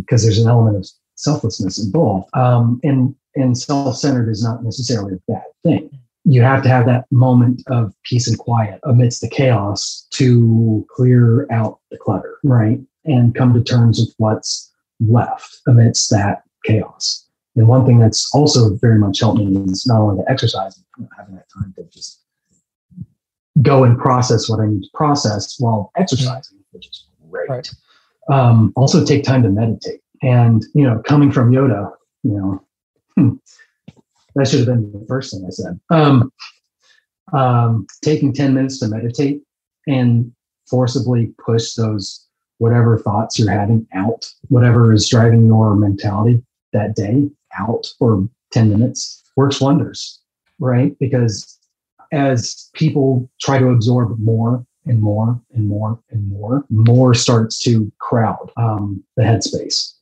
because 0.01 0.23
there's 0.23 0.39
an 0.39 0.49
element 0.49 0.77
of 0.77 0.89
selflessness 1.17 1.85
involved. 1.85 2.29
Um, 2.35 2.81
and 2.83 3.15
and 3.35 3.57
self-centered 3.57 4.31
is 4.31 4.43
not 4.43 4.65
necessarily 4.65 5.15
a 5.15 5.33
bad 5.33 5.45
thing 5.63 5.91
you 6.29 6.43
have 6.43 6.61
to 6.65 6.69
have 6.69 6.87
that 6.87 7.05
moment 7.13 7.63
of 7.69 7.95
peace 8.03 8.27
and 8.27 8.37
quiet 8.37 8.81
amidst 8.83 9.21
the 9.21 9.29
chaos 9.29 10.07
to 10.11 10.85
clear 10.91 11.47
out 11.53 11.79
the 11.93 11.97
clutter, 11.97 12.39
right? 12.43 12.81
And 13.05 13.33
come 13.33 13.55
to 13.55 13.63
terms 13.63 14.01
with 14.01 14.13
what's 14.19 14.73
left 14.99 15.61
amidst 15.69 16.11
that 16.11 16.43
chaos. 16.65 17.25
And 17.55 17.69
one 17.69 17.87
thing 17.87 18.01
that's 18.01 18.29
also 18.35 18.75
very 18.75 18.99
much 18.99 19.21
helped 19.21 19.39
me 19.39 19.57
is 19.71 19.87
not 19.87 20.01
only 20.01 20.23
the 20.23 20.29
exercise, 20.31 20.83
having 21.17 21.37
that 21.37 21.47
time 21.57 21.73
to 21.77 21.85
just 21.85 22.21
go 23.63 23.85
and 23.85 23.97
process 23.97 24.49
what 24.49 24.59
I 24.59 24.67
need 24.67 24.83
to 24.83 24.89
process 24.95 25.55
while 25.61 25.93
exercising, 25.97 26.59
which 26.73 26.89
is 26.89 27.07
great. 27.31 27.49
Right. 27.49 27.71
Um, 28.29 28.73
also 28.75 29.05
take 29.05 29.23
time 29.23 29.45
to 29.45 29.49
meditate. 29.49 30.01
And, 30.23 30.65
you 30.75 30.83
know, 30.83 31.01
coming 31.07 31.31
from 31.31 31.53
Yoda, 31.53 31.93
you 32.25 32.33
know, 32.33 32.65
hmm, 33.15 33.37
that 34.37 34.47
should 34.47 34.61
have 34.61 34.69
been 34.69 34.93
the 34.93 35.05
first 35.09 35.33
thing 35.33 35.45
I 35.47 35.51
said. 35.51 35.81
Um, 35.91 36.33
um, 37.33 37.87
taking 38.03 38.33
10 38.33 38.55
minutes 38.55 38.79
to 38.81 38.89
meditate 38.89 39.43
and 39.89 40.31
forcibly 40.69 41.33
push 41.45 41.75
those 41.75 42.27
whatever 42.59 42.99
thoughts 42.99 43.39
you're 43.39 43.51
having 43.51 43.87
out, 43.95 44.31
whatever 44.49 44.93
is 44.93 45.09
driving 45.09 45.47
your 45.47 45.75
mentality 45.75 46.43
that 46.73 46.95
day 46.95 47.29
out 47.59 47.87
for 47.99 48.29
10 48.53 48.71
minutes 48.71 49.23
works 49.37 49.61
wonders. 49.61 50.21
right? 50.59 50.99
Because 50.99 51.59
as 52.13 52.71
people 52.75 53.29
try 53.41 53.59
to 53.59 53.69
absorb 53.69 54.19
more 54.19 54.65
and 54.87 55.01
more 55.01 55.41
and 55.55 55.69
more 55.69 55.99
and 56.11 56.29
more, 56.29 56.65
more 56.71 57.15
starts 57.15 57.59
to 57.61 57.91
crowd 57.99 58.51
um, 58.57 59.03
the 59.17 59.23
headspace. 59.23 59.93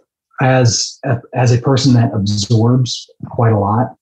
As 0.41 0.99
a, 1.05 1.21
as 1.33 1.53
a 1.53 1.61
person 1.61 1.95
that 1.95 2.13
absorbs 2.13 3.09
quite 3.31 3.53
a 3.53 3.59
lot, 3.59 3.97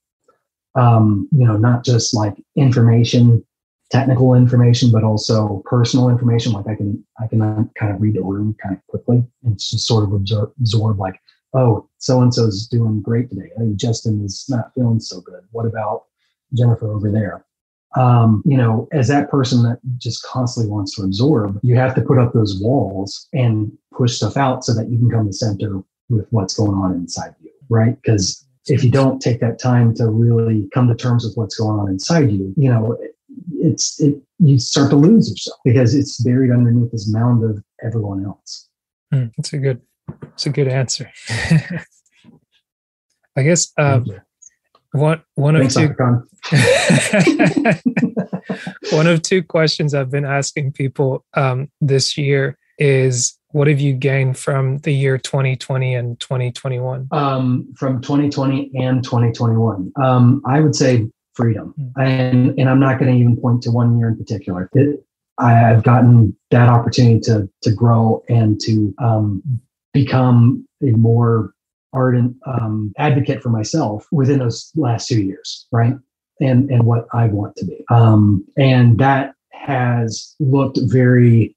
um, 0.74 1.28
you 1.32 1.46
know, 1.46 1.56
not 1.56 1.84
just 1.84 2.14
like 2.14 2.34
information, 2.56 3.44
technical 3.90 4.34
information, 4.34 4.90
but 4.90 5.04
also 5.04 5.62
personal 5.66 6.08
information. 6.08 6.52
Like 6.52 6.66
I 6.66 6.74
can 6.74 7.04
I 7.20 7.26
can 7.26 7.40
kind 7.78 7.94
of 7.94 8.00
read 8.00 8.14
the 8.14 8.22
room 8.22 8.56
kind 8.62 8.76
of 8.76 8.86
quickly 8.86 9.22
and 9.44 9.58
just 9.58 9.86
sort 9.86 10.04
of 10.04 10.12
absorb, 10.12 10.52
absorb 10.58 10.98
like, 10.98 11.20
oh, 11.54 11.88
so 11.98 12.20
and 12.20 12.32
so's 12.32 12.66
doing 12.66 13.02
great 13.02 13.28
today. 13.28 13.50
Hey, 13.56 13.72
Justin 13.74 14.24
is 14.24 14.46
not 14.48 14.72
feeling 14.74 15.00
so 15.00 15.20
good. 15.20 15.42
What 15.50 15.66
about 15.66 16.04
Jennifer 16.54 16.92
over 16.92 17.10
there? 17.10 17.44
um, 17.96 18.42
you 18.46 18.56
know, 18.56 18.88
as 18.92 19.08
that 19.08 19.30
person 19.30 19.62
that 19.64 19.78
just 19.98 20.22
constantly 20.22 20.70
wants 20.70 20.96
to 20.96 21.02
absorb, 21.02 21.58
you 21.62 21.76
have 21.76 21.94
to 21.94 22.00
put 22.00 22.18
up 22.18 22.32
those 22.32 22.58
walls 22.60 23.28
and 23.32 23.70
push 23.92 24.14
stuff 24.14 24.36
out 24.36 24.64
so 24.64 24.74
that 24.74 24.88
you 24.88 24.98
can 24.98 25.10
come 25.10 25.26
to 25.26 25.32
center 25.32 25.82
with 26.08 26.26
what's 26.30 26.54
going 26.54 26.72
on 26.74 26.92
inside 26.92 27.34
you, 27.42 27.50
right? 27.68 28.00
Because 28.00 28.46
if 28.66 28.84
you 28.84 28.90
don't 28.90 29.20
take 29.20 29.40
that 29.40 29.58
time 29.58 29.94
to 29.96 30.08
really 30.08 30.68
come 30.72 30.88
to 30.88 30.94
terms 30.94 31.24
with 31.24 31.34
what's 31.36 31.56
going 31.56 31.80
on 31.80 31.88
inside 31.88 32.30
you, 32.30 32.54
you 32.56 32.70
know, 32.70 32.96
it's 33.54 34.00
it 34.00 34.20
you 34.38 34.58
start 34.58 34.90
to 34.90 34.96
lose 34.96 35.30
yourself 35.30 35.58
because 35.64 35.94
it's 35.94 36.20
buried 36.20 36.50
underneath 36.50 36.90
this 36.90 37.08
mound 37.08 37.44
of 37.44 37.62
everyone 37.82 38.24
else. 38.24 38.68
Mm, 39.14 39.30
that's 39.36 39.52
a 39.52 39.58
good, 39.58 39.80
it's 40.22 40.46
a 40.46 40.50
good 40.50 40.66
answer. 40.68 41.10
I 43.36 43.42
guess 43.42 43.72
um, 43.78 44.06
one 44.92 45.22
one 45.34 45.56
of 45.56 45.72
two 45.72 45.94
one 48.90 49.06
of 49.06 49.22
two 49.22 49.42
questions 49.42 49.94
I've 49.94 50.10
been 50.10 50.24
asking 50.24 50.72
people 50.72 51.24
um, 51.34 51.70
this 51.80 52.18
year 52.18 52.58
is 52.78 53.38
what 53.52 53.68
have 53.68 53.80
you 53.80 53.92
gained 53.92 54.38
from 54.38 54.78
the 54.78 54.92
year 54.92 55.18
2020 55.18 55.94
and 55.94 56.18
2021? 56.18 57.08
Um, 57.12 57.72
from 57.76 58.00
2020 58.00 58.72
and 58.74 59.04
2021, 59.04 59.92
um, 60.02 60.42
I 60.46 60.60
would 60.60 60.74
say 60.74 61.08
freedom, 61.34 61.74
mm-hmm. 61.78 62.00
and 62.00 62.58
and 62.58 62.68
I'm 62.68 62.80
not 62.80 62.98
going 62.98 63.12
to 63.12 63.18
even 63.18 63.36
point 63.36 63.62
to 63.62 63.70
one 63.70 63.98
year 63.98 64.08
in 64.08 64.16
particular. 64.16 64.68
It, 64.72 65.04
I've 65.38 65.82
gotten 65.82 66.36
that 66.50 66.68
opportunity 66.68 67.20
to 67.20 67.48
to 67.62 67.72
grow 67.72 68.22
and 68.28 68.60
to 68.62 68.94
um, 68.98 69.42
become 69.92 70.66
a 70.82 70.90
more 70.90 71.52
ardent 71.92 72.36
um, 72.46 72.92
advocate 72.98 73.42
for 73.42 73.50
myself 73.50 74.06
within 74.12 74.38
those 74.38 74.70
last 74.76 75.08
two 75.08 75.22
years, 75.22 75.66
right? 75.72 75.94
And 76.40 76.70
and 76.70 76.84
what 76.84 77.06
I 77.12 77.26
want 77.26 77.56
to 77.56 77.66
be, 77.66 77.84
um, 77.90 78.44
and 78.56 78.98
that 78.98 79.34
has 79.50 80.34
looked 80.40 80.78
very 80.82 81.54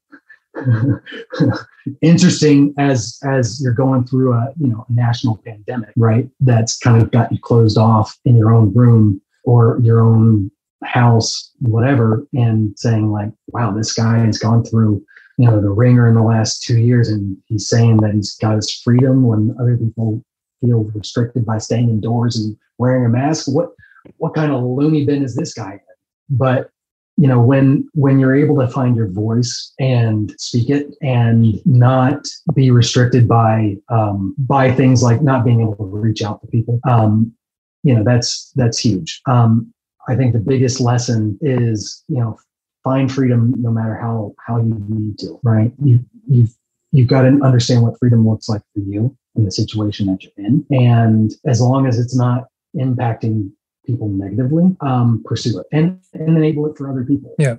interesting 2.02 2.74
as 2.78 3.18
as 3.24 3.60
you're 3.62 3.72
going 3.72 4.04
through 4.04 4.32
a 4.32 4.52
you 4.58 4.68
know 4.68 4.86
a 4.88 4.92
national 4.92 5.36
pandemic, 5.44 5.90
right? 5.96 6.28
That's 6.40 6.78
kind 6.78 7.00
of 7.00 7.10
got 7.10 7.32
you 7.32 7.38
closed 7.40 7.78
off 7.78 8.16
in 8.24 8.36
your 8.36 8.52
own 8.52 8.72
room 8.74 9.20
or 9.44 9.78
your 9.82 10.00
own 10.00 10.50
house, 10.84 11.52
whatever, 11.60 12.26
and 12.34 12.78
saying 12.78 13.10
like, 13.10 13.30
wow, 13.48 13.70
this 13.72 13.92
guy 13.92 14.18
has 14.18 14.38
gone 14.38 14.64
through 14.64 15.04
you 15.38 15.46
know 15.46 15.60
the 15.60 15.70
wringer 15.70 16.08
in 16.08 16.14
the 16.14 16.22
last 16.22 16.62
two 16.62 16.78
years 16.78 17.08
and 17.08 17.36
he's 17.46 17.68
saying 17.68 17.98
that 17.98 18.14
he's 18.14 18.36
got 18.36 18.56
his 18.56 18.72
freedom 18.72 19.24
when 19.24 19.54
other 19.60 19.76
people 19.76 20.22
feel 20.60 20.84
restricted 20.94 21.44
by 21.44 21.58
staying 21.58 21.90
indoors 21.90 22.36
and 22.36 22.56
wearing 22.78 23.04
a 23.04 23.08
mask 23.08 23.46
what 23.46 23.70
what 24.16 24.34
kind 24.34 24.52
of 24.52 24.62
loony 24.62 25.04
bin 25.04 25.22
is 25.22 25.34
this 25.34 25.52
guy 25.52 25.72
in? 25.72 25.80
but 26.30 26.70
you 27.16 27.26
know 27.26 27.40
when 27.40 27.88
when 27.94 28.18
you're 28.18 28.34
able 28.34 28.56
to 28.58 28.68
find 28.68 28.96
your 28.96 29.08
voice 29.08 29.72
and 29.78 30.34
speak 30.38 30.70
it 30.70 30.94
and 31.02 31.64
not 31.66 32.26
be 32.54 32.70
restricted 32.70 33.26
by 33.26 33.76
um, 33.88 34.34
by 34.38 34.70
things 34.70 35.02
like 35.02 35.22
not 35.22 35.44
being 35.44 35.60
able 35.60 35.76
to 35.76 35.84
reach 35.84 36.22
out 36.22 36.40
to 36.40 36.46
people 36.48 36.80
um, 36.88 37.32
you 37.82 37.94
know 37.94 38.04
that's 38.04 38.52
that's 38.56 38.78
huge. 38.78 39.20
Um, 39.26 39.72
i 40.08 40.14
think 40.14 40.32
the 40.32 40.38
biggest 40.38 40.80
lesson 40.80 41.38
is 41.40 42.04
you 42.08 42.18
know 42.18 42.38
find 42.86 43.10
freedom 43.10 43.52
no 43.56 43.70
matter 43.70 43.96
how 43.96 44.32
how 44.46 44.58
you 44.58 44.76
need 44.88 45.18
to 45.18 45.40
right? 45.42 45.72
You 45.82 46.04
you've 46.28 46.54
you've 46.92 47.08
got 47.08 47.22
to 47.22 47.38
understand 47.42 47.82
what 47.82 47.98
freedom 47.98 48.26
looks 48.28 48.48
like 48.48 48.62
for 48.72 48.78
you 48.80 49.16
in 49.34 49.44
the 49.44 49.50
situation 49.50 50.06
that 50.06 50.22
you're 50.22 50.46
in. 50.46 50.64
And 50.70 51.32
as 51.44 51.60
long 51.60 51.86
as 51.86 51.98
it's 51.98 52.16
not 52.16 52.44
impacting 52.76 53.50
people 53.86 54.08
negatively 54.08 54.76
um, 54.80 55.22
pursue 55.24 55.58
it 55.58 55.66
and, 55.72 56.00
and 56.12 56.36
enable 56.36 56.66
it 56.66 56.76
for 56.76 56.90
other 56.90 57.04
people 57.04 57.34
yeah 57.38 57.56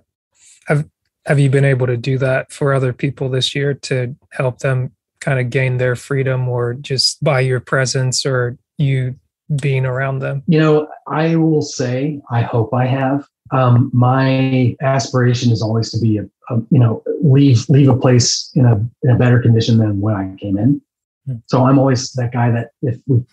have 0.68 0.88
have 1.26 1.40
you 1.40 1.50
been 1.50 1.66
able 1.66 1.88
to 1.88 1.98
do 1.98 2.18
that 2.18 2.52
for 2.52 2.74
other 2.74 2.94
people 2.94 3.30
this 3.30 3.56
year 3.56 3.74
to 3.74 4.16
help 4.32 4.60
them 4.60 4.92
kind 5.20 5.40
of 5.40 5.50
gain 5.50 5.78
their 5.78 5.96
freedom 5.96 6.48
or 6.48 6.74
just 6.76 7.24
by 7.24 7.40
your 7.40 7.60
presence 7.60 8.26
or 8.26 8.58
you 8.78 9.16
being 9.62 9.86
around 9.86 10.20
them 10.20 10.44
you 10.48 10.60
know 10.60 10.88
i 11.08 11.36
will 11.36 11.62
say 11.62 12.20
i 12.30 12.42
hope 12.42 12.74
i 12.74 12.86
have 12.86 13.26
um, 13.52 13.90
my 13.94 14.76
aspiration 14.82 15.52
is 15.52 15.62
always 15.62 15.92
to 15.92 16.00
be 16.00 16.18
a, 16.18 16.24
a, 16.50 16.58
you 16.70 16.80
know 16.80 17.04
leave 17.22 17.68
leave 17.70 17.90
a 17.90 17.96
place 17.96 18.52
in 18.56 18.66
a 18.66 18.76
in 19.04 19.12
a 19.12 19.18
better 19.18 19.42
condition 19.42 19.78
than 19.78 20.02
when 20.02 20.16
I 20.16 20.36
came 20.40 20.58
in. 20.58 20.82
Mm. 21.28 21.42
So 21.48 21.66
I'm 21.66 21.80
always 21.80 22.12
that 22.14 22.34
guy 22.34 22.52
that 22.52 22.72
if 22.82 23.00
we 23.08 23.24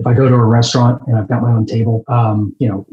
if 0.00 0.06
I 0.06 0.14
go 0.14 0.28
to 0.28 0.34
a 0.34 0.44
restaurant 0.44 1.02
and 1.06 1.18
I've 1.18 1.28
got 1.28 1.42
my 1.42 1.52
own 1.52 1.66
table, 1.66 2.04
um, 2.08 2.56
you 2.58 2.68
know, 2.68 2.86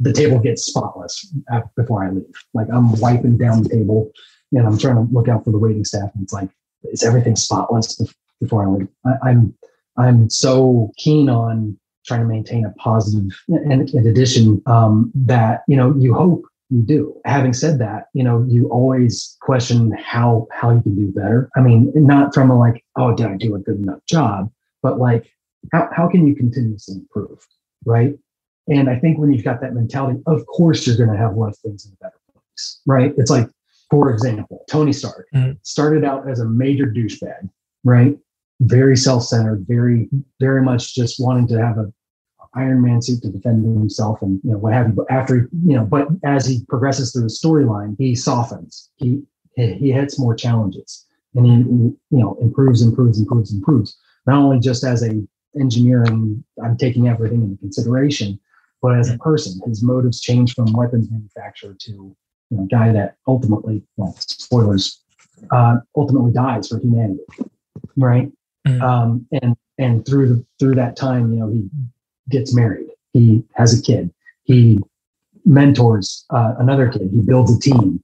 the 0.00 0.12
table 0.12 0.38
gets 0.38 0.64
spotless 0.64 1.32
before 1.76 2.04
I 2.04 2.10
leave. 2.10 2.24
Like 2.54 2.68
I'm 2.72 2.98
wiping 2.98 3.36
down 3.36 3.62
the 3.62 3.68
table 3.68 4.10
and 4.50 4.66
I'm 4.66 4.78
trying 4.78 4.96
to 4.96 5.12
look 5.12 5.28
out 5.28 5.44
for 5.44 5.50
the 5.50 5.58
waiting 5.58 5.84
staff. 5.84 6.10
And 6.14 6.24
it's 6.24 6.32
like, 6.32 6.48
is 6.84 7.04
everything 7.04 7.36
spotless 7.36 8.00
before 8.40 8.64
I 8.64 8.68
leave? 8.68 8.88
I, 9.04 9.30
I'm 9.30 9.54
I'm 9.96 10.30
so 10.30 10.90
keen 10.96 11.28
on 11.28 11.78
trying 12.06 12.20
to 12.20 12.26
maintain 12.26 12.64
a 12.64 12.70
positive 12.72 13.30
and 13.48 13.88
in 13.90 14.06
addition 14.06 14.62
um, 14.66 15.12
that 15.14 15.62
you 15.68 15.76
know 15.76 15.94
you 15.96 16.14
hope 16.14 16.44
you 16.70 16.82
do 16.82 17.14
having 17.24 17.52
said 17.52 17.78
that 17.78 18.08
you 18.14 18.22
know 18.22 18.44
you 18.48 18.68
always 18.68 19.36
question 19.40 19.92
how 19.92 20.46
how 20.50 20.70
you 20.70 20.82
can 20.82 20.94
do 20.94 21.12
better 21.12 21.48
i 21.56 21.60
mean 21.60 21.92
not 21.94 22.34
from 22.34 22.50
a 22.50 22.58
like 22.58 22.84
oh 22.96 23.14
did 23.14 23.26
i 23.26 23.36
do 23.36 23.54
a 23.54 23.58
good 23.58 23.78
enough 23.78 24.00
job 24.06 24.50
but 24.82 24.98
like 24.98 25.30
how, 25.72 25.88
how 25.94 26.08
can 26.08 26.26
you 26.26 26.34
continuously 26.34 26.96
improve 26.96 27.46
right 27.84 28.14
and 28.68 28.88
i 28.88 28.98
think 28.98 29.18
when 29.18 29.32
you've 29.32 29.44
got 29.44 29.60
that 29.60 29.74
mentality 29.74 30.20
of 30.26 30.44
course 30.46 30.86
you're 30.86 30.96
going 30.96 31.10
to 31.10 31.16
have 31.16 31.36
less 31.36 31.58
things 31.60 31.86
in 31.86 31.92
a 31.92 31.96
better 32.04 32.18
place 32.32 32.80
right 32.86 33.14
it's 33.16 33.30
like 33.30 33.48
for 33.90 34.10
example 34.10 34.64
tony 34.68 34.92
stark 34.92 35.26
mm-hmm. 35.34 35.52
started 35.62 36.04
out 36.04 36.28
as 36.28 36.40
a 36.40 36.44
major 36.44 36.86
douchebag 36.86 37.48
right 37.84 38.16
very 38.60 38.96
self-centered, 38.96 39.66
very, 39.66 40.08
very 40.40 40.62
much 40.62 40.94
just 40.94 41.20
wanting 41.20 41.48
to 41.48 41.58
have 41.60 41.78
a 41.78 41.92
Iron 42.56 42.82
Man 42.82 43.02
suit 43.02 43.20
to 43.22 43.30
defend 43.30 43.64
himself 43.64 44.22
and 44.22 44.40
you 44.44 44.52
know 44.52 44.58
what 44.58 44.74
have 44.74 44.86
you. 44.86 44.92
But 44.92 45.10
after 45.10 45.48
you 45.64 45.74
know, 45.74 45.84
but 45.84 46.06
as 46.24 46.46
he 46.46 46.64
progresses 46.68 47.12
through 47.12 47.22
the 47.22 47.28
storyline, 47.28 47.96
he 47.98 48.14
softens. 48.14 48.90
He 48.94 49.22
he 49.56 49.90
hits 49.90 50.20
more 50.20 50.36
challenges 50.36 51.04
and 51.34 51.46
he 51.46 51.52
you 51.52 51.98
know 52.10 52.38
improves, 52.40 52.80
improves, 52.80 53.18
improves, 53.18 53.52
improves. 53.52 53.98
Not 54.26 54.38
only 54.38 54.60
just 54.60 54.84
as 54.84 55.02
a 55.02 55.20
engineer 55.58 56.02
and 56.02 56.42
I'm 56.62 56.76
taking 56.76 57.08
everything 57.08 57.42
into 57.42 57.56
consideration, 57.58 58.38
but 58.82 58.98
as 58.98 59.10
a 59.10 59.18
person, 59.18 59.60
his 59.66 59.82
motives 59.82 60.20
change 60.20 60.54
from 60.54 60.72
weapons 60.72 61.10
manufacturer 61.10 61.74
to 61.78 61.90
you 61.90 62.16
know, 62.50 62.66
guy 62.66 62.92
that 62.92 63.16
ultimately, 63.26 63.82
well, 63.96 64.14
spoilers, 64.18 65.00
uh, 65.50 65.78
ultimately 65.96 66.32
dies 66.32 66.68
for 66.68 66.78
humanity, 66.78 67.22
right? 67.96 68.30
Mm-hmm. 68.66 68.82
Um, 68.82 69.26
and 69.42 69.56
and 69.78 70.06
through 70.06 70.28
the 70.28 70.44
through 70.58 70.76
that 70.76 70.96
time, 70.96 71.32
you 71.32 71.40
know, 71.40 71.48
he 71.48 71.68
gets 72.28 72.54
married. 72.54 72.86
He 73.12 73.44
has 73.54 73.78
a 73.78 73.82
kid. 73.82 74.12
He 74.44 74.80
mentors 75.44 76.24
uh, 76.30 76.54
another 76.58 76.88
kid. 76.88 77.10
He 77.12 77.20
builds 77.20 77.56
a 77.56 77.60
team. 77.60 78.02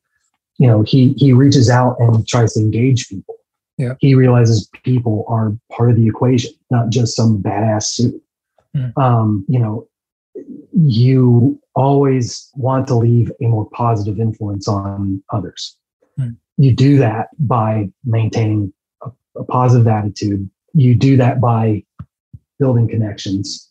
You 0.58 0.66
know, 0.66 0.82
he 0.82 1.14
he 1.14 1.32
reaches 1.32 1.70
out 1.70 1.96
and 1.98 2.26
tries 2.26 2.54
to 2.54 2.60
engage 2.60 3.08
people. 3.08 3.36
Yeah. 3.80 3.94
He 4.00 4.14
realizes 4.14 4.68
people 4.84 5.24
are 5.28 5.56
part 5.72 5.90
of 5.90 5.96
the 5.96 6.06
equation, 6.06 6.52
not 6.70 6.90
just 6.90 7.16
some 7.16 7.42
badass 7.42 7.84
suit. 7.84 8.22
Mm. 8.76 8.96
Um, 8.96 9.44
you 9.48 9.58
know, 9.58 9.88
you 10.72 11.60
always 11.74 12.50
want 12.54 12.86
to 12.88 12.94
leave 12.94 13.32
a 13.40 13.46
more 13.46 13.68
positive 13.70 14.20
influence 14.20 14.68
on 14.68 15.22
others. 15.32 15.76
Mm. 16.18 16.36
You 16.56 16.72
do 16.72 16.98
that 16.98 17.28
by 17.38 17.90
maintaining 18.04 18.72
a, 19.02 19.10
a 19.36 19.44
positive 19.44 19.88
attitude. 19.88 20.48
You 20.74 20.94
do 20.94 21.16
that 21.16 21.40
by 21.40 21.84
building 22.58 22.86
connections 22.86 23.70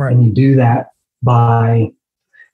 Right. 0.00 0.14
And 0.14 0.24
you 0.24 0.32
do 0.32 0.56
that 0.56 0.92
by 1.22 1.92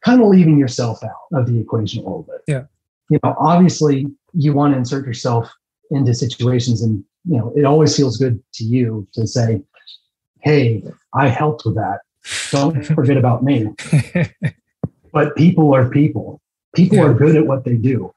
kind 0.04 0.20
of 0.20 0.26
leaving 0.26 0.58
yourself 0.58 1.00
out 1.04 1.38
of 1.38 1.46
the 1.46 1.60
equation 1.60 2.00
a 2.02 2.06
little 2.06 2.24
bit. 2.24 2.42
Yeah. 2.48 2.64
You 3.08 3.20
know, 3.22 3.36
obviously 3.38 4.06
you 4.32 4.52
want 4.52 4.74
to 4.74 4.78
insert 4.78 5.06
yourself 5.06 5.48
into 5.90 6.14
situations 6.14 6.82
and 6.82 7.04
you 7.28 7.36
know, 7.38 7.52
it 7.56 7.64
always 7.64 7.96
feels 7.96 8.16
good 8.16 8.40
to 8.54 8.64
you 8.64 9.06
to 9.14 9.26
say, 9.26 9.62
Hey, 10.40 10.82
I 11.14 11.28
helped 11.28 11.64
with 11.64 11.74
that. 11.74 12.00
Don't 12.52 12.84
forget 12.94 13.16
about 13.16 13.42
me. 13.42 13.68
but 15.12 15.34
people 15.36 15.74
are 15.74 15.88
people. 15.88 16.40
People 16.74 16.98
Yeah. 16.98 17.04
are 17.06 17.14
good 17.14 17.36
at 17.36 17.46
what 17.46 17.64
they 17.64 17.76
do. 17.76 18.12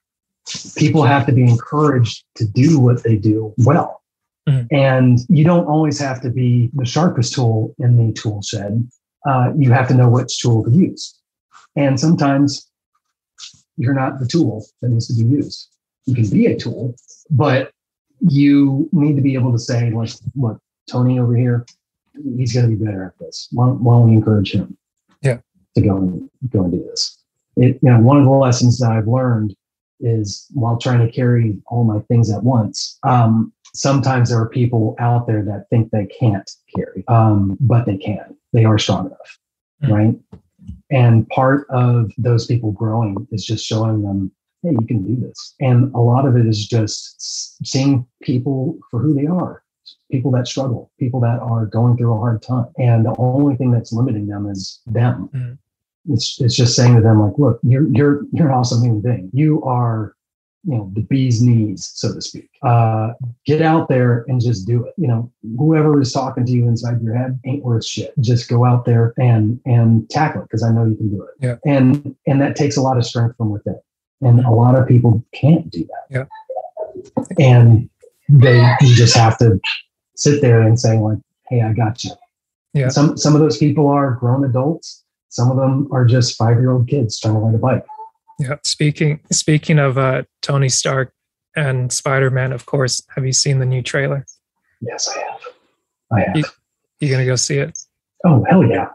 People 0.75 1.03
have 1.03 1.25
to 1.27 1.31
be 1.31 1.43
encouraged 1.43 2.23
to 2.35 2.45
do 2.45 2.79
what 2.79 3.03
they 3.03 3.15
do 3.15 3.53
well. 3.57 4.01
Mhm. 4.47 4.67
And 4.71 5.19
you 5.29 5.43
don't 5.43 5.65
always 5.65 5.99
have 5.99 6.21
to 6.21 6.29
be 6.29 6.69
the 6.73 6.85
sharpest 6.85 7.33
tool 7.33 7.73
in 7.79 7.97
the 7.97 8.13
tool 8.13 8.41
shed. 8.41 8.87
Uh, 9.27 9.51
you 9.57 9.71
have 9.71 9.87
to 9.89 9.93
know 9.93 10.09
which 10.09 10.39
tool 10.41 10.63
to 10.63 10.71
use. 10.71 11.15
And 11.75 11.99
sometimes 11.99 12.67
you're 13.77 13.93
not 13.93 14.19
the 14.19 14.27
tool 14.27 14.65
that 14.81 14.89
needs 14.89 15.07
to 15.07 15.13
be 15.23 15.29
used. 15.29 15.67
You 16.05 16.15
can 16.15 16.29
be 16.29 16.47
a 16.47 16.57
tool, 16.57 16.95
but 17.29 17.71
you 18.21 18.89
need 18.91 19.15
to 19.15 19.21
be 19.21 19.33
able 19.35 19.51
to 19.51 19.59
say, 19.59 19.91
like, 19.91 20.11
look, 20.35 20.59
Tony 20.89 21.19
over 21.19 21.35
here, 21.35 21.65
he's 22.37 22.53
going 22.53 22.69
to 22.69 22.75
be 22.75 22.83
better 22.83 23.03
at 23.05 23.17
this. 23.19 23.47
Why, 23.51 23.67
don't- 23.67 23.81
why 23.83 23.93
don't 23.95 24.09
we 24.09 24.15
encourage 24.15 24.51
him? 24.51 24.77
Yeah. 25.21 25.37
To 25.75 25.81
go 25.81 25.97
and 25.97 26.29
go 26.49 26.63
and 26.63 26.71
do 26.71 26.83
this. 26.83 27.17
It, 27.57 27.79
you 27.81 27.89
know, 27.91 27.99
one 27.99 28.17
of 28.17 28.23
the 28.25 28.31
lessons 28.31 28.79
that 28.79 28.91
I've 28.91 29.07
learned 29.07 29.55
is 29.99 30.47
while 30.53 30.77
trying 30.77 31.05
to 31.05 31.11
carry 31.11 31.57
all 31.67 31.83
my 31.83 31.99
things 32.07 32.31
at 32.31 32.43
once, 32.43 32.97
um, 33.03 33.53
sometimes 33.73 34.29
there 34.29 34.39
are 34.39 34.49
people 34.49 34.95
out 34.99 35.27
there 35.27 35.43
that 35.43 35.69
think 35.69 35.91
they 35.91 36.07
can't 36.07 36.49
carry, 36.75 37.03
um, 37.07 37.57
but 37.59 37.85
they 37.85 37.97
can. 37.97 38.35
They 38.53 38.65
are 38.65 38.77
strong 38.79 39.07
enough, 39.07 39.39
Mm. 39.83 39.91
right? 39.91 40.41
And 40.89 41.27
part 41.29 41.67
of 41.69 42.11
those 42.17 42.45
people 42.47 42.71
growing 42.71 43.27
is 43.31 43.45
just 43.45 43.65
showing 43.65 44.01
them, 44.01 44.31
hey, 44.63 44.71
you 44.71 44.87
can 44.87 45.03
do 45.03 45.19
this. 45.19 45.55
And 45.59 45.93
a 45.93 45.99
lot 45.99 46.25
of 46.27 46.35
it 46.35 46.45
is 46.45 46.67
just 46.67 47.65
seeing 47.65 48.05
people 48.21 48.77
for 48.89 48.99
who 48.99 49.13
they 49.13 49.27
are 49.27 49.63
people 50.11 50.31
that 50.31 50.47
struggle, 50.47 50.91
people 50.99 51.19
that 51.19 51.39
are 51.39 51.65
going 51.65 51.97
through 51.97 52.13
a 52.13 52.17
hard 52.17 52.41
time. 52.41 52.67
And 52.77 53.05
the 53.05 53.15
only 53.17 53.55
thing 53.55 53.71
that's 53.71 53.93
limiting 53.93 54.27
them 54.27 54.49
is 54.49 54.81
them. 54.87 55.29
Mhm. 55.33 55.57
It's, 56.09 56.39
it's 56.41 56.55
just 56.55 56.75
saying 56.75 56.95
to 56.95 57.01
them, 57.01 57.21
like, 57.21 57.37
look, 57.37 57.59
you're, 57.63 57.87
you're, 57.89 58.23
you're 58.31 58.47
an 58.47 58.53
awesome 58.53 58.81
human 58.83 59.01
being. 59.01 59.29
You 59.33 59.61
are, 59.63 60.15
you 60.63 60.75
know, 60.75 60.91
the 60.93 61.01
bee's 61.01 61.41
knees, 61.41 61.91
so 61.93 62.13
to 62.13 62.21
speak. 62.21 62.49
Uh, 62.63 63.13
get 63.45 63.61
out 63.61 63.89
there 63.89 64.25
and 64.27 64.41
just 64.41 64.65
do 64.65 64.83
it. 64.85 64.93
You 64.97 65.07
know, 65.07 65.31
whoever 65.57 66.01
is 66.01 66.11
talking 66.11 66.45
to 66.45 66.51
you 66.51 66.67
inside 66.67 67.01
your 67.01 67.15
head 67.15 67.39
ain't 67.45 67.63
worth 67.63 67.85
shit. 67.85 68.13
Just 68.19 68.49
go 68.49 68.65
out 68.65 68.85
there 68.85 69.13
and, 69.17 69.59
and 69.65 70.09
tackle 70.09 70.41
it 70.41 70.45
because 70.45 70.63
I 70.63 70.71
know 70.71 70.85
you 70.85 70.95
can 70.95 71.09
do 71.09 71.23
it. 71.23 71.29
Yeah. 71.39 71.55
And, 71.65 72.15
and 72.25 72.41
that 72.41 72.55
takes 72.55 72.77
a 72.77 72.81
lot 72.81 72.97
of 72.97 73.05
strength 73.05 73.37
from 73.37 73.51
within. 73.51 73.79
And 74.21 74.39
a 74.45 74.51
lot 74.51 74.75
of 74.77 74.87
people 74.87 75.23
can't 75.33 75.69
do 75.69 75.85
that. 75.85 76.05
Yeah. 76.09 76.25
And 77.39 77.89
they, 78.27 78.59
you 78.81 78.93
just 78.95 79.15
have 79.15 79.37
to 79.39 79.59
sit 80.15 80.41
there 80.41 80.61
and 80.61 80.79
say 80.79 80.97
like, 80.97 81.17
"Hey, 81.49 81.61
I 81.61 81.73
got 81.73 82.03
you." 82.03 82.11
Yeah. 82.73 82.89
Some 82.89 83.17
some 83.17 83.33
of 83.35 83.41
those 83.41 83.57
people 83.57 83.87
are 83.87 84.11
grown 84.11 84.43
adults. 84.43 85.03
Some 85.29 85.49
of 85.51 85.57
them 85.57 85.87
are 85.91 86.05
just 86.05 86.35
five 86.37 86.57
year 86.59 86.71
old 86.71 86.87
kids 86.87 87.19
trying 87.19 87.35
to 87.35 87.39
ride 87.39 87.55
a 87.55 87.57
bike. 87.57 87.85
Yeah. 88.39 88.55
Speaking 88.63 89.19
speaking 89.31 89.79
of 89.79 89.97
uh, 89.97 90.23
Tony 90.41 90.69
Stark 90.69 91.13
and 91.55 91.91
Spider 91.91 92.29
Man, 92.29 92.51
of 92.51 92.65
course, 92.65 93.01
have 93.15 93.25
you 93.25 93.33
seen 93.33 93.59
the 93.59 93.65
new 93.65 93.81
trailer? 93.81 94.25
Yes, 94.81 95.09
I 95.09 95.19
have. 95.19 95.39
I 96.11 96.19
have. 96.21 96.35
You- 96.37 96.43
You 97.01 97.09
gonna 97.11 97.25
go 97.25 97.35
see 97.37 97.57
it? 97.57 97.77
oh 98.25 98.43
hell 98.49 98.63
yeah! 98.65 98.87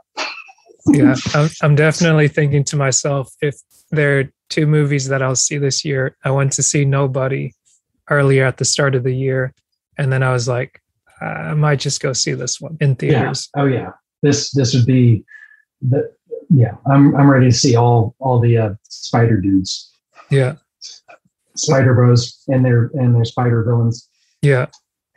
Yeah 0.89 1.15
I'm, 1.35 1.49
I'm 1.63 1.75
definitely 1.75 2.29
thinking 2.29 2.65
to 2.65 2.77
myself 2.77 3.33
if 3.41 3.57
there 3.91 4.19
are 4.21 4.25
two 4.51 4.67
movies 4.67 5.09
that 5.09 5.23
i'll 5.23 5.37
see 5.37 5.57
this 5.59 5.85
year 5.85 6.17
i 6.25 6.31
went 6.31 6.53
to 6.53 6.63
see 6.63 6.85
nobody 6.85 7.53
earlier 8.11 8.45
at 8.45 8.59
the 8.59 8.65
start 8.65 8.95
of 8.95 9.03
the 9.03 9.15
year 9.15 9.55
and 9.99 10.13
then 10.13 10.23
i 10.23 10.33
was 10.33 10.47
like 10.49 10.81
i 11.21 11.55
might 11.55 11.81
just 11.81 12.01
go 12.03 12.13
see 12.13 12.33
this 12.35 12.61
one 12.61 12.77
in 12.81 12.91
Yeah. 12.91 12.95
theaters 12.97 13.49
Oh 13.57 13.67
yeah. 13.67 13.91
This 14.23 14.51
this 14.53 14.75
would 14.75 14.87
be 14.87 15.25
the 15.83 16.11
yeah. 16.51 16.77
I'm 16.87 17.15
I'm 17.17 17.29
ready 17.31 17.47
to 17.51 17.57
see 17.57 17.77
all 17.77 18.15
all 18.19 18.39
the 18.41 18.57
uh, 18.59 18.75
spider 18.89 19.39
dudes, 19.41 19.93
yeah 20.31 20.57
spider 21.57 21.95
bros, 21.95 22.43
and 22.49 22.65
their 22.65 22.91
and 22.95 23.15
their 23.15 23.25
spider 23.25 23.63
villains. 23.65 24.09
yeah 24.43 24.67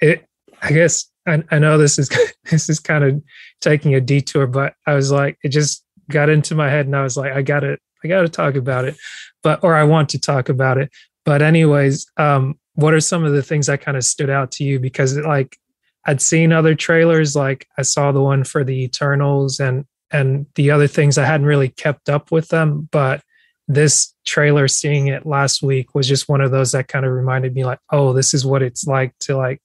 it 0.02 0.26
i 0.62 0.72
guess 0.72 1.10
I, 1.28 1.44
I 1.52 1.60
know 1.60 1.78
this 1.78 2.00
is 2.00 2.10
this 2.52 2.70
is 2.70 2.80
kind 2.80 3.04
of 3.04 3.22
taking 3.62 3.94
a 3.94 4.02
detour 4.02 4.48
but 4.48 4.74
i 4.86 4.94
was 4.94 5.12
like 5.12 5.38
it 5.44 5.50
just 5.50 5.84
got 6.10 6.30
into 6.30 6.56
my 6.56 6.70
head 6.70 6.86
and 6.86 6.96
i 6.96 7.04
was 7.04 7.18
like 7.18 7.34
i 7.34 7.42
gotta 7.42 7.78
i 8.04 8.08
gotta 8.08 8.30
talk 8.30 8.56
about 8.56 8.86
it 8.86 8.98
but 9.44 9.64
or 9.64 9.76
i 9.76 9.84
want 9.84 10.10
to 10.10 10.20
talk 10.20 10.50
about 10.50 10.78
it. 10.78 10.92
But 11.26 11.42
anyways 11.42 12.06
um 12.18 12.58
what 12.76 12.94
are 12.94 13.02
some 13.02 13.26
of 13.26 13.34
the 13.34 13.42
things 13.42 13.68
that 13.68 13.82
kind 13.82 13.98
of 13.98 14.04
stood 14.04 14.30
out 14.30 14.52
to 14.52 14.64
you? 14.64 14.80
Because 14.80 15.18
it, 15.18 15.26
like 15.26 15.58
i'd 16.06 16.22
seen 16.22 16.54
other 16.54 16.74
trailers 16.74 17.36
like 17.36 17.68
i 17.78 17.82
saw 17.82 18.12
the 18.12 18.22
one 18.22 18.44
for 18.44 18.64
the 18.64 18.84
eternals 18.84 19.60
and 19.60 19.86
and 20.10 20.46
the 20.56 20.72
other 20.72 20.88
things 20.88 21.18
i 21.18 21.26
hadn't 21.26 21.46
really 21.46 21.70
kept 21.70 22.10
up 22.10 22.32
with 22.32 22.48
them 22.48 22.88
but 22.92 23.22
this 23.68 24.14
trailer 24.26 24.68
seeing 24.68 25.08
it 25.08 25.26
last 25.26 25.62
week 25.62 25.94
was 25.94 26.08
just 26.08 26.30
one 26.30 26.40
of 26.40 26.52
those 26.52 26.72
that 26.72 26.88
kind 26.88 27.06
of 27.06 27.12
reminded 27.12 27.54
me 27.54 27.66
like 27.66 27.80
oh 27.92 28.14
this 28.14 28.34
is 28.34 28.46
what 28.46 28.64
it's 28.64 28.88
like 28.88 29.14
to 29.20 29.36
like 29.36 29.62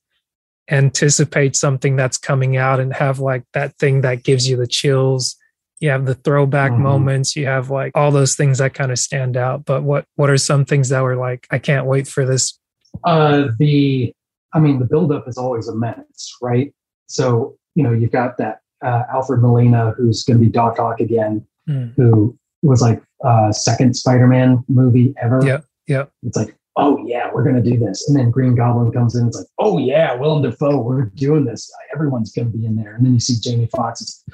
anticipate 0.71 1.57
something 1.57 1.97
that's 1.97 2.17
coming 2.19 2.57
out 2.57 2.81
and 2.81 2.93
have 2.95 3.19
like 3.19 3.43
that 3.53 3.77
thing 3.79 4.01
that 4.03 4.23
gives 4.23 4.49
you 4.49 4.57
the 4.57 4.67
chills 4.67 5.37
you 5.81 5.91
have 5.91 6.07
the 6.07 6.15
throwback 6.15 6.71
Mhm. 6.71 6.79
moments 6.79 7.35
you 7.35 7.47
have 7.47 7.69
like 7.71 7.91
all 7.97 8.13
those 8.13 8.37
things 8.37 8.59
that 8.59 8.73
kind 8.73 8.93
of 8.93 8.99
stand 8.99 9.37
out 9.37 9.65
but 9.65 9.83
what 9.83 10.05
what 10.15 10.31
are 10.31 10.39
some 10.39 10.65
things 10.65 10.89
that 10.91 11.01
were 11.03 11.17
like 11.17 11.47
i 11.51 11.59
can't 11.59 11.87
wait 11.87 12.07
for 12.07 12.25
this 12.25 12.59
Uh, 13.05 13.49
the 13.59 14.13
I 14.55 14.61
mean 14.61 14.79
the 14.79 14.85
buildup 14.85 15.27
is 15.27 15.39
always 15.39 15.67
immense, 15.67 16.37
right? 16.43 16.73
So 17.07 17.57
you 17.75 17.83
know 17.83 17.93
you've 17.93 18.13
got 18.13 18.37
that 18.39 18.61
uh, 18.85 19.03
Alfred 19.13 19.41
Molina 19.41 19.93
who's 19.97 20.25
going 20.25 20.39
to 20.39 20.45
be 20.45 20.51
Doc 20.51 20.79
Ock 20.79 21.01
again, 21.01 21.47
Mm. 21.69 21.95
who 21.97 22.37
was 22.63 22.83
like 22.83 23.03
uh, 23.25 23.51
second 23.51 23.95
Spider-Man 23.97 24.63
movie 24.69 25.15
ever. 25.23 25.41
Yeah, 25.45 25.61
yeah. 25.87 26.05
It's 26.23 26.37
like, 26.37 26.55
oh 26.77 27.05
yeah, 27.07 27.31
we're 27.33 27.45
gonna 27.45 27.63
do 27.63 27.79
this, 27.79 28.09
and 28.09 28.19
then 28.19 28.31
Green 28.31 28.55
Goblin 28.55 28.93
comes 28.93 29.15
in. 29.15 29.27
It's 29.27 29.37
like, 29.37 29.47
oh 29.59 29.79
yeah, 29.79 30.15
Willem 30.15 30.43
Dafoe, 30.43 30.81
we're 30.81 31.07
doing 31.07 31.45
this. 31.45 31.71
Everyone's 31.95 32.33
gonna 32.33 32.51
be 32.51 32.65
in 32.67 32.77
there, 32.77 32.95
and 32.95 33.05
then 33.05 33.15
you 33.15 33.21
see 33.21 33.37
Jamie 33.41 33.69
Foxx. 33.75 34.01
It's, 34.01 34.25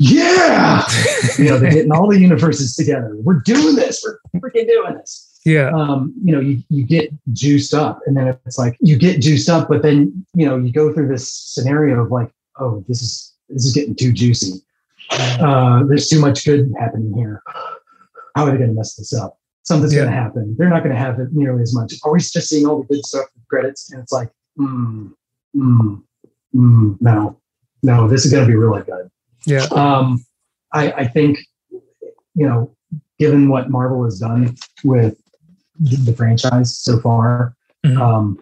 yeah, 0.00 0.84
you 1.38 1.50
know 1.50 1.58
they're 1.58 1.70
getting 1.70 1.92
all 1.92 2.08
the 2.08 2.18
universes 2.18 2.76
together. 2.76 3.16
We're 3.16 3.40
doing 3.40 3.76
this. 3.76 4.04
We're 4.04 4.40
freaking 4.40 4.68
doing 4.68 4.94
this. 4.94 5.40
yeah 5.44 5.70
Um, 5.70 6.14
you 6.22 6.32
know, 6.32 6.40
you 6.40 6.62
you 6.68 6.84
get 6.84 7.10
juiced 7.32 7.74
up, 7.74 8.00
and 8.06 8.16
then 8.16 8.28
it's 8.46 8.58
like 8.58 8.76
you 8.80 8.96
get 8.96 9.20
juiced 9.20 9.48
up, 9.48 9.68
but 9.68 9.82
then 9.82 10.26
you 10.34 10.46
know 10.46 10.56
you 10.56 10.72
go 10.72 10.92
through 10.92 11.08
this 11.08 11.30
scenario 11.32 12.02
of 12.02 12.10
like, 12.10 12.30
oh, 12.58 12.84
this 12.88 13.02
is 13.02 13.34
this 13.48 13.64
is 13.64 13.72
getting 13.72 13.94
too 13.94 14.12
juicy 14.12 14.64
uh, 15.10 15.84
there's 15.84 16.08
too 16.08 16.20
much 16.20 16.44
good 16.44 16.72
happening 16.78 17.12
here. 17.14 17.42
How 18.34 18.46
are 18.46 18.50
they 18.50 18.58
going 18.58 18.70
to 18.70 18.74
mess 18.76 18.94
this 18.94 19.12
up? 19.12 19.38
Something's 19.64 19.94
Yeah. 19.94 20.00
going 20.02 20.10
to 20.12 20.16
happen. 20.16 20.54
They're 20.58 20.68
not 20.68 20.82
going 20.82 20.94
to 20.94 21.00
have 21.00 21.18
it 21.18 21.28
nearly 21.32 21.62
as 21.62 21.74
much. 21.74 21.94
Are 22.04 22.12
we 22.12 22.20
just 22.20 22.48
seeing 22.48 22.66
all 22.66 22.82
the 22.82 22.86
good 22.94 23.04
stuff 23.06 23.26
with 23.34 23.46
credits? 23.48 23.90
And 23.92 24.02
it's 24.02 24.12
like, 24.12 24.30
mm, 24.58 25.10
mm, 25.56 26.02
mm, 26.54 26.96
no, 27.00 27.36
no, 27.82 28.06
this 28.08 28.24
is 28.26 28.32
going 28.32 28.44
to 28.44 28.48
be 28.48 28.56
really 28.56 28.82
good. 28.82 29.10
yeah 29.46 29.66
Um, 29.72 30.24
I, 30.72 30.92
I 30.92 31.04
think, 31.08 31.38
you 32.34 32.46
know, 32.46 32.74
given 33.18 33.48
what 33.48 33.70
Marvel 33.70 34.04
has 34.04 34.18
done 34.18 34.54
with 34.84 35.16
the 35.80 36.12
franchise 36.16 36.76
so 36.76 37.00
far, 37.00 37.56
Mhm. 37.86 37.98
um, 38.00 38.38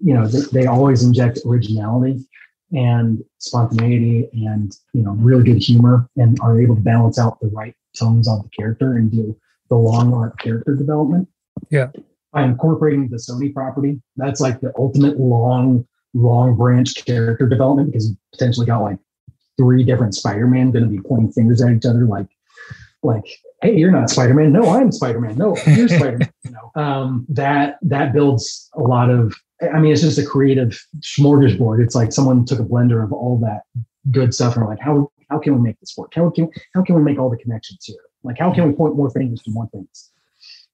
you 0.00 0.12
know, 0.14 0.26
they, 0.26 0.40
they 0.52 0.66
always 0.66 1.02
inject 1.02 1.38
originality 1.46 2.26
and 2.72 3.22
spontaneity 3.38 4.28
and, 4.32 4.76
you 4.92 5.02
know, 5.02 5.12
really 5.12 5.44
good 5.44 5.62
humor 5.62 6.08
and 6.16 6.38
are 6.40 6.60
able 6.60 6.74
to 6.74 6.80
balance 6.80 7.18
out 7.18 7.38
the 7.40 7.48
right 7.48 7.74
tones 7.96 8.26
on 8.28 8.42
the 8.42 8.48
character 8.48 8.96
and 8.96 9.10
do 9.12 9.36
the 9.68 9.76
long 9.76 10.12
arc 10.14 10.38
character 10.38 10.74
development. 10.74 11.28
Yeah. 11.70 11.88
By 12.32 12.44
incorporating 12.44 13.08
the 13.08 13.16
Sony 13.16 13.52
property, 13.52 14.00
that's 14.16 14.40
like 14.40 14.60
the 14.60 14.72
ultimate 14.76 15.18
long, 15.18 15.86
long 16.14 16.56
branch 16.56 16.94
character 17.04 17.46
development 17.46 17.92
because 17.92 18.10
you 18.10 18.16
potentially 18.32 18.66
got 18.66 18.80
like 18.80 18.98
three 19.58 19.84
different 19.84 20.14
Spider-Man 20.14 20.70
going 20.70 20.84
to 20.84 20.90
be 20.90 21.00
pointing 21.00 21.32
fingers 21.32 21.60
at 21.62 21.72
each 21.72 21.84
other, 21.84 22.04
like, 22.06 22.28
like, 23.02 23.24
hey, 23.62 23.76
you're 23.76 23.90
not 23.90 24.10
Spider-Man. 24.10 24.52
No, 24.52 24.68
I'm 24.68 24.92
Spider-Man. 24.92 25.36
No, 25.36 25.56
you're 25.66 25.88
Spider-Man. 25.88 26.32
you 26.44 26.50
know, 26.52 26.82
um, 26.82 27.26
that 27.28 27.78
that 27.82 28.12
builds 28.12 28.70
a 28.74 28.80
lot 28.80 29.10
of. 29.10 29.34
I 29.72 29.78
mean, 29.78 29.92
it's 29.92 30.02
just 30.02 30.18
a 30.18 30.26
creative 30.26 30.80
smorgasbord. 31.00 31.82
It's 31.84 31.94
like 31.94 32.12
someone 32.12 32.44
took 32.44 32.58
a 32.58 32.64
blender 32.64 33.04
of 33.04 33.12
all 33.12 33.38
that 33.38 33.62
good 34.10 34.34
stuff 34.34 34.56
and 34.56 34.66
like, 34.66 34.80
how 34.80 35.10
how 35.30 35.38
can 35.38 35.54
we 35.54 35.60
make 35.60 35.78
this 35.80 35.94
work? 35.96 36.12
How 36.14 36.30
can 36.30 36.48
how 36.74 36.82
can 36.82 36.96
we 36.96 37.02
make 37.02 37.18
all 37.18 37.30
the 37.30 37.36
connections 37.36 37.84
here? 37.84 37.96
Like, 38.24 38.38
how 38.38 38.52
can 38.52 38.66
we 38.68 38.74
point 38.74 38.96
more 38.96 39.10
fingers 39.10 39.42
to 39.42 39.50
more 39.50 39.68
things? 39.68 40.10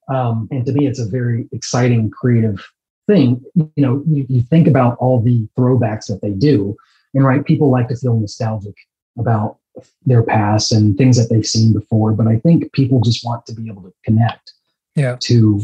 Um, 0.07 0.47
and 0.51 0.65
to 0.65 0.71
me, 0.71 0.87
it's 0.87 0.99
a 0.99 1.05
very 1.05 1.47
exciting, 1.51 2.09
creative 2.09 2.65
thing. 3.07 3.43
You 3.55 3.71
know, 3.77 4.03
you, 4.07 4.25
you 4.29 4.41
think 4.41 4.67
about 4.67 4.97
all 4.97 5.21
the 5.21 5.47
throwbacks 5.57 6.07
that 6.07 6.21
they 6.21 6.31
do, 6.31 6.75
and 7.13 7.25
right, 7.25 7.43
people 7.45 7.69
like 7.69 7.87
to 7.89 7.95
feel 7.95 8.19
nostalgic 8.19 8.75
about 9.17 9.57
their 10.05 10.23
past 10.23 10.71
and 10.71 10.97
things 10.97 11.17
that 11.17 11.33
they've 11.33 11.45
seen 11.45 11.73
before. 11.73 12.11
But 12.11 12.27
I 12.27 12.37
think 12.39 12.71
people 12.73 13.01
just 13.01 13.23
want 13.25 13.45
to 13.45 13.53
be 13.53 13.67
able 13.69 13.83
to 13.83 13.93
connect 14.03 14.53
Yeah. 14.95 15.15
to, 15.21 15.61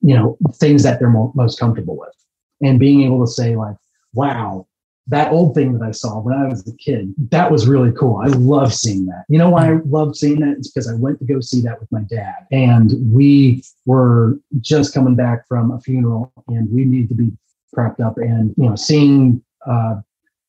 you 0.00 0.14
know, 0.14 0.38
things 0.54 0.82
that 0.84 0.98
they're 0.98 1.10
mo- 1.10 1.32
most 1.34 1.58
comfortable 1.58 1.96
with, 1.96 2.14
and 2.60 2.78
being 2.78 3.02
able 3.02 3.24
to 3.24 3.30
say 3.30 3.56
like, 3.56 3.76
"Wow, 4.14 4.66
that 5.08 5.32
old 5.32 5.54
thing 5.54 5.72
that 5.76 5.84
I 5.84 5.90
saw 5.90 6.20
when 6.20 6.34
I 6.34 6.46
was 6.46 6.66
a 6.66 6.76
kid, 6.76 7.12
that 7.30 7.50
was 7.50 7.66
really 7.66 7.92
cool. 7.92 8.18
I 8.22 8.28
love 8.28 8.72
seeing 8.72 9.06
that. 9.06 9.24
You 9.28 9.38
know 9.38 9.50
why 9.50 9.72
I 9.72 9.78
love 9.84 10.16
seeing 10.16 10.40
that? 10.40 10.56
It's 10.58 10.70
because 10.70 10.88
I 10.88 10.94
went 10.94 11.18
to 11.18 11.24
go 11.24 11.40
see 11.40 11.60
that 11.62 11.80
with 11.80 11.90
my 11.90 12.02
dad. 12.02 12.46
And 12.52 13.12
we 13.12 13.64
were 13.84 14.38
just 14.60 14.94
coming 14.94 15.16
back 15.16 15.48
from 15.48 15.72
a 15.72 15.80
funeral 15.80 16.32
and 16.48 16.70
we 16.70 16.84
needed 16.84 17.08
to 17.08 17.14
be 17.14 17.32
prepped 17.74 18.00
up. 18.00 18.16
And, 18.18 18.54
you 18.56 18.68
know, 18.68 18.76
seeing 18.76 19.42
uh, 19.66 19.96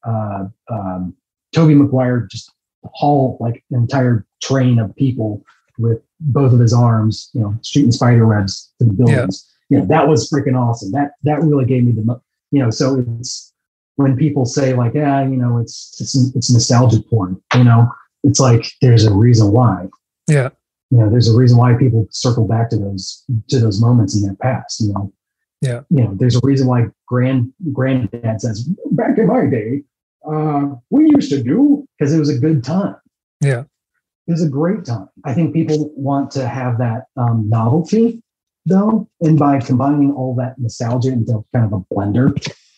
uh, 0.03 0.45
um, 0.69 1.15
Tobey 1.53 1.73
Maguire 1.73 2.27
just 2.29 2.51
haul 2.93 3.37
like 3.39 3.63
an 3.71 3.77
entire 3.77 4.25
train 4.41 4.79
of 4.79 4.95
people 4.95 5.43
with 5.79 5.99
both 6.19 6.53
of 6.53 6.59
his 6.59 6.73
arms, 6.73 7.29
you 7.33 7.41
know, 7.41 7.55
shooting 7.63 7.91
spider 7.91 8.27
webs 8.27 8.71
to 8.79 8.85
the 8.85 8.93
buildings. 8.93 9.49
Yeah. 9.69 9.77
You 9.77 9.81
know, 9.81 9.87
that 9.87 10.07
was 10.07 10.29
freaking 10.29 10.59
awesome. 10.59 10.91
That 10.91 11.13
that 11.23 11.41
really 11.41 11.65
gave 11.65 11.85
me 11.85 11.93
the, 11.93 12.21
you 12.51 12.61
know, 12.61 12.69
so 12.69 13.03
it's 13.19 13.52
when 13.95 14.17
people 14.17 14.45
say 14.45 14.73
like, 14.73 14.93
yeah, 14.93 15.21
you 15.21 15.35
know, 15.35 15.57
it's 15.57 15.95
it's 15.99 16.15
it's 16.35 16.51
nostalgic 16.51 17.07
porn. 17.09 17.41
You 17.55 17.63
know, 17.63 17.91
it's 18.23 18.39
like 18.39 18.65
there's 18.81 19.05
a 19.05 19.13
reason 19.13 19.51
why. 19.51 19.87
Yeah. 20.27 20.49
You 20.89 20.99
know, 20.99 21.09
there's 21.09 21.33
a 21.33 21.37
reason 21.37 21.57
why 21.57 21.73
people 21.73 22.07
circle 22.11 22.47
back 22.47 22.69
to 22.69 22.77
those 22.77 23.23
to 23.49 23.59
those 23.59 23.81
moments 23.81 24.15
in 24.15 24.23
their 24.23 24.35
past. 24.35 24.81
You 24.81 24.93
know. 24.93 25.13
Yeah. 25.61 25.81
You 25.89 26.03
know, 26.03 26.15
there's 26.15 26.35
a 26.35 26.41
reason 26.43 26.67
why 26.67 26.87
grand 27.07 27.53
granddad 27.71 28.41
says, 28.41 28.67
back 28.91 29.17
in 29.17 29.27
my 29.27 29.45
day, 29.45 29.83
uh, 30.29 30.75
we 30.89 31.09
used 31.15 31.29
to 31.29 31.41
do 31.41 31.87
because 31.97 32.13
it 32.13 32.19
was 32.19 32.29
a 32.29 32.37
good 32.37 32.63
time. 32.63 32.95
Yeah. 33.39 33.63
It 34.27 34.31
was 34.31 34.43
a 34.43 34.49
great 34.49 34.85
time. 34.85 35.09
I 35.25 35.33
think 35.33 35.53
people 35.53 35.91
want 35.95 36.31
to 36.31 36.47
have 36.47 36.77
that 36.79 37.05
um, 37.17 37.49
novelty 37.49 38.21
though. 38.65 39.07
And 39.21 39.37
by 39.37 39.59
combining 39.59 40.11
all 40.11 40.35
that 40.35 40.55
nostalgia 40.57 41.11
into 41.11 41.43
kind 41.53 41.65
of 41.65 41.73
a 41.73 41.93
blender, 41.93 42.33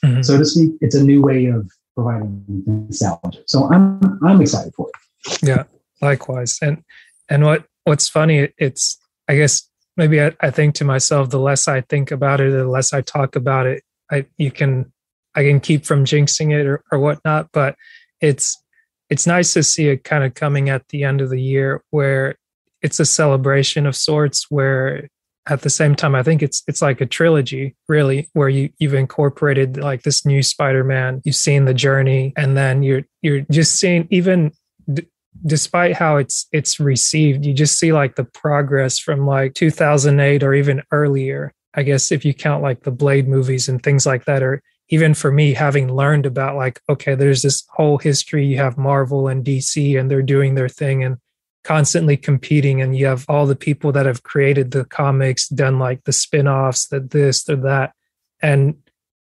mm-hmm. 0.06 0.22
so 0.22 0.38
to 0.38 0.46
speak. 0.46 0.74
It's 0.82 0.96
a 0.96 1.04
new 1.04 1.22
way 1.22 1.48
of 1.48 1.70
providing 1.96 2.44
nostalgia. 2.66 3.40
So 3.48 3.72
I'm 3.72 4.00
I'm 4.24 4.42
excited 4.42 4.74
for 4.76 4.90
it. 4.90 5.44
Yeah, 5.44 5.64
likewise. 6.02 6.60
And 6.62 6.84
and 7.30 7.44
what 7.44 7.66
what's 7.84 8.08
funny, 8.08 8.50
it's 8.58 8.98
I 9.28 9.36
guess 9.36 9.68
maybe 9.98 10.22
I, 10.22 10.32
I 10.40 10.52
think 10.52 10.76
to 10.76 10.86
myself, 10.86 11.30
the 11.30 11.40
less 11.40 11.68
I 11.68 11.82
think 11.82 12.12
about 12.12 12.42
it, 12.42 12.52
the 12.52 12.68
less 12.68 12.94
I 12.94 13.02
talk 13.02 13.36
about 13.36 13.66
it, 13.66 13.84
I 14.12 14.26
you 14.38 14.52
can 14.52 14.92
I 15.36 15.44
can 15.44 15.60
keep 15.60 15.86
from 15.86 16.06
jinxing 16.06 16.58
it 16.58 16.66
or, 16.66 16.84
or 16.92 17.00
whatnot. 17.00 17.50
But 17.52 17.76
it's 18.22 18.62
it's 19.10 19.28
nice 19.28 19.54
to 19.54 19.64
see 19.64 19.90
it 19.90 20.04
kind 20.04 20.24
of 20.24 20.34
coming 20.34 20.70
at 20.70 20.88
the 20.90 21.04
end 21.04 21.22
of 21.22 21.30
the 21.30 21.42
year 21.42 21.84
where 21.92 22.36
it's 22.82 23.00
a 23.00 23.06
celebration 23.06 23.86
of 23.86 23.96
sorts 23.96 24.48
where 24.50 25.10
at 25.48 25.62
the 25.62 25.70
same 25.70 25.96
time 25.96 26.16
i 26.16 26.24
think 26.24 26.42
it's 26.42 26.64
it's 26.68 26.82
like 26.82 27.02
a 27.02 27.06
trilogy 27.06 27.76
really 27.88 28.30
where 28.34 28.50
you 28.50 28.70
you've 28.80 28.94
incorporated 28.94 29.78
like 29.78 30.04
this 30.04 30.26
new 30.26 30.42
spider-man 30.42 31.22
you've 31.24 31.36
seen 31.36 31.66
the 31.66 31.74
journey 31.74 32.34
and 32.36 32.58
then 32.58 32.84
you're 32.84 33.04
you're 33.22 33.42
just 33.52 33.76
seeing 33.78 34.08
even 34.10 34.52
d- 34.92 35.08
despite 35.46 35.96
how 35.96 36.18
it's 36.18 36.48
it's 36.52 36.80
received 36.80 37.46
you 37.46 37.54
just 37.54 37.78
see 37.78 37.92
like 37.92 38.16
the 38.16 38.24
progress 38.24 39.00
from 39.00 39.26
like 39.26 39.54
2008 39.54 40.44
or 40.44 40.54
even 40.54 40.82
earlier. 40.92 41.52
I 41.74 41.84
guess 41.84 42.12
if 42.12 42.24
you 42.24 42.34
count 42.34 42.64
like 42.64 42.84
the 42.84 42.92
blade 42.92 43.28
movies 43.28 43.68
and 43.68 43.84
things 43.84 44.06
like 44.06 44.26
that 44.26 44.42
or 44.42 44.62
even 44.90 45.14
for 45.14 45.32
me 45.32 45.54
having 45.54 45.94
learned 45.94 46.26
about 46.26 46.56
like 46.56 46.80
okay 46.90 47.16
there's 47.16 47.42
this 47.42 47.66
whole 47.72 47.98
history 47.98 48.46
you 48.46 48.58
have 48.58 48.78
marvel 48.78 49.28
and 49.28 49.44
dc 49.44 50.00
and 50.00 50.10
they're 50.10 50.22
doing 50.22 50.56
their 50.56 50.70
thing 50.70 51.04
and 51.04 51.18
constantly 51.66 52.16
competing 52.16 52.80
and 52.80 52.96
you 52.96 53.08
have 53.08 53.26
all 53.28 53.48
the 53.48 53.56
people 53.56 53.92
that 53.92 54.06
have 54.06 54.22
created 54.22 54.70
the 54.70 54.86
comics 54.86 55.50
done 55.50 55.80
like 55.80 56.04
the 56.04 56.14
spin-offs 56.14 56.88
that 56.90 57.10
this 57.10 57.50
or 57.50 57.56
that 57.56 57.92
and 58.40 58.76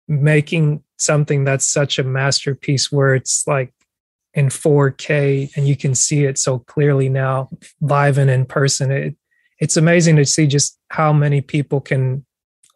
making 0.06 0.80
something 0.98 1.42
that's 1.42 1.66
such 1.66 1.98
a 1.98 2.04
masterpiece 2.04 2.92
where 2.92 3.16
it's 3.16 3.44
like 3.48 3.74
in 4.34 4.46
4k 4.46 5.50
and 5.56 5.66
you 5.66 5.74
can 5.74 5.96
see 5.96 6.26
it 6.26 6.38
so 6.38 6.60
clearly 6.60 7.08
now 7.08 7.50
live 7.80 8.18
and 8.18 8.30
in 8.30 8.46
person 8.46 8.92
it, 8.92 9.16
it's 9.58 9.76
amazing 9.76 10.14
to 10.14 10.24
see 10.24 10.46
just 10.46 10.78
how 10.90 11.12
many 11.12 11.40
people 11.40 11.80
can 11.80 12.24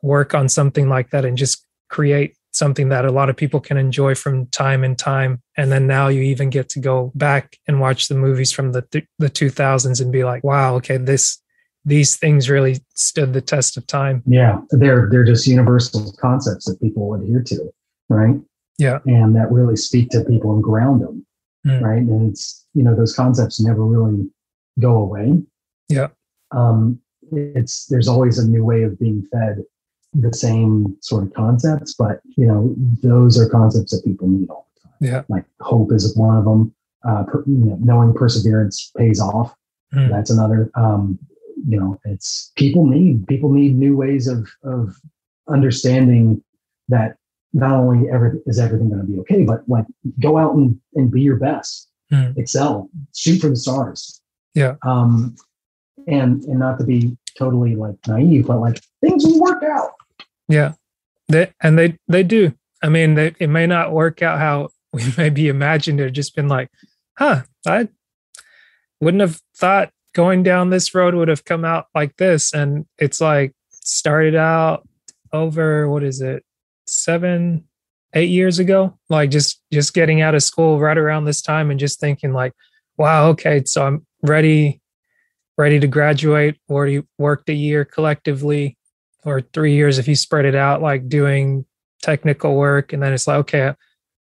work 0.03 0.35
on 0.35 0.49
something 0.49 0.89
like 0.89 1.11
that 1.11 1.25
and 1.25 1.39
just 1.39 1.65
create 1.89 2.37
something 2.53 2.91
that 2.91 3.05
a 3.05 3.11
lot 3.11 3.31
of 3.31 3.37
people 3.37 3.61
can 3.61 3.77
enjoy 3.77 4.15
from 4.15 4.47
time 4.47 4.85
and 4.85 4.99
time. 4.99 5.43
And 5.57 5.73
then 5.73 5.87
now 5.87 6.09
you 6.09 6.23
even 6.23 6.51
get 6.51 6.69
to 6.71 6.81
go 6.81 7.11
back 7.15 7.57
and 7.67 7.81
watch 7.81 8.09
the 8.09 8.15
movies 8.15 8.53
from 8.53 8.73
the 8.73 8.83
th- 8.83 9.07
the 9.19 9.31
2000s 9.31 10.01
and 10.01 10.13
be 10.13 10.25
like 10.25 10.45
wow 10.45 10.75
okay 10.77 10.97
this 10.97 11.39
these 11.85 12.17
things 12.17 12.49
really 12.49 12.79
stood 12.95 13.33
the 13.33 13.41
test 13.41 13.77
of 13.77 13.87
time. 13.87 14.23
Yeah 14.27 14.61
they're 14.71 15.09
they're 15.11 15.25
just 15.25 15.47
universal 15.47 16.13
concepts 16.21 16.67
that 16.67 16.81
people 16.81 17.15
adhere 17.15 17.43
to 17.47 17.73
right? 18.09 18.37
Yeah. 18.79 18.99
And 19.07 19.35
that 19.37 19.51
really 19.51 19.77
speak 19.77 20.11
to 20.11 20.25
people 20.25 20.53
and 20.53 20.63
ground 20.63 21.03
them 21.03 21.27
mm. 21.67 21.83
right? 21.83 22.03
And 22.03 22.31
it's 22.31 22.67
you 22.75 22.83
know 22.83 22.95
those 22.95 23.15
concepts 23.15 23.61
never 23.61 23.85
really 23.85 24.29
go 24.81 24.97
away. 24.97 25.43
Yeah. 25.89 26.09
Um 26.51 27.01
it's 27.31 27.87
there's 27.87 28.09
always 28.09 28.39
a 28.39 28.47
new 28.47 28.65
way 28.65 28.83
of 28.83 28.99
being 28.99 29.27
fed 29.33 29.65
the 30.15 30.33
same 30.33 30.97
sort 31.01 31.25
of 31.25 31.33
concepts, 31.35 31.95
but 31.95 32.21
you 32.37 32.47
know, 32.47 32.75
those 33.03 33.41
are 33.41 33.49
concepts 33.49 33.93
that 33.93 34.05
people 34.05 34.29
need 34.29 34.49
all 34.51 34.69
the 34.75 34.81
time. 34.81 34.97
Yeah. 35.01 35.23
Like 35.29 35.45
hope 35.61 35.93
is 35.93 36.17
one 36.17 36.37
of 36.37 36.45
them. 36.45 36.75
Uh, 37.05 37.25
per, 37.25 37.43
you 37.47 37.57
know, 37.57 37.77
knowing 37.83 38.15
perseverance 38.15 38.93
pays 38.97 39.21
off. 39.21 39.55
Mm. 39.93 40.09
That's 40.11 40.31
another. 40.31 40.71
Um, 40.75 41.19
you 41.67 41.79
know, 41.79 41.99
it's 42.05 42.53
people 42.57 42.87
need 42.87 43.27
people 43.27 43.51
need 43.51 43.75
new 43.75 43.97
ways 43.97 44.29
of 44.29 44.49
of 44.63 44.97
understanding 45.49 46.43
that 46.89 47.17
not 47.53 47.73
only 47.73 48.09
ever 48.11 48.41
is 48.47 48.59
everything 48.59 48.89
going 48.89 49.01
to 49.01 49.07
be 49.07 49.19
okay, 49.21 49.43
but 49.43 49.69
like 49.69 49.87
go 50.21 50.39
out 50.39 50.55
and, 50.55 50.81
and 50.95 51.11
be 51.11 51.21
your 51.21 51.37
best, 51.37 51.89
mm. 52.13 52.37
excel, 52.39 52.89
shoot 53.15 53.41
for 53.41 53.49
the 53.49 53.57
stars. 53.57 54.21
Yeah. 54.55 54.77
Um, 54.83 55.35
and 56.07 56.43
and 56.45 56.59
not 56.59 56.79
to 56.79 56.85
be 56.85 57.17
totally 57.37 57.75
like 57.75 57.97
naive, 58.07 58.47
but 58.47 58.59
like 58.59 58.81
things 59.01 59.25
will 59.25 59.41
work 59.41 59.63
out. 59.63 59.93
Yeah, 60.53 60.73
they 61.29 61.51
and 61.63 61.79
they 61.79 61.97
they 62.09 62.23
do. 62.23 62.53
I 62.83 62.91
mean, 62.91 63.15
they, 63.15 63.35
it 63.39 63.49
may 63.49 63.67
not 63.67 63.93
work 63.93 64.21
out 64.21 64.39
how 64.39 64.69
we 64.93 65.03
maybe 65.17 65.49
imagined 65.49 65.99
it. 65.99 66.11
Just 66.11 66.37
been 66.37 66.49
like, 66.49 66.69
huh, 67.17 67.43
I 67.67 67.89
wouldn't 69.01 69.23
have 69.23 69.41
thought 69.57 69.91
going 70.15 70.43
down 70.43 70.69
this 70.69 70.95
road 70.95 71.15
would 71.15 71.29
have 71.29 71.47
come 71.47 71.65
out 71.65 71.87
like 71.95 72.17
this. 72.19 72.53
And 72.53 72.85
it's 72.99 73.19
like 73.19 73.53
started 73.71 74.35
out 74.35 74.87
over 75.33 75.89
what 75.89 76.03
is 76.03 76.21
it, 76.21 76.45
seven, 76.87 77.65
eight 78.13 78.29
years 78.29 78.59
ago? 78.59 78.99
Like 79.09 79.31
just 79.31 79.63
just 79.73 79.95
getting 79.95 80.21
out 80.21 80.35
of 80.35 80.43
school 80.43 80.79
right 80.79 80.99
around 80.99 81.25
this 81.25 81.41
time 81.41 81.71
and 81.71 81.81
just 81.81 81.99
thinking 81.99 82.35
like, 82.35 82.53
wow, 82.99 83.29
okay, 83.29 83.63
so 83.65 83.87
I'm 83.87 84.07
ready, 84.23 84.83
ready 85.57 85.81
to 85.81 85.87
graduate. 85.87 86.59
Already 86.69 87.05
worked 87.17 87.49
a 87.49 87.55
year 87.55 87.87
collectively 87.87 88.77
or 89.25 89.41
three 89.41 89.75
years 89.75 89.99
if 89.99 90.09
you 90.09 90.17
spread 90.17 90.45
it 90.45 90.55
out, 90.55 90.83
like 90.83 91.09
doing 91.09 91.65
technical 92.03 92.57
work. 92.57 92.93
And 92.93 93.03
then 93.03 93.13
it's 93.13 93.27
like, 93.27 93.39
okay, 93.39 93.75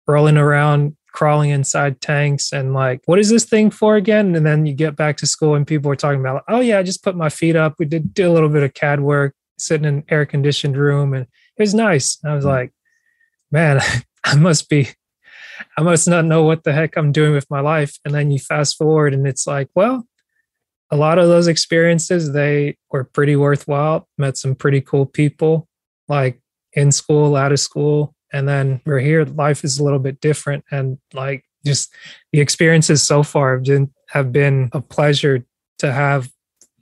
rolling 0.07 0.37
around, 0.37 0.97
crawling 1.13 1.51
inside 1.51 2.01
tanks 2.01 2.53
and 2.53 2.75
like, 2.75 3.01
what 3.07 3.19
is 3.19 3.31
this 3.31 3.45
thing 3.45 3.71
for 3.71 3.97
again? 3.97 4.35
And 4.35 4.45
then 4.45 4.67
you 4.67 4.75
get 4.75 4.97
back 4.97 5.17
to 5.19 5.27
school 5.27 5.55
and 5.55 5.67
people 5.67 5.91
are 5.91 5.97
talking 5.97 6.21
about, 6.21 6.45
oh 6.49 6.61
yeah, 6.61 6.79
I 6.79 6.83
just 6.83 7.03
put 7.03 7.17
my 7.17 7.29
feet 7.29 7.57
up. 7.57 7.75
We 7.79 7.87
did 7.87 8.15
do 8.15 8.31
a 8.31 8.33
little 8.33 8.49
bit 8.49 8.63
of 8.63 8.75
CAD 8.75 9.01
work, 9.01 9.35
sitting 9.59 9.87
in 9.87 9.95
an 9.95 10.05
air 10.09 10.27
conditioned 10.27 10.77
room 10.77 11.15
and 11.15 11.25
it 11.25 11.63
was 11.63 11.75
nice. 11.75 12.19
And 12.23 12.33
I 12.33 12.35
was 12.35 12.45
mm. 12.45 12.49
like, 12.49 12.73
man, 13.51 13.81
I 14.25 14.37
must 14.37 14.69
be, 14.69 14.89
I 15.77 15.83
must 15.83 16.09
not 16.09 16.25
know 16.25 16.43
what 16.43 16.65
the 16.65 16.73
heck 16.73 16.97
I'm 16.97 17.13
doing 17.13 17.33
with 17.33 17.51
my 17.51 17.61
life. 17.61 17.99
And 18.05 18.15
then 18.15 18.31
you 18.31 18.39
fast 18.39 18.77
forward 18.77 19.15
and 19.15 19.27
it's 19.27 19.47
like, 19.47 19.69
well, 19.75 20.07
a 20.91 20.97
lot 20.97 21.19
of 21.19 21.29
those 21.29 21.47
experiences 21.47 22.33
they 22.33 22.77
were 22.91 23.05
pretty 23.05 23.37
worthwhile. 23.37 24.09
Met 24.19 24.37
some 24.37 24.55
pretty 24.55 24.81
cool 24.81 25.07
people 25.07 25.69
like 26.09 26.41
in 26.73 26.93
school 26.93 27.37
out 27.37 27.53
of 27.53 27.61
school. 27.61 28.15
And 28.33 28.49
then 28.49 28.81
we're 28.85 28.99
here 29.01 29.25
life 29.25 29.65
is 29.65 29.79
a 29.79 29.85
little 29.85 29.99
bit 29.99 30.21
different. 30.21 30.65
And 30.71 30.99
like 31.15 31.45
just 31.65 31.93
the 32.33 32.41
experiences 32.41 33.03
so 33.03 33.23
far 33.23 33.55
have 33.55 33.65
been, 33.65 33.93
have 34.09 34.33
been 34.33 34.71
a 34.73 34.81
pleasure 34.81 35.45
to 35.79 35.93
have 35.93 36.31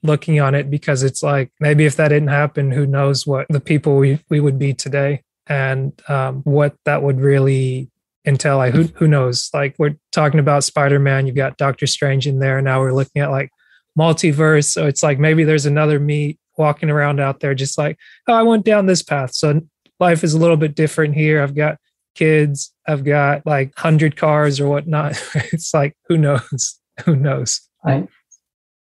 looking 0.02 0.40
on 0.40 0.54
it 0.54 0.70
because 0.70 1.02
it's 1.02 1.22
like 1.22 1.50
maybe 1.60 1.84
if 1.84 1.96
that 1.96 2.08
didn't 2.08 2.28
happen 2.28 2.70
who 2.70 2.86
knows 2.86 3.26
what 3.26 3.46
the 3.48 3.60
people 3.60 3.96
we, 3.96 4.22
we 4.30 4.40
would 4.40 4.58
be 4.58 4.72
today. 4.72 5.22
And 5.46 5.92
um, 6.08 6.42
what 6.42 6.76
that 6.84 7.02
would 7.02 7.20
really 7.20 7.90
entail 8.26 8.58
like 8.58 8.74
who, 8.74 8.84
who 8.94 9.08
knows? 9.08 9.50
Like 9.52 9.74
we're 9.78 9.96
talking 10.12 10.40
about 10.40 10.64
spider-man 10.64 11.26
you've 11.26 11.36
got 11.36 11.56
doctor 11.56 11.86
strange 11.86 12.26
in 12.26 12.38
there. 12.38 12.60
Now 12.60 12.80
we're 12.80 12.92
looking 12.92 13.22
at 13.22 13.30
like 13.30 13.50
multiverse. 13.98 14.66
So 14.66 14.86
it's 14.86 15.02
like 15.02 15.18
maybe 15.18 15.44
there's 15.44 15.66
another 15.66 15.98
me 15.98 16.38
walking 16.56 16.90
around 16.90 17.20
out 17.20 17.40
there, 17.40 17.54
just 17.54 17.78
like, 17.78 17.98
oh, 18.28 18.34
I 18.34 18.42
went 18.42 18.64
down 18.64 18.86
this 18.86 19.02
path. 19.02 19.34
So 19.34 19.60
life 20.00 20.22
is 20.24 20.34
a 20.34 20.38
little 20.38 20.56
bit 20.56 20.74
different 20.74 21.14
here. 21.14 21.42
I've 21.42 21.54
got 21.54 21.78
kids, 22.14 22.72
I've 22.86 23.04
got 23.04 23.46
like 23.46 23.68
100 23.76 24.16
cars 24.16 24.60
or 24.60 24.68
whatnot. 24.68 25.22
it's 25.52 25.72
like, 25.74 25.96
who 26.08 26.16
knows? 26.16 26.78
Who 27.04 27.14
knows? 27.14 27.60
I, 27.84 28.08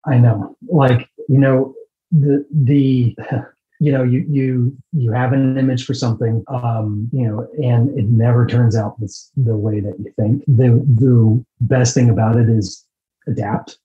I 0.07 0.17
know. 0.17 0.57
Like, 0.69 1.07
you 1.29 1.37
know, 1.37 1.75
the, 2.11 2.47
the, 2.51 3.15
you 3.79 3.93
know 3.93 4.03
you 4.03 4.25
you 4.27 4.75
you 4.93 5.13
have 5.13 5.35
an 5.35 5.59
image 5.59 5.85
for 5.85 5.93
something 5.93 6.43
um 6.49 7.11
you 7.13 7.29
know 7.29 7.47
and 7.63 7.91
it 7.99 8.07
never 8.07 8.47
turns 8.47 8.75
out 8.75 8.99
this, 8.99 9.31
the 9.37 9.55
way 9.55 9.81
that 9.81 9.95
you 9.99 10.11
think 10.19 10.43
the 10.47 10.83
the 10.99 11.45
best 11.61 11.93
thing 11.93 12.09
about 12.09 12.37
it 12.37 12.49
is 12.49 12.87
adapt 13.27 13.77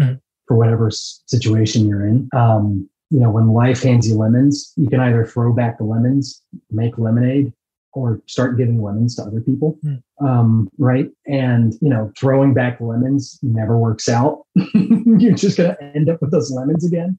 Mhm. 0.00 0.20
For 0.50 0.56
whatever 0.56 0.90
situation 0.90 1.86
you're 1.86 2.04
in. 2.04 2.28
Um 2.34 2.90
you 3.10 3.20
know 3.20 3.30
when 3.30 3.52
life 3.52 3.84
hands 3.84 4.08
you 4.08 4.16
lemons 4.16 4.72
you 4.76 4.88
can 4.88 4.98
either 4.98 5.24
throw 5.24 5.52
back 5.52 5.78
the 5.78 5.84
lemons 5.84 6.42
make 6.72 6.98
lemonade 6.98 7.52
or 7.92 8.20
start 8.26 8.56
giving 8.56 8.82
lemons 8.82 9.14
to 9.14 9.22
other 9.22 9.40
people. 9.40 9.78
Mhm. 9.84 10.02
um 10.26 10.68
right? 10.78 11.08
And 11.28 11.74
you 11.80 11.88
know 11.88 12.10
throwing 12.18 12.52
back 12.52 12.80
lemons 12.80 13.38
never 13.42 13.78
works 13.78 14.08
out. 14.08 14.42
You're 14.74 15.34
just 15.34 15.56
going 15.56 15.76
to 15.76 15.82
end 15.94 16.08
up 16.08 16.20
with 16.20 16.32
those 16.32 16.50
lemons 16.50 16.84
again. 16.84 17.16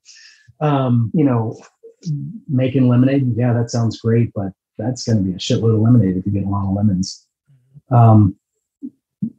Um 0.59 1.09
you 1.13 1.23
know 1.23 1.57
making 2.49 2.89
lemonade, 2.89 3.34
yeah, 3.38 3.53
that 3.53 3.71
sounds 3.71 4.01
great, 4.01 4.34
but 4.34 4.51
that's 4.77 5.03
going 5.05 5.19
to 5.19 5.23
be 5.23 5.32
a 5.32 5.38
shitload 5.38 5.75
of 5.75 5.82
lemonade 5.82 6.17
if 6.17 6.25
you 6.25 6.34
get 6.34 6.43
a 6.43 6.49
lot 6.49 6.67
of 6.67 6.73
lemons. 6.73 7.25
Um, 7.91 8.36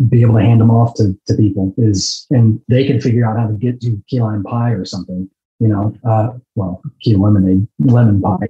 be 0.08 0.22
able 0.22 0.34
to 0.34 0.42
hand 0.42 0.60
them 0.60 0.70
off 0.70 0.94
to, 0.94 1.18
to 1.26 1.34
people 1.34 1.74
is, 1.76 2.26
and 2.30 2.60
they 2.68 2.86
can 2.86 3.00
figure 3.00 3.26
out 3.26 3.38
how 3.38 3.46
to 3.46 3.54
get 3.54 3.80
to 3.80 4.02
key 4.08 4.20
lime 4.20 4.44
pie 4.44 4.70
or 4.70 4.84
something, 4.84 5.28
you 5.58 5.68
know, 5.68 5.94
uh, 6.04 6.30
well, 6.54 6.82
key 7.00 7.16
lemonade, 7.16 7.66
lemon 7.80 8.20
pie. 8.20 8.48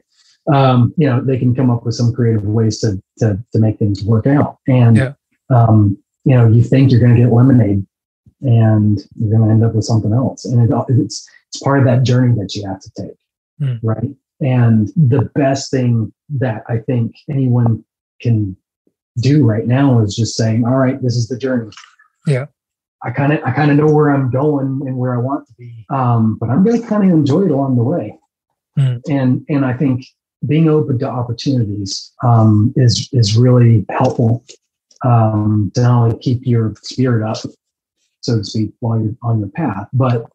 Um, 0.52 0.92
you 0.96 1.08
know, 1.08 1.22
they 1.22 1.38
can 1.38 1.54
come 1.54 1.70
up 1.70 1.84
with 1.84 1.94
some 1.94 2.12
creative 2.12 2.44
ways 2.44 2.80
to, 2.80 3.00
to, 3.18 3.42
to 3.52 3.58
make 3.58 3.78
things 3.78 4.04
work 4.04 4.26
out. 4.26 4.58
And, 4.66 4.96
Yeah. 4.96 5.12
um, 5.50 5.96
you 6.24 6.36
know, 6.36 6.48
you 6.48 6.62
think 6.62 6.90
you're 6.90 7.00
going 7.00 7.14
to 7.14 7.20
get 7.20 7.32
lemonade 7.32 7.86
and 8.42 9.00
you're 9.16 9.30
going 9.30 9.48
to 9.48 9.54
end 9.54 9.64
up 9.64 9.74
with 9.74 9.84
something 9.84 10.12
else. 10.12 10.44
And 10.44 10.70
it, 10.70 10.74
it's, 10.88 11.28
it's 11.48 11.62
part 11.62 11.78
of 11.78 11.84
that 11.84 12.02
journey 12.02 12.34
that 12.40 12.54
you 12.54 12.66
have 12.66 12.80
to 12.80 12.90
take 12.96 13.16
right? 13.82 14.10
And 14.40 14.88
the 14.96 15.30
best 15.34 15.70
thing 15.70 16.12
that 16.30 16.64
I 16.68 16.78
think 16.78 17.14
anyone 17.30 17.84
can 18.20 18.56
do 19.18 19.44
right 19.44 19.66
now 19.66 20.00
is 20.00 20.16
just 20.16 20.36
saying, 20.36 20.64
"All 20.64 20.76
right, 20.76 21.00
this 21.02 21.16
is 21.16 21.28
the 21.28 21.38
journey." 21.38 21.70
Yeah. 22.26 22.46
I 23.04 23.10
kind 23.10 23.32
of 23.32 23.40
I 23.44 23.50
kind 23.50 23.70
of 23.70 23.76
know 23.76 23.92
where 23.92 24.10
I'm 24.10 24.30
going 24.30 24.80
and 24.86 24.96
where 24.96 25.14
I 25.14 25.18
want 25.18 25.46
to 25.48 25.54
be, 25.58 25.84
um, 25.90 26.36
but 26.40 26.50
I'm 26.50 26.62
going 26.62 26.80
to 26.80 26.86
kind 26.86 27.02
of 27.02 27.10
enjoy 27.10 27.46
it 27.46 27.50
along 27.50 27.76
the 27.76 27.82
way. 27.82 28.18
Mm. 28.78 29.00
And 29.08 29.46
and 29.48 29.64
I 29.64 29.74
think 29.74 30.06
being 30.46 30.68
open 30.68 30.98
to 31.00 31.08
opportunities 31.08 32.12
um, 32.22 32.72
is 32.76 33.08
is 33.12 33.36
really 33.36 33.84
helpful 33.90 34.44
um, 35.04 35.72
to 35.74 35.82
not 35.82 36.04
only 36.04 36.18
keep 36.18 36.46
your 36.46 36.74
spirit 36.82 37.28
up, 37.28 37.38
so 38.20 38.38
to 38.38 38.44
speak, 38.44 38.72
while 38.80 39.00
you're 39.00 39.16
on 39.22 39.40
your 39.40 39.48
path, 39.48 39.88
but 39.92 40.26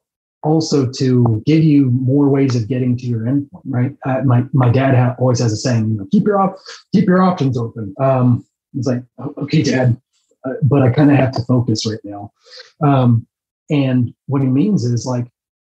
also 0.44 0.90
to 0.92 1.42
give 1.46 1.64
you 1.64 1.90
more 1.92 2.30
ways 2.30 2.56
of 2.56 2.68
getting 2.68 2.96
to 2.98 3.06
your 3.06 3.22
endpoint, 3.22 3.62
right? 3.66 3.98
Uh, 4.06 4.22
my 4.24 4.44
my 4.54 4.70
dad 4.70 4.96
ha- 4.96 5.16
always 5.20 5.40
has 5.40 5.52
a 5.52 5.58
saying, 5.58 5.90
you 5.90 5.98
know, 5.98 6.08
keep 6.12 6.26
your 6.26 6.40
op- 6.40 6.58
keep 6.94 7.08
your 7.08 7.22
options 7.22 7.58
open. 7.58 7.94
Um, 8.00 8.46
it's 8.76 8.88
like, 8.88 9.04
"Oh, 9.18 9.34
okay, 9.40 9.62
Dad, 9.64 10.00
uh, 10.46 10.54
but 10.64 10.82
I 10.82 10.90
kind 10.92 11.12
of 11.12 11.18
have 11.18 11.32
to 11.34 11.42
focus 11.44 11.86
right 11.86 12.00
now. 12.04 12.32
Um, 12.82 13.28
and 13.70 14.14
what 14.28 14.42
he 14.42 14.48
means 14.48 14.84
is 14.86 15.06
like, 15.06 15.28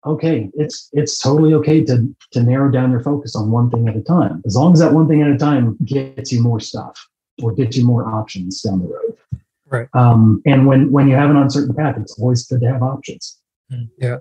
okay, 0.06 0.50
it's 0.56 0.90
it's 0.94 1.20
totally 1.20 1.54
okay 1.56 1.84
to 1.86 2.14
to 2.32 2.44
narrow 2.44 2.72
down 2.72 2.92
your 2.92 3.02
focus 3.04 3.36
on 3.36 3.52
one 3.52 3.70
thing 3.70 3.88
at 3.88 3.96
a 3.96 4.02
time, 4.02 4.42
as 4.46 4.56
long 4.56 4.74
as 4.74 4.80
that 4.80 4.94
one 4.94 5.08
thing 5.08 5.22
at 5.22 5.30
a 5.30 5.38
time 5.38 5.78
gets 5.86 6.32
you 6.32 6.42
more 6.42 6.60
stuff 6.60 7.08
or 7.42 7.54
gets 7.54 7.78
you 7.78 7.86
more 7.86 8.08
options 8.08 8.62
down 8.62 8.80
the 8.80 8.88
road. 8.88 9.18
Right. 9.70 9.88
Um, 9.94 10.42
and 10.46 10.68
when 10.68 10.92
when 10.92 11.08
you 11.08 11.16
have 11.16 11.30
an 11.30 11.38
uncertain 11.38 11.74
path, 11.76 11.98
it's 12.00 12.18
always 12.20 12.46
good 12.48 12.62
to 12.62 12.72
have 12.72 12.84
options 12.84 13.40
Mm, 13.72 13.90
Yeah. 13.98 14.18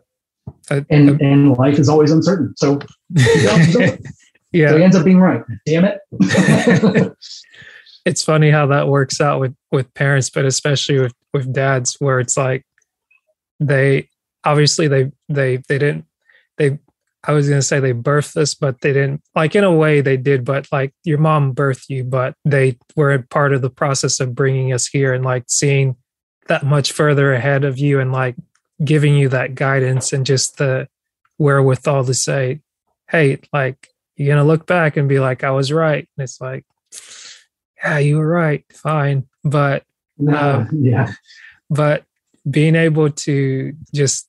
I- 0.70 0.86
and 0.88 1.10
I- 1.10 1.24
and 1.24 1.56
life 1.58 1.78
is 1.78 1.88
always 1.88 2.10
uncertain. 2.12 2.54
So, 2.56 2.78
so 3.16 3.96
he 4.52 4.64
ends 4.64 4.96
up 4.96 5.04
being 5.04 5.18
right. 5.18 5.42
Damn 5.66 5.84
it. 5.84 5.98
it's 8.05 8.22
funny 8.22 8.50
how 8.50 8.66
that 8.66 8.88
works 8.88 9.20
out 9.20 9.40
with 9.40 9.55
with 9.70 9.92
parents 9.94 10.30
but 10.30 10.44
especially 10.44 11.00
with 11.00 11.14
with 11.32 11.53
dads 11.53 11.96
where 11.98 12.20
it's 12.20 12.36
like 12.36 12.64
they 13.61 14.09
obviously 14.44 14.88
they 14.88 15.11
they 15.28 15.57
they 15.68 15.78
didn't 15.78 16.05
they 16.59 16.78
i 17.24 17.32
was 17.32 17.48
going 17.48 17.61
to 17.61 17.66
say 17.66 17.80
they 17.80 17.92
birthed 17.92 18.36
us 18.36 18.55
but 18.55 18.80
they 18.80 18.92
didn't 18.92 19.22
like 19.34 19.55
in 19.55 19.64
a 19.64 19.74
way 19.74 20.00
they 20.00 20.16
did 20.16 20.44
but 20.44 20.66
like 20.72 20.92
your 21.05 21.18
mom 21.18 21.55
birthed 21.55 21.88
you 21.88 22.03
but 22.03 22.34
they 22.44 22.76
were 22.96 23.12
a 23.12 23.22
part 23.22 23.53
of 23.53 23.62
the 23.62 23.70
process 23.70 24.20
of 24.20 24.34
bringing 24.34 24.72
us 24.72 24.86
here 24.86 25.12
and 25.12 25.24
like 25.24 25.44
seeing 25.46 25.96
that 26.48 26.64
much 26.64 26.92
further 26.92 27.32
ahead 27.32 27.64
of 27.64 27.78
you 27.78 28.00
and 28.00 28.12
like 28.12 28.34
giving 28.84 29.14
you 29.14 29.28
that 29.28 29.55
guidance 29.55 30.12
and 30.12 30.26
just 30.26 30.59
the 30.59 30.88
wherewithal 31.38 32.05
to 32.05 32.14
say 32.14 32.61
hey 33.09 33.38
like 33.53 33.88
you're 34.16 34.34
going 34.34 34.44
to 34.44 34.48
look 34.48 34.66
back 34.66 34.96
and 34.96 35.09
be 35.09 35.20
like 35.20 35.44
i 35.44 35.50
was 35.50 35.72
right. 35.72 36.09
And 36.16 36.24
it's 36.24 36.40
like 36.40 36.64
yeah, 37.83 37.99
you 37.99 38.18
were 38.18 38.28
right. 38.28 38.64
Fine. 38.72 39.26
But 39.45 39.85
no, 40.18 40.66
yeah. 40.72 41.12
but 41.70 42.05
being 42.51 42.76
able 42.76 43.11
to 43.11 43.72
just 43.95 44.28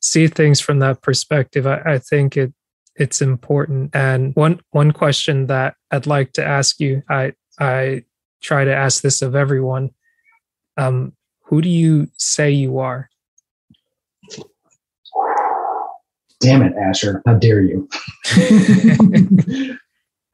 see 0.00 0.28
things 0.28 0.60
from 0.60 0.78
that 0.80 1.02
perspective, 1.02 1.66
I, 1.66 1.80
I 1.84 1.98
think 1.98 2.36
it 2.36 2.52
it's 2.94 3.20
important. 3.20 3.94
And 3.94 4.34
one 4.34 4.60
one 4.70 4.92
question 4.92 5.46
that 5.46 5.74
I'd 5.90 6.06
like 6.06 6.32
to 6.34 6.44
ask 6.44 6.80
you, 6.80 7.02
I 7.08 7.32
I 7.58 8.04
try 8.42 8.64
to 8.64 8.74
ask 8.74 9.02
this 9.02 9.22
of 9.22 9.34
everyone. 9.34 9.90
Um, 10.76 11.12
who 11.44 11.62
do 11.62 11.68
you 11.68 12.08
say 12.16 12.50
you 12.50 12.78
are? 12.78 13.08
Damn 16.40 16.62
it, 16.62 16.74
Asher. 16.76 17.22
How 17.24 17.34
dare 17.34 17.62
you? 17.62 17.88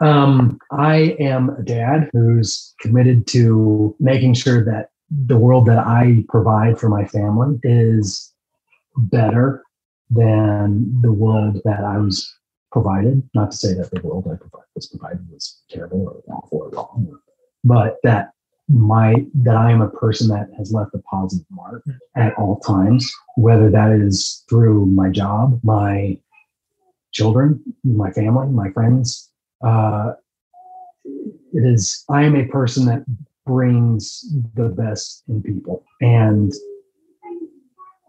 um, 0.02 0.58
I 0.72 1.16
am 1.20 1.50
a 1.50 1.62
dad 1.62 2.10
who's 2.12 2.74
committed 2.80 3.26
to 3.28 3.94
making 4.00 4.34
sure 4.34 4.64
that 4.64 4.90
the 5.10 5.38
world 5.38 5.66
that 5.66 5.78
I 5.78 6.24
provide 6.28 6.78
for 6.78 6.88
my 6.88 7.04
family 7.06 7.58
is 7.62 8.32
better 8.96 9.62
than 10.10 11.00
the 11.02 11.12
world 11.12 11.60
that 11.64 11.84
I 11.84 11.98
was 11.98 12.30
provided. 12.72 13.22
Not 13.34 13.52
to 13.52 13.56
say 13.56 13.74
that 13.74 13.90
the 13.90 14.00
world 14.00 14.26
I 14.26 14.36
was 14.74 14.88
provided 14.88 15.28
was 15.30 15.62
terrible 15.70 16.08
or 16.08 16.34
awful 16.34 16.62
or 16.62 16.70
wrong, 16.70 17.18
but 17.62 17.98
that 18.02 18.30
my 18.68 19.14
that 19.34 19.56
I 19.56 19.70
am 19.70 19.82
a 19.82 19.90
person 19.90 20.28
that 20.28 20.48
has 20.56 20.72
left 20.72 20.94
a 20.94 20.98
positive 20.98 21.46
mark 21.50 21.84
at 22.16 22.34
all 22.38 22.58
times, 22.60 23.12
whether 23.36 23.70
that 23.70 23.92
is 23.92 24.44
through 24.48 24.86
my 24.86 25.10
job, 25.10 25.60
my 25.62 26.18
children, 27.12 27.62
my 27.84 28.10
family, 28.10 28.48
my 28.48 28.70
friends. 28.72 29.31
Uh, 29.64 30.12
it 31.52 31.64
is 31.64 32.04
I 32.08 32.24
am 32.24 32.36
a 32.36 32.46
person 32.46 32.86
that 32.86 33.04
brings 33.46 34.24
the 34.54 34.68
best 34.68 35.24
in 35.28 35.42
people, 35.42 35.84
and 36.00 36.52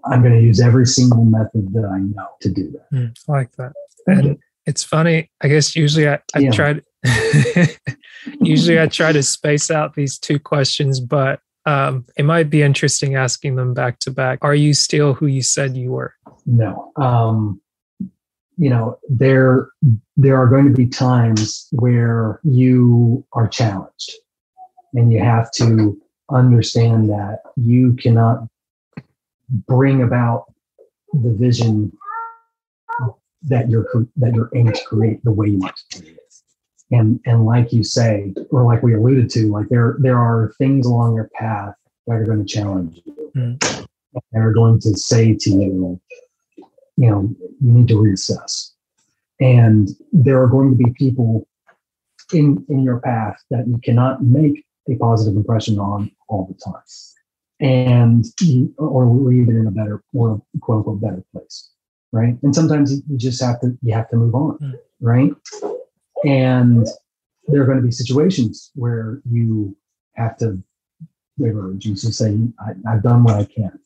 I'm 0.06 0.22
going 0.22 0.34
to 0.34 0.42
use 0.42 0.60
every 0.60 0.86
single 0.86 1.24
method 1.26 1.74
that 1.74 1.86
I 1.86 2.00
know 2.00 2.28
to 2.42 2.50
do 2.50 2.72
that. 2.72 2.92
Mm, 2.96 3.16
I 3.28 3.32
like 3.32 3.52
that. 3.58 3.74
And 4.08 4.38
it's 4.66 4.84
funny. 4.84 5.30
I 5.42 5.48
guess 5.48 5.76
usually 5.76 6.08
I, 6.08 6.20
I 6.34 6.40
Yeah. 6.40 6.52
try 6.52 6.82
usually 8.42 8.80
I 8.80 8.88
try 8.88 9.12
to 9.12 9.24
space 9.24 9.70
out 9.70 9.96
these 9.96 10.18
two 10.18 10.40
questions, 10.40 11.00
but 11.00 11.40
um, 11.66 12.06
it 12.18 12.24
might 12.24 12.50
be 12.50 12.62
interesting 12.62 13.16
asking 13.16 13.56
them 13.56 13.74
back 13.74 14.00
to 14.00 14.12
back. 14.12 14.40
Are 14.42 14.56
you 14.56 14.74
still 14.74 15.14
who 15.14 15.28
you 15.28 15.42
said 15.42 15.78
you 15.78 15.92
were? 15.92 16.14
No. 16.46 16.92
Um, 16.98 17.62
you 18.58 18.70
know, 18.70 18.98
there 19.10 19.70
there 20.16 20.38
are 20.38 20.48
going 20.48 20.66
to 20.66 20.74
be 20.74 20.88
times 20.88 21.68
where 21.72 22.40
you 22.44 23.26
are 23.34 23.48
challenged 23.48 24.14
and 24.94 25.12
you 25.12 25.20
have 25.20 25.52
to 25.54 26.00
understand 26.30 27.10
that 27.10 27.40
you 27.56 27.94
cannot 27.94 28.48
bring 29.50 30.02
about 30.02 30.46
the 31.14 31.34
vision 31.34 31.92
that 33.44 33.70
you're 33.70 33.88
that 34.16 34.34
you're 34.34 34.50
aiming 34.56 34.74
to 34.74 34.84
create 34.86 35.24
the 35.24 35.32
way 35.32 35.48
you 35.48 35.60
want 35.60 35.76
to 35.76 36.00
create 36.00 36.16
it. 36.16 36.20
And 36.92 37.20
and 37.26 37.46
like 37.46 37.74
you 37.74 37.84
say, 37.84 38.34
or 38.52 38.64
like 38.64 38.84
we 38.84 38.94
alluded 38.94 39.30
to, 39.32 39.52
like 39.52 39.70
there 39.70 39.98
there 40.00 40.18
are 40.18 40.54
things 40.58 40.86
along 40.86 41.16
your 41.16 41.30
path 41.34 41.76
that 42.08 42.14
are 42.14 42.26
going 42.26 42.46
to 42.46 42.46
challenge 42.46 43.02
you. 43.06 43.32
Mm. 43.36 43.88
They're 44.32 44.54
going 44.54 44.80
to 44.82 44.96
say 44.96 45.34
to 45.34 45.50
you, 45.50 46.00
you 46.98 47.10
know, 47.10 47.30
you 47.62 47.72
need 47.72 47.88
to 47.88 47.96
reassess. 47.96 48.72
And 49.40 49.90
there 50.12 50.42
are 50.42 50.48
going 50.48 50.72
to 50.72 50.78
be 50.78 50.92
people 50.92 51.48
in 52.34 52.66
in 52.70 52.84
your 52.84 53.00
path 53.00 53.38
that 53.50 53.68
you 53.68 53.80
cannot 53.84 54.24
make 54.24 54.66
a 54.90 54.96
positive 54.96 55.36
impression 55.36 55.80
on 55.80 56.12
all 56.28 56.48
the 56.48 56.60
time. 56.64 56.84
And 57.60 58.26
you, 58.42 58.74
or 58.78 59.06
leave 59.06 59.50
it 59.50 59.56
in 59.56 59.68
a 59.68 59.72
better 59.72 60.04
or 60.14 60.42
quote 60.62 60.80
unquote 60.80 61.02
better 61.02 61.24
place. 61.32 61.70
Right. 62.12 62.38
And 62.44 62.54
sometimes 62.54 63.02
you 63.10 63.18
just 63.18 63.42
have 63.42 63.60
to 63.62 63.78
you 63.82 63.94
have 63.94 64.10
to 64.10 64.18
move 64.18 64.36
on. 64.36 64.58
Mm. 64.60 64.74
Right. 65.02 65.32
And 66.26 66.88
there 67.48 67.62
are 67.62 67.66
going 67.66 67.78
to 67.78 67.84
be 67.84 67.92
situations 67.92 68.72
where 68.76 69.22
you 69.30 69.76
have 70.16 70.38
to 70.38 70.62
diverge 71.38 71.86
and 71.86 71.98
just 71.98 72.14
say, 72.14 72.38
I, 72.60 72.72
I've 72.88 73.04
done 73.04 73.24
what 73.24 73.36
I 73.36 73.46
can 73.46 73.80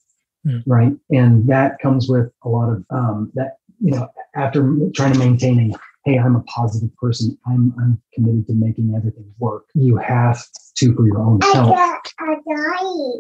Mm. 0.47 0.63
right? 0.65 0.93
And 1.11 1.47
that 1.49 1.79
comes 1.79 2.07
with 2.07 2.31
a 2.43 2.49
lot 2.49 2.69
of 2.69 2.85
um, 2.89 3.31
that, 3.35 3.57
you 3.83 3.91
know, 3.91 4.07
after 4.35 4.61
trying 4.95 5.13
to 5.13 5.19
maintain 5.19 5.73
a 5.73 5.77
hey, 6.07 6.17
I'm 6.17 6.37
a 6.37 6.41
positive 6.43 6.95
person. 6.95 7.37
I'm 7.45 7.73
I'm 7.79 8.01
committed 8.13 8.47
to 8.47 8.53
making 8.53 8.93
everything 8.95 9.29
work. 9.39 9.65
You 9.73 9.97
have 9.97 10.41
to 10.77 10.95
for 10.95 11.05
your 11.05 11.19
own 11.19 11.41
health. 11.41 11.75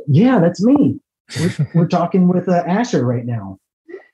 Yeah, 0.07 0.39
that's 0.39 0.63
me. 0.63 0.99
We're, 1.39 1.69
we're 1.73 1.87
talking 1.87 2.29
with 2.29 2.47
uh, 2.47 2.63
Asher 2.65 3.05
right 3.05 3.25
now. 3.25 3.59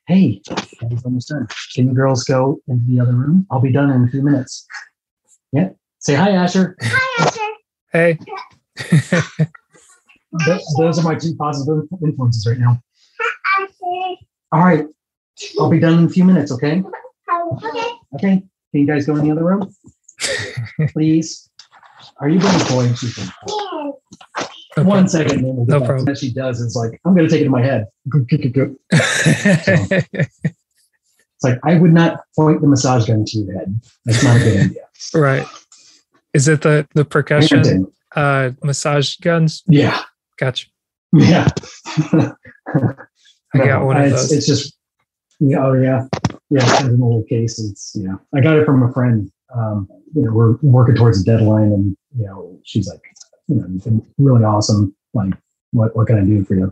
Hey, 0.07 0.41
daddy's 0.81 1.05
almost 1.05 1.29
done. 1.29 1.47
Can 1.75 1.87
you 1.87 1.93
girls 1.93 2.23
go 2.23 2.59
into 2.67 2.83
the 2.87 2.99
other 2.99 3.13
room? 3.13 3.45
I'll 3.51 3.61
be 3.61 3.71
done 3.71 3.91
in 3.91 4.03
a 4.05 4.07
few 4.07 4.23
minutes. 4.23 4.65
Yeah. 5.51 5.69
Say 5.99 6.15
hi, 6.15 6.31
Asher. 6.31 6.75
hi, 6.81 7.23
Asher. 7.23 7.39
Hey. 7.91 8.17
Th- 10.45 10.61
those 10.77 10.97
are 10.99 11.03
my 11.03 11.15
two 11.15 11.35
positive 11.35 11.87
influences 12.03 12.47
right 12.47 12.57
now. 12.57 12.81
All 14.51 14.59
right. 14.63 14.85
I'll 15.59 15.69
be 15.69 15.79
done 15.79 15.99
in 15.99 16.05
a 16.05 16.09
few 16.09 16.23
minutes, 16.23 16.51
okay? 16.51 16.81
Okay. 17.53 17.89
Okay. 18.15 18.43
Can 18.71 18.81
you 18.81 18.85
guys 18.87 19.05
go 19.05 19.15
in 19.15 19.23
the 19.25 19.31
other 19.31 19.43
room? 19.43 19.73
Please. 20.89 21.49
Are 22.19 22.29
you 22.29 22.39
going 22.39 22.59
coy? 22.61 22.93
She's 22.93 23.15
being 23.15 23.29
coy. 23.47 23.91
Okay. 24.77 24.87
One 24.87 25.07
second, 25.07 25.39
and 25.45 25.55
we'll 25.57 25.65
No 25.65 25.79
back. 25.79 25.87
problem. 25.87 26.05
What 26.07 26.17
she 26.17 26.31
does 26.33 26.59
is 26.59 26.75
like, 26.75 26.99
I'm 27.05 27.13
going 27.15 27.27
to 27.27 27.31
take 27.31 27.41
it 27.41 27.45
in 27.45 27.51
my 27.51 27.61
head. 27.61 27.85
It's 31.35 31.43
like, 31.43 31.59
I 31.63 31.75
would 31.77 31.93
not 31.93 32.21
point 32.35 32.61
the 32.61 32.67
massage 32.67 33.05
gun 33.07 33.25
to 33.25 33.37
your 33.39 33.53
head. 33.59 33.81
That's 34.05 34.23
not 34.23 34.37
a 34.37 34.39
good 34.39 34.59
idea. 34.65 34.81
right. 35.13 35.47
Is 36.33 36.47
it 36.47 36.61
the 36.63 36.87
the 36.95 37.05
percussion 37.05 37.91
uh 38.15 38.51
massage 38.63 39.17
guns? 39.17 39.61
Yeah. 39.67 40.01
Gotcha. 40.39 40.67
Yeah. 41.11 41.49
I 43.53 43.65
got 43.65 43.85
one 43.85 43.97
of 43.97 44.05
it's, 44.05 44.21
those. 44.21 44.31
It's 44.31 44.47
just, 44.47 44.77
yeah, 45.39 45.65
oh 45.65 45.73
yeah, 45.73 46.05
yeah. 46.49 46.79
In 46.81 46.87
a 46.87 46.91
little 46.91 47.23
case. 47.23 47.59
It's 47.59 47.95
yeah. 47.95 48.15
I 48.33 48.41
got 48.41 48.57
it 48.57 48.65
from 48.65 48.83
a 48.83 48.91
friend. 48.93 49.31
Um, 49.55 49.87
you 50.15 50.23
know, 50.23 50.31
we're 50.31 50.57
working 50.61 50.95
towards 50.95 51.21
a 51.21 51.23
deadline, 51.23 51.71
and 51.71 51.97
you 52.17 52.25
know, 52.25 52.59
she's 52.63 52.87
like, 52.87 53.01
you 53.47 53.55
know, 53.55 53.67
you've 53.67 53.83
been 53.83 54.05
really 54.17 54.43
awesome. 54.43 54.95
Like, 55.13 55.33
what 55.71 55.95
what 55.95 56.07
can 56.07 56.17
I 56.17 56.23
do 56.23 56.43
for 56.45 56.55
you? 56.55 56.71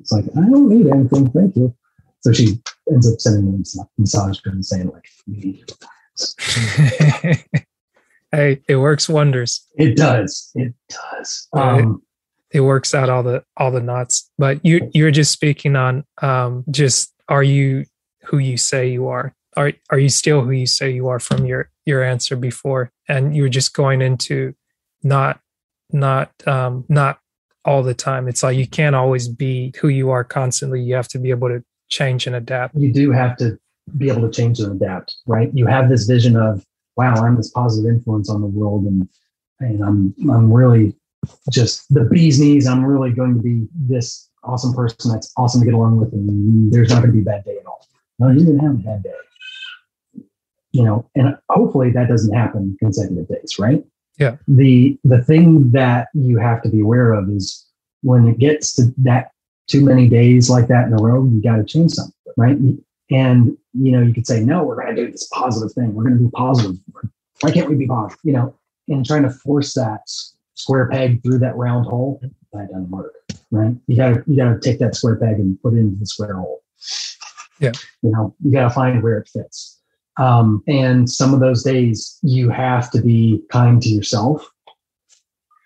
It's 0.00 0.12
like 0.12 0.24
I 0.36 0.40
don't 0.40 0.68
need 0.68 0.86
anything, 0.88 1.30
thank 1.30 1.56
you. 1.56 1.74
So 2.20 2.32
she 2.32 2.60
ends 2.90 3.10
up 3.10 3.20
sending 3.20 3.52
me 3.52 3.64
a 3.78 3.84
massage 3.98 4.40
gun 4.40 4.54
and 4.54 4.66
saying 4.66 4.88
like, 4.88 5.06
you 5.26 5.36
need 5.36 5.66
to 5.66 5.74
hey, 8.32 8.62
it 8.68 8.76
works 8.76 9.08
wonders. 9.08 9.66
It 9.76 9.96
does. 9.96 10.50
It 10.54 10.74
does. 10.88 11.48
Um, 11.52 12.02
It 12.54 12.60
works 12.60 12.94
out 12.94 13.10
all 13.10 13.22
the 13.22 13.44
all 13.56 13.70
the 13.70 13.80
knots. 13.80 14.30
But 14.38 14.64
you 14.64 14.90
you're 14.94 15.10
just 15.10 15.32
speaking 15.32 15.76
on 15.76 16.04
um 16.22 16.64
just 16.70 17.12
are 17.28 17.42
you 17.42 17.84
who 18.24 18.38
you 18.38 18.56
say 18.56 18.88
you 18.88 19.08
are? 19.08 19.34
Are 19.56 19.72
are 19.90 19.98
you 19.98 20.08
still 20.08 20.42
who 20.42 20.52
you 20.52 20.66
say 20.66 20.90
you 20.90 21.08
are 21.08 21.18
from 21.18 21.44
your 21.44 21.70
your 21.84 22.02
answer 22.02 22.36
before? 22.36 22.90
And 23.08 23.36
you're 23.36 23.48
just 23.48 23.74
going 23.74 24.00
into 24.00 24.54
not 25.02 25.40
not 25.92 26.30
um 26.46 26.84
not 26.88 27.18
all 27.64 27.82
the 27.82 27.94
time. 27.94 28.28
It's 28.28 28.42
like 28.42 28.56
you 28.56 28.66
can't 28.66 28.94
always 28.94 29.28
be 29.28 29.74
who 29.80 29.88
you 29.88 30.10
are 30.10 30.24
constantly. 30.24 30.80
You 30.80 30.94
have 30.94 31.08
to 31.08 31.18
be 31.18 31.30
able 31.30 31.48
to 31.48 31.62
change 31.88 32.26
and 32.26 32.36
adapt. 32.36 32.74
you 32.74 32.92
do 32.92 33.10
have 33.10 33.36
to 33.38 33.58
be 33.96 34.08
able 34.08 34.22
to 34.22 34.30
change 34.30 34.60
and 34.60 34.72
adapt, 34.80 35.16
right? 35.26 35.50
You 35.54 35.66
have 35.66 35.88
this 35.88 36.06
vision 36.06 36.36
of, 36.36 36.64
wow, 36.96 37.14
I'm 37.14 37.36
this 37.36 37.50
positive 37.50 37.90
influence 37.90 38.30
on 38.30 38.40
the 38.40 38.46
world, 38.46 38.84
and 38.84 39.08
and 39.60 39.82
I'm 39.84 40.14
I'm 40.30 40.52
really 40.52 40.94
just 41.50 41.92
the 41.92 42.04
bee's 42.04 42.40
knees. 42.40 42.66
I'm 42.66 42.84
really 42.84 43.12
going 43.12 43.34
to 43.34 43.40
be 43.40 43.66
this 43.74 44.28
awesome 44.42 44.74
person 44.74 45.12
that's 45.12 45.32
awesome 45.36 45.60
to 45.60 45.64
get 45.64 45.74
along 45.74 45.98
with, 45.98 46.12
and 46.12 46.72
there's 46.72 46.90
not 46.90 47.02
going 47.02 47.08
to 47.08 47.12
be 47.12 47.22
a 47.22 47.24
bad 47.24 47.44
day 47.44 47.56
at 47.58 47.66
all. 47.66 47.86
No, 48.18 48.28
you're 48.30 48.44
going 48.44 48.58
to 48.58 48.64
have 48.64 48.74
a 48.74 48.78
bad 48.78 49.02
day. 49.02 49.10
You 50.72 50.82
know, 50.82 51.08
and 51.14 51.36
hopefully 51.50 51.90
that 51.92 52.08
doesn't 52.08 52.34
happen 52.34 52.76
consecutive 52.80 53.28
days, 53.28 53.58
right? 53.58 53.84
Yeah. 54.18 54.36
The 54.48 54.98
the 55.04 55.22
thing 55.22 55.70
that 55.72 56.08
you 56.14 56.38
have 56.38 56.62
to 56.62 56.68
be 56.68 56.80
aware 56.80 57.12
of 57.12 57.28
is 57.30 57.66
when 58.02 58.26
it 58.26 58.38
gets 58.38 58.74
to 58.76 58.92
that 58.98 59.30
too 59.66 59.84
many 59.84 60.08
days 60.08 60.50
like 60.50 60.68
that 60.68 60.86
in 60.86 60.92
a 60.92 60.96
row, 60.96 61.24
you 61.24 61.40
got 61.40 61.56
to 61.56 61.64
change 61.64 61.92
something, 61.92 62.14
right? 62.36 62.58
And 63.10 63.56
you 63.72 63.92
know, 63.92 64.02
you 64.02 64.12
could 64.12 64.26
say, 64.26 64.40
no, 64.40 64.62
we're 64.62 64.80
going 64.80 64.94
to 64.94 65.06
do 65.06 65.10
this 65.10 65.28
positive 65.32 65.72
thing. 65.72 65.94
We're 65.94 66.04
going 66.04 66.18
to 66.18 66.24
be 66.24 66.30
positive. 66.30 66.76
Why 67.40 67.50
can't 67.50 67.68
we 67.68 67.76
be 67.76 67.86
positive? 67.86 68.18
You 68.24 68.32
know, 68.32 68.54
and 68.88 69.04
trying 69.04 69.22
to 69.22 69.30
force 69.30 69.74
that 69.74 70.02
square 70.54 70.88
peg 70.88 71.22
through 71.22 71.38
that 71.38 71.56
round 71.56 71.86
hole, 71.86 72.20
that 72.52 72.68
doesn't 72.68 72.90
work, 72.90 73.14
right? 73.50 73.74
You 73.86 73.96
got 73.96 74.14
to 74.14 74.24
you 74.26 74.36
got 74.36 74.52
to 74.52 74.60
take 74.60 74.78
that 74.78 74.94
square 74.94 75.16
peg 75.16 75.38
and 75.38 75.60
put 75.62 75.74
it 75.74 75.78
into 75.78 75.98
the 75.98 76.06
square 76.06 76.36
hole. 76.36 76.62
Yeah. 77.60 77.72
You 78.02 78.10
know, 78.10 78.34
you 78.42 78.52
got 78.52 78.64
to 78.64 78.70
find 78.70 79.02
where 79.02 79.18
it 79.18 79.28
fits. 79.28 79.80
Um, 80.18 80.62
and 80.68 81.10
some 81.10 81.34
of 81.34 81.40
those 81.40 81.62
days, 81.62 82.18
you 82.22 82.48
have 82.50 82.90
to 82.92 83.02
be 83.02 83.42
kind 83.50 83.82
to 83.82 83.88
yourself, 83.88 84.48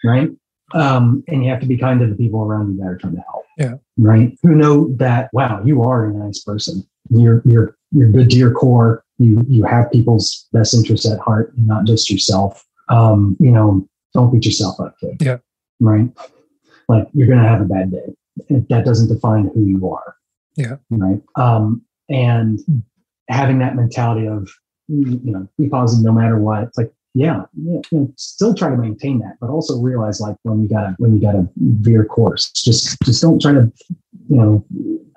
right? 0.05 0.31
Um, 0.73 1.25
and 1.29 1.45
you 1.45 1.51
have 1.51 1.61
to 1.61 1.67
be 1.67 1.77
kind 1.77 2.01
to 2.01 2.07
the 2.07 2.15
people 2.15 2.43
around 2.43 2.75
you 2.75 2.81
that 2.81 2.89
are 2.89 2.97
trying 2.97 3.17
to 3.17 3.23
help. 3.23 3.45
Yeah. 3.59 3.75
Right. 3.97 4.39
Who 4.43 4.55
know 4.55 4.95
that, 4.97 5.31
wow, 5.33 5.63
you 5.65 5.83
are 5.83 6.07
a 6.07 6.13
nice 6.13 6.41
person. 6.41 6.87
You're 7.11 7.43
you're 7.45 7.77
you're 7.91 8.11
good 8.11 8.31
to 8.31 8.37
your 8.37 8.53
core. 8.53 9.03
You 9.19 9.45
you 9.49 9.65
have 9.65 9.91
people's 9.91 10.47
best 10.53 10.75
interests 10.75 11.11
at 11.11 11.19
heart, 11.19 11.55
and 11.57 11.67
not 11.67 11.85
just 11.85 12.11
yourself. 12.11 12.65
Um, 12.89 13.37
you 13.41 13.51
know, 13.51 13.89
don't 14.15 14.33
beat 14.33 14.45
yourself 14.47 14.81
up, 14.81 14.97
kid. 15.01 15.17
Yeah. 15.21 15.39
Right. 15.81 16.11
Like 16.89 17.09
you're 17.13 17.29
gonna 17.29 17.49
have 17.49 17.61
a 17.61 17.65
bad 17.65 17.91
day. 17.91 18.15
And 18.49 18.67
That 18.69 18.85
doesn't 18.85 19.09
define 19.09 19.51
who 19.55 19.65
you 19.65 19.89
are. 19.91 20.17
Yeah. 20.57 20.77
Right. 20.91 21.23
Um, 21.37 21.83
and 22.09 22.61
having 23.29 23.59
that 23.59 23.77
mentality 23.77 24.27
of 24.27 24.49
you 24.89 25.21
know 25.25 25.47
be 25.59 25.69
positive 25.69 26.05
no 26.05 26.13
matter 26.13 26.39
what. 26.39 26.63
It's 26.65 26.79
like 26.79 26.93
yeah, 27.15 27.45
yeah, 27.61 27.81
you 27.91 27.99
know, 27.99 28.13
still 28.17 28.55
try 28.55 28.71
to 28.71 28.77
maintain 28.77 29.19
that, 29.21 29.39
but 29.41 29.51
also 29.51 29.81
realize 29.81 30.21
like 30.21 30.37
when 30.43 30.63
you 30.63 30.69
gotta 30.69 30.95
when 30.99 31.15
you 31.15 31.21
gotta 31.21 31.49
veer 31.57 32.05
course, 32.05 32.51
just 32.53 32.97
just 33.03 33.21
don't 33.23 33.41
try 33.41 33.53
to 33.53 33.73
you 34.29 34.37
know 34.37 34.65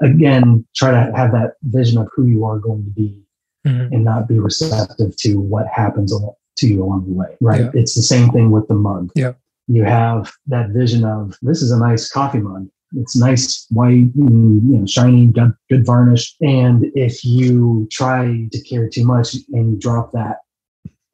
again 0.02 0.66
try 0.76 0.92
to 0.92 1.12
have 1.16 1.32
that 1.32 1.54
vision 1.64 1.98
of 1.98 2.08
who 2.14 2.26
you 2.28 2.44
are 2.46 2.60
going 2.60 2.84
to 2.84 2.90
be 2.92 3.24
Mhm. 3.68 3.92
and 3.92 4.04
not 4.04 4.28
be 4.28 4.40
receptive 4.40 5.16
to 5.18 5.40
what 5.40 5.68
happens 5.68 6.12
to 6.58 6.68
you 6.68 6.84
along 6.84 7.06
the 7.06 7.14
way. 7.14 7.38
Right. 7.42 7.62
Yeah. 7.62 7.72
It's 7.74 7.96
the 7.96 8.02
same 8.02 8.30
thing 8.32 8.52
with 8.52 8.68
the 8.68 8.76
mug. 8.76 9.12
Yeah. 9.16 9.34
You 9.68 9.84
have 9.84 10.32
that 10.48 10.70
vision 10.72 11.06
of 11.06 11.38
this 11.42 11.62
is 11.62 11.72
a 11.72 11.80
nice 11.80 12.10
coffee 12.10 12.40
mug. 12.40 12.68
It's 12.98 13.16
nice, 13.16 13.68
white, 13.70 14.14
mm, 14.18 14.62
you 14.70 14.78
know, 14.80 14.86
shiny, 14.86 15.28
good, 15.28 15.54
good 15.70 15.86
varnish. 15.86 16.36
And 16.42 16.86
if 16.94 17.24
you 17.24 17.88
try 17.90 18.48
to 18.52 18.62
care 18.64 18.90
too 18.90 19.06
much 19.06 19.34
and 19.54 19.72
you 19.72 19.80
drop 19.80 20.12
that 20.12 20.40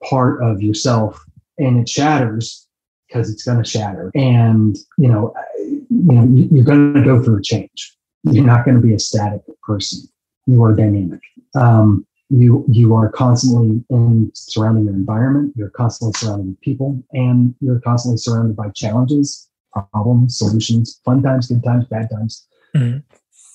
part 0.09 0.41
of 0.41 0.61
yourself 0.63 1.23
and 1.59 1.79
it 1.79 1.87
shatters 1.87 2.67
because 3.07 3.29
it's 3.29 3.43
going 3.43 3.61
to 3.61 3.69
shatter. 3.69 4.11
And, 4.15 4.75
you 4.97 5.07
know, 5.07 5.33
you 5.59 5.85
know, 5.89 6.23
you- 6.25 6.49
you're 6.51 6.65
going 6.65 6.95
to 6.95 7.03
go 7.03 7.21
through 7.21 7.37
a 7.37 7.41
change. 7.43 7.95
You're 8.23 8.43
not 8.45 8.65
going 8.65 8.75
to 8.75 8.81
be 8.81 8.95
a 8.95 8.99
static 8.99 9.41
person. 9.61 10.09
You 10.47 10.63
are 10.63 10.73
dynamic. 10.75 11.19
Um, 11.55 12.06
you 12.29 12.65
you 12.67 12.93
are 12.95 13.09
constantly 13.09 13.83
in 13.89 14.31
surrounding 14.33 14.85
your 14.85 14.93
environment. 14.93 15.53
You're 15.55 15.69
constantly 15.69 16.13
surrounded 16.17 16.59
people, 16.61 17.01
and 17.13 17.55
you're 17.61 17.79
constantly 17.79 18.17
surrounded 18.17 18.55
by 18.55 18.69
challenges, 18.69 19.49
problems, 19.73 20.37
solutions, 20.37 20.99
fun 21.05 21.23
times, 21.23 21.47
good 21.47 21.63
times, 21.63 21.85
bad 21.85 22.09
times. 22.09 22.47
Mhm. 22.75 23.03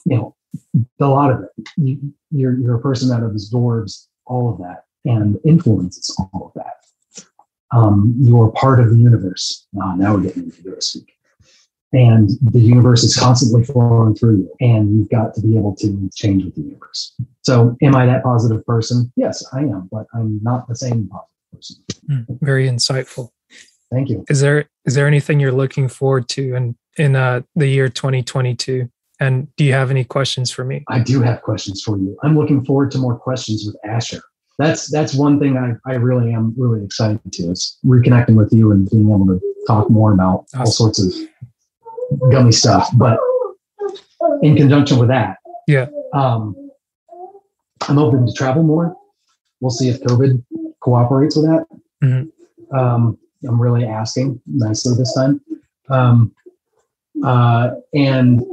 You 0.05 0.17
know, 0.17 0.37
a 1.01 1.07
lot 1.07 1.31
of 1.31 1.43
it. 1.43 1.51
You, 1.77 2.13
you're 2.31 2.59
you're 2.59 2.77
a 2.77 2.81
person 2.81 3.09
that 3.09 3.23
absorbs 3.23 4.09
all 4.27 4.51
of 4.53 4.59
that 4.59 4.85
and 5.05 5.39
influences 5.45 6.15
all 6.19 6.47
of 6.47 6.53
that. 6.55 6.77
Um, 7.73 8.15
you 8.19 8.41
are 8.41 8.51
part 8.53 8.81
of 8.81 8.91
the 8.91 8.99
universe. 8.99 9.67
Ah, 9.81 9.95
now 9.95 10.15
we're 10.15 10.23
getting 10.23 10.45
into 10.45 10.63
this 10.63 10.95
week. 10.95 11.13
And 11.93 12.31
the 12.41 12.61
universe 12.61 13.05
is 13.05 13.15
constantly 13.15 13.65
flowing 13.65 14.15
through 14.15 14.39
you, 14.39 14.55
and 14.61 14.97
you've 14.97 15.11
got 15.11 15.35
to 15.35 15.43
be 15.43 15.59
able 15.59 15.77
to 15.77 16.11
change 16.15 16.45
with 16.45 16.55
the 16.55 16.63
universe. 16.63 17.15
So, 17.43 17.77
am 17.83 17.95
I 17.95 18.07
that 18.07 18.23
positive 18.23 18.65
person? 18.65 19.13
Yes, 19.17 19.45
I 19.53 19.61
am, 19.61 19.91
but 19.93 20.07
I'm 20.15 20.41
not 20.43 20.69
the 20.69 20.75
same 20.75 21.09
positive 21.09 21.53
person. 21.53 21.77
Mm, 22.09 22.39
Very 22.41 22.67
insightful. 22.67 23.31
Thank 23.91 24.09
you. 24.09 24.25
Is 24.31 24.41
there 24.41 24.71
is 24.87 24.95
there 24.95 25.07
anything 25.07 25.39
you're 25.39 25.53
looking 25.53 25.87
forward 25.87 26.29
to 26.31 26.55
in 26.55 26.77
in 26.97 27.15
uh, 27.15 27.43
the 27.55 27.67
year 27.67 27.89
2022? 27.89 28.89
And 29.21 29.55
do 29.57 29.65
you 29.65 29.73
have 29.73 29.91
any 29.91 30.03
questions 30.03 30.51
for 30.51 30.65
me? 30.65 30.85
I 30.89 30.99
do 30.99 31.21
have 31.21 31.43
questions 31.43 31.83
for 31.83 31.97
you. 31.97 32.17
I'm 32.23 32.37
looking 32.37 32.65
forward 32.65 32.91
to 32.93 32.99
more 32.99 33.17
questions 33.17 33.65
with 33.67 33.77
Asher. 33.85 34.23
That's 34.59 34.91
that's 34.91 35.15
one 35.15 35.39
thing 35.39 35.57
I, 35.57 35.75
I 35.91 35.95
really 35.97 36.33
am 36.33 36.55
really 36.57 36.85
excited 36.85 37.21
to 37.33 37.51
is 37.51 37.79
reconnecting 37.85 38.35
with 38.35 38.53
you 38.53 38.73
and 38.73 38.89
being 38.91 39.09
able 39.11 39.27
to 39.27 39.41
talk 39.67 39.91
more 39.91 40.13
about 40.13 40.47
all 40.57 40.67
sorts 40.67 40.99
of 40.99 41.13
gummy 42.31 42.53
stuff. 42.53 42.89
But 42.97 43.19
in 44.43 44.57
conjunction 44.57 44.99
with 44.99 45.09
that, 45.09 45.39
Yeah. 45.67 45.89
um, 46.13 46.57
I'm 47.89 47.99
open 47.99 48.27
to 48.27 48.33
travel 48.33 48.63
more. 48.63 48.95
We'll 49.61 49.71
see 49.71 49.89
if 49.89 50.01
COVID 50.03 50.43
cooperates 50.81 51.37
with 51.37 51.47
that. 51.47 51.67
Mhm. 52.03 52.31
Um, 52.73 53.19
I'm 53.47 53.61
really 53.61 53.85
asking 53.85 54.41
nicely 54.47 54.95
this 54.97 55.15
time. 55.15 55.41
Um, 55.89 56.33
uh, 57.25 57.73
and 57.93 58.45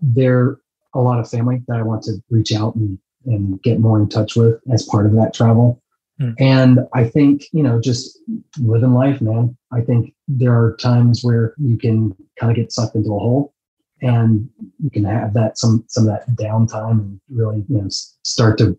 there 0.00 0.38
are 0.40 0.60
a 0.94 1.00
lot 1.00 1.18
of 1.20 1.28
family 1.28 1.62
that 1.68 1.76
I 1.78 1.82
want 1.82 2.02
to 2.04 2.14
reach 2.30 2.52
out 2.54 2.74
and, 2.76 2.98
and 3.26 3.60
get 3.62 3.78
more 3.80 3.98
in 4.00 4.08
touch 4.08 4.36
with 4.36 4.60
as 4.72 4.82
part 4.84 5.06
of 5.06 5.12
that 5.12 5.34
travel. 5.34 5.80
Mm. 6.20 6.34
And 6.38 6.80
I 6.94 7.04
think, 7.04 7.44
you 7.52 7.62
know, 7.62 7.80
just 7.80 8.18
living 8.58 8.94
life, 8.94 9.20
man. 9.20 9.56
I 9.72 9.82
think 9.82 10.14
there 10.28 10.52
are 10.52 10.76
times 10.76 11.22
where 11.22 11.54
you 11.58 11.76
can 11.76 12.16
kind 12.40 12.50
of 12.50 12.56
get 12.56 12.72
sucked 12.72 12.94
into 12.94 13.14
a 13.14 13.18
hole 13.18 13.54
and 14.02 14.48
you 14.82 14.90
can 14.90 15.04
have 15.04 15.32
that 15.34 15.58
some 15.58 15.84
some 15.88 16.08
of 16.08 16.10
that 16.10 16.28
downtime 16.36 17.00
and 17.00 17.20
really 17.30 17.64
you 17.68 17.80
know 17.80 17.88
start 17.88 18.58
to 18.58 18.78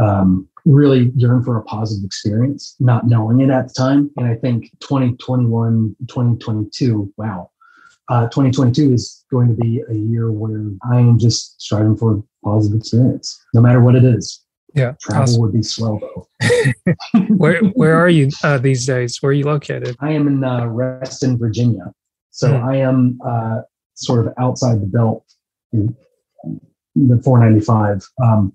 um, 0.00 0.48
really 0.64 1.10
yearn 1.16 1.42
for 1.42 1.56
a 1.56 1.62
positive 1.64 2.04
experience 2.04 2.76
not 2.78 3.06
knowing 3.06 3.40
it 3.40 3.50
at 3.50 3.68
the 3.68 3.74
time 3.74 4.10
and 4.16 4.26
i 4.26 4.34
think 4.34 4.70
2021 4.80 5.96
2022 6.08 7.12
wow 7.16 7.50
uh, 8.08 8.24
2022 8.24 8.92
is 8.92 9.24
going 9.30 9.48
to 9.48 9.54
be 9.54 9.82
a 9.88 9.94
year 9.94 10.30
where 10.30 10.70
i 10.90 10.98
am 10.98 11.18
just 11.18 11.60
striving 11.60 11.96
for 11.96 12.22
positive 12.44 12.78
experience 12.78 13.42
no 13.54 13.60
matter 13.60 13.80
what 13.80 13.96
it 13.96 14.04
is 14.04 14.44
Yeah. 14.74 14.92
travel 15.00 15.22
Awesome. 15.24 15.40
would 15.42 15.52
be 15.52 15.62
slow 15.62 15.98
though 16.00 16.28
Where 17.36 17.60
where 17.74 17.96
are 17.96 18.08
you 18.08 18.30
uh, 18.44 18.58
these 18.58 18.86
days? 18.86 19.18
Where 19.20 19.30
are 19.30 19.34
you 19.34 19.44
located? 19.44 19.96
I 20.00 20.12
am 20.12 20.26
in 20.28 20.44
uh, 20.44 20.66
Reston, 20.66 21.38
Virginia. 21.38 21.92
So 22.30 22.56
Hmm. 22.58 22.64
I 22.68 22.76
am 22.76 23.18
uh, 23.26 23.60
sort 23.94 24.26
of 24.26 24.32
outside 24.38 24.80
the 24.80 24.86
belt, 24.86 25.24
the 25.72 27.20
495 27.22 28.02
um, 28.24 28.52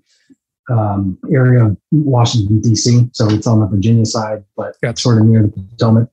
um, 0.70 1.18
area 1.32 1.66
of 1.66 1.76
Washington, 1.92 2.60
D.C. 2.60 3.08
So 3.12 3.28
it's 3.30 3.46
on 3.46 3.60
the 3.60 3.66
Virginia 3.66 4.04
side, 4.04 4.44
but 4.56 4.76
Gotcha. 4.82 5.00
sort 5.00 5.18
of 5.20 5.26
near 5.26 5.42
the 5.42 5.48
Potomac. 5.48 6.08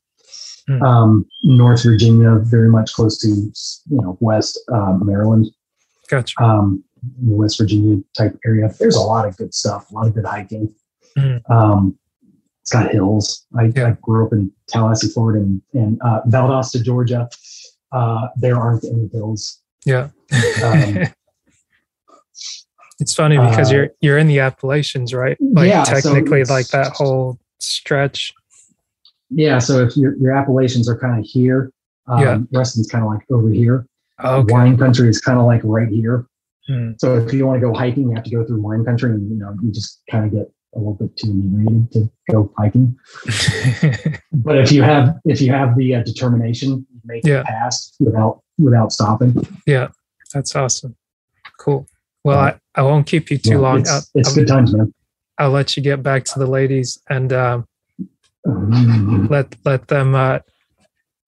Hmm. 0.68 0.82
Um, 0.84 1.26
North 1.44 1.84
Virginia, 1.84 2.36
very 2.42 2.70
much 2.70 2.94
close 2.94 3.18
to 3.20 3.28
you 3.28 4.02
know 4.02 4.18
West 4.22 4.60
um, 4.72 5.02
Maryland, 5.06 5.48
Gotcha. 6.10 6.42
um, 6.42 6.84
West 7.22 7.58
Virginia 7.58 8.02
type 8.18 8.38
area. 8.46 8.70
There's 8.80 8.96
a 8.96 9.02
lot 9.02 9.28
of 9.28 9.36
good 9.38 9.54
stuff, 9.54 9.90
a 9.92 9.94
lot 9.94 10.08
of 10.08 10.14
good 10.16 10.26
hiking. 10.26 10.74
Hmm. 11.18 11.38
Um, 11.50 12.00
it's 12.62 12.72
got 12.72 12.92
hills. 12.92 13.46
I, 13.58 13.66
Yeah. 13.76 13.88
I 13.90 13.98
grew 14.02 14.26
up 14.26 14.32
in 14.34 14.52
Tallahassee, 14.68 15.10
Florida, 15.10 15.40
and, 15.44 15.62
and 15.74 16.02
uh, 16.02 16.22
Valdosta, 16.28 16.82
Georgia. 16.84 17.30
Uh, 17.92 18.28
there 18.38 18.56
aren't 18.58 18.86
any 18.86 19.10
hills. 19.12 19.60
Yeah. 19.86 20.10
Um, 20.64 20.98
it's 23.00 23.14
funny 23.14 23.38
because 23.38 23.70
uh, 23.72 23.76
you're 23.76 23.90
you're 24.02 24.18
in 24.18 24.28
the 24.28 24.40
Appalachians, 24.40 25.14
right? 25.14 25.38
Like 25.42 25.68
Yeah, 25.70 25.84
technically, 25.84 26.42
it's- 26.42 26.50
like 26.50 26.68
that 26.70 26.94
whole 26.94 27.38
stretch. 27.60 28.34
Yeah, 29.30 29.58
so 29.58 29.80
if 29.84 29.98
your, 29.98 30.16
your 30.18 30.32
Appalachians 30.32 30.88
are 30.88 30.98
kind 30.98 31.20
of 31.20 31.26
here, 31.26 31.72
um, 32.08 32.22
Yeah. 32.22 32.38
Reston's 32.52 32.88
kind 32.88 33.04
of 33.04 33.10
like 33.12 33.24
over 33.32 33.50
here. 33.50 33.88
Okay. 34.24 34.54
Wine 34.54 34.78
country 34.78 35.10
is 35.10 35.20
kind 35.20 35.40
of 35.40 35.46
like 35.46 35.62
right 35.64 35.88
here. 35.90 36.28
Hmm. 36.68 36.92
So 36.98 37.18
if 37.18 37.34
you 37.34 37.46
want 37.46 37.60
to 37.62 37.68
go 37.68 37.74
hiking, 37.74 38.10
you 38.10 38.16
have 38.16 38.24
to 38.24 38.30
go 38.32 38.46
through 38.46 38.62
wine 38.62 38.86
country, 38.86 39.12
and 39.12 39.30
you 39.30 39.36
know 39.38 39.54
you 39.62 39.72
just 39.72 40.02
kind 40.10 40.26
of 40.26 40.32
get 40.32 40.52
a 40.76 40.78
little 40.80 40.94
bit 40.96 41.16
too 41.18 41.30
inebriated 41.30 41.92
to 41.94 42.10
go 42.32 42.54
hiking. 42.58 42.96
But 44.32 44.58
if 44.58 44.72
you 44.72 44.82
have 44.84 45.16
if 45.26 45.40
you 45.42 45.52
have 45.52 45.78
the 45.78 45.96
uh, 45.96 46.04
determination, 46.04 46.86
you 46.92 47.02
make 47.06 47.26
Yeah. 47.26 47.42
it 47.42 47.46
past 47.46 47.96
without 48.00 48.42
without 48.58 48.92
stopping. 48.92 49.36
yeah, 49.68 49.90
that's 50.34 50.56
awesome. 50.56 50.96
Cool. 51.60 51.86
Well, 52.24 52.40
I, 52.40 52.56
I 52.76 52.82
won't 52.84 53.06
keep 53.06 53.30
you 53.30 53.38
too 53.38 53.52
Yeah, 53.52 53.58
long. 53.58 53.80
It's, 53.82 53.90
I'll, 53.92 54.02
it's 54.16 54.30
I'll, 54.30 54.36
good 54.36 54.48
times, 54.48 54.74
man. 54.76 54.94
I'll 55.38 55.52
let 55.52 55.76
you 55.76 55.84
get 55.84 56.02
back 56.02 56.24
to 56.26 56.40
the 56.40 56.48
ladies 56.48 56.98
and 57.10 57.32
um, 57.34 57.68
Mhm. 58.48 59.30
let 59.30 59.56
let 59.66 59.88
them 59.88 60.16
uh, 60.16 60.40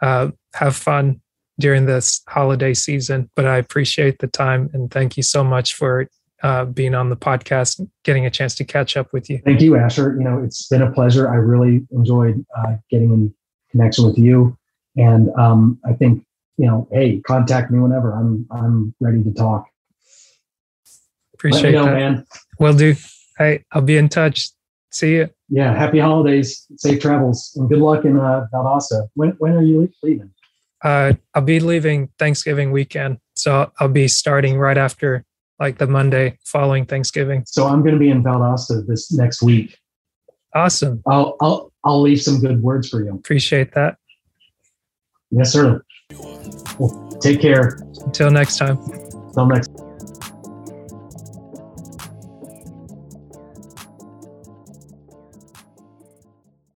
uh, 0.02 0.32
have 0.54 0.76
fun 0.76 1.22
during 1.60 1.86
this 1.86 2.22
holiday 2.28 2.74
season. 2.74 3.30
But 3.36 3.46
I 3.46 3.58
appreciate 3.58 4.20
the 4.20 4.28
time 4.28 4.70
and 4.74 4.92
thank 4.92 5.18
you 5.18 5.24
so 5.24 5.44
much 5.44 5.74
for 5.74 6.08
uh, 6.44 6.66
being 6.66 6.94
on 6.94 7.10
the 7.10 7.18
podcast, 7.18 7.86
getting 8.04 8.26
a 8.26 8.30
chance 8.30 8.56
to 8.56 8.64
catch 8.64 8.98
up 8.98 9.12
with 9.14 9.30
you. 9.30 9.40
Thank 9.46 9.62
you, 9.62 9.76
Asher. 9.76 10.16
You 10.18 10.24
know, 10.24 10.44
it's 10.44 10.68
been 10.68 10.82
a 10.82 10.92
pleasure. 10.92 11.30
I 11.30 11.36
really 11.36 11.88
enjoyed 11.92 12.46
uh, 12.56 12.76
getting 12.90 13.12
in 13.12 13.34
connection 13.72 14.06
with 14.06 14.18
you, 14.18 14.58
and 14.96 15.30
um, 15.38 15.80
I 15.86 15.94
think 15.94 16.24
you 16.58 16.68
know, 16.68 16.88
hey, 16.92 17.22
contact 17.26 17.72
me 17.72 17.80
whenever. 17.80 18.14
I'm 18.14 18.46
I'm 18.52 18.94
ready 19.00 19.24
to 19.24 19.34
talk. 19.34 19.68
Appreciate 21.34 21.72
know, 21.72 21.86
that. 21.86 21.94
man. 21.94 22.26
Will 22.60 22.74
do. 22.74 22.96
Hey, 23.38 23.64
I'll 23.72 23.82
be 23.82 23.98
in 23.98 24.10
touch. 24.10 24.52
See 24.92 25.16
you. 25.16 25.30
Yeah, 25.50 25.76
happy 25.76 26.00
holidays, 26.00 26.66
safe 26.78 27.02
travels, 27.02 27.54
and 27.56 27.68
good 27.68 27.80
luck 27.80 28.06
in 28.06 28.18
uh, 28.18 28.48
Valdosta. 28.54 29.08
When 29.16 29.32
when 29.40 29.54
are 29.54 29.64
you 29.64 29.92
leaving? 30.02 30.32
Uh, 30.86 31.14
I'll 31.34 31.42
be 31.42 31.60
leaving 31.60 32.10
Thanksgiving 32.20 32.72
weekend, 32.72 33.18
so 33.36 33.72
I'll 33.80 33.88
be 33.88 34.08
starting 34.08 34.60
right 34.60 34.78
after 34.78 35.26
like 35.60 35.80
the 35.80 35.88
Monday 35.88 36.38
following 36.46 36.86
Thanksgiving. 36.86 37.44
So 37.48 37.66
I'm 37.66 37.82
going 37.82 37.96
to 37.96 38.00
be 38.00 38.12
in 38.12 38.24
Valdosta 38.24 38.86
this 38.86 39.12
next 39.12 39.42
week. 39.42 39.80
Awesome. 40.54 41.02
I'll 41.08 41.38
I'll 41.42 41.74
I'll 41.84 42.02
leave 42.02 42.22
some 42.22 42.40
good 42.40 42.62
words 42.62 42.88
for 42.88 43.04
you. 43.04 43.16
Appreciate 43.16 43.74
that. 43.74 43.98
Yes, 45.32 45.52
sir. 45.52 45.84
Well, 46.78 47.18
take 47.20 47.42
care. 47.42 47.80
Until 48.06 48.30
next 48.30 48.58
time. 48.58 48.78
Till 49.34 49.48
next. 49.48 49.65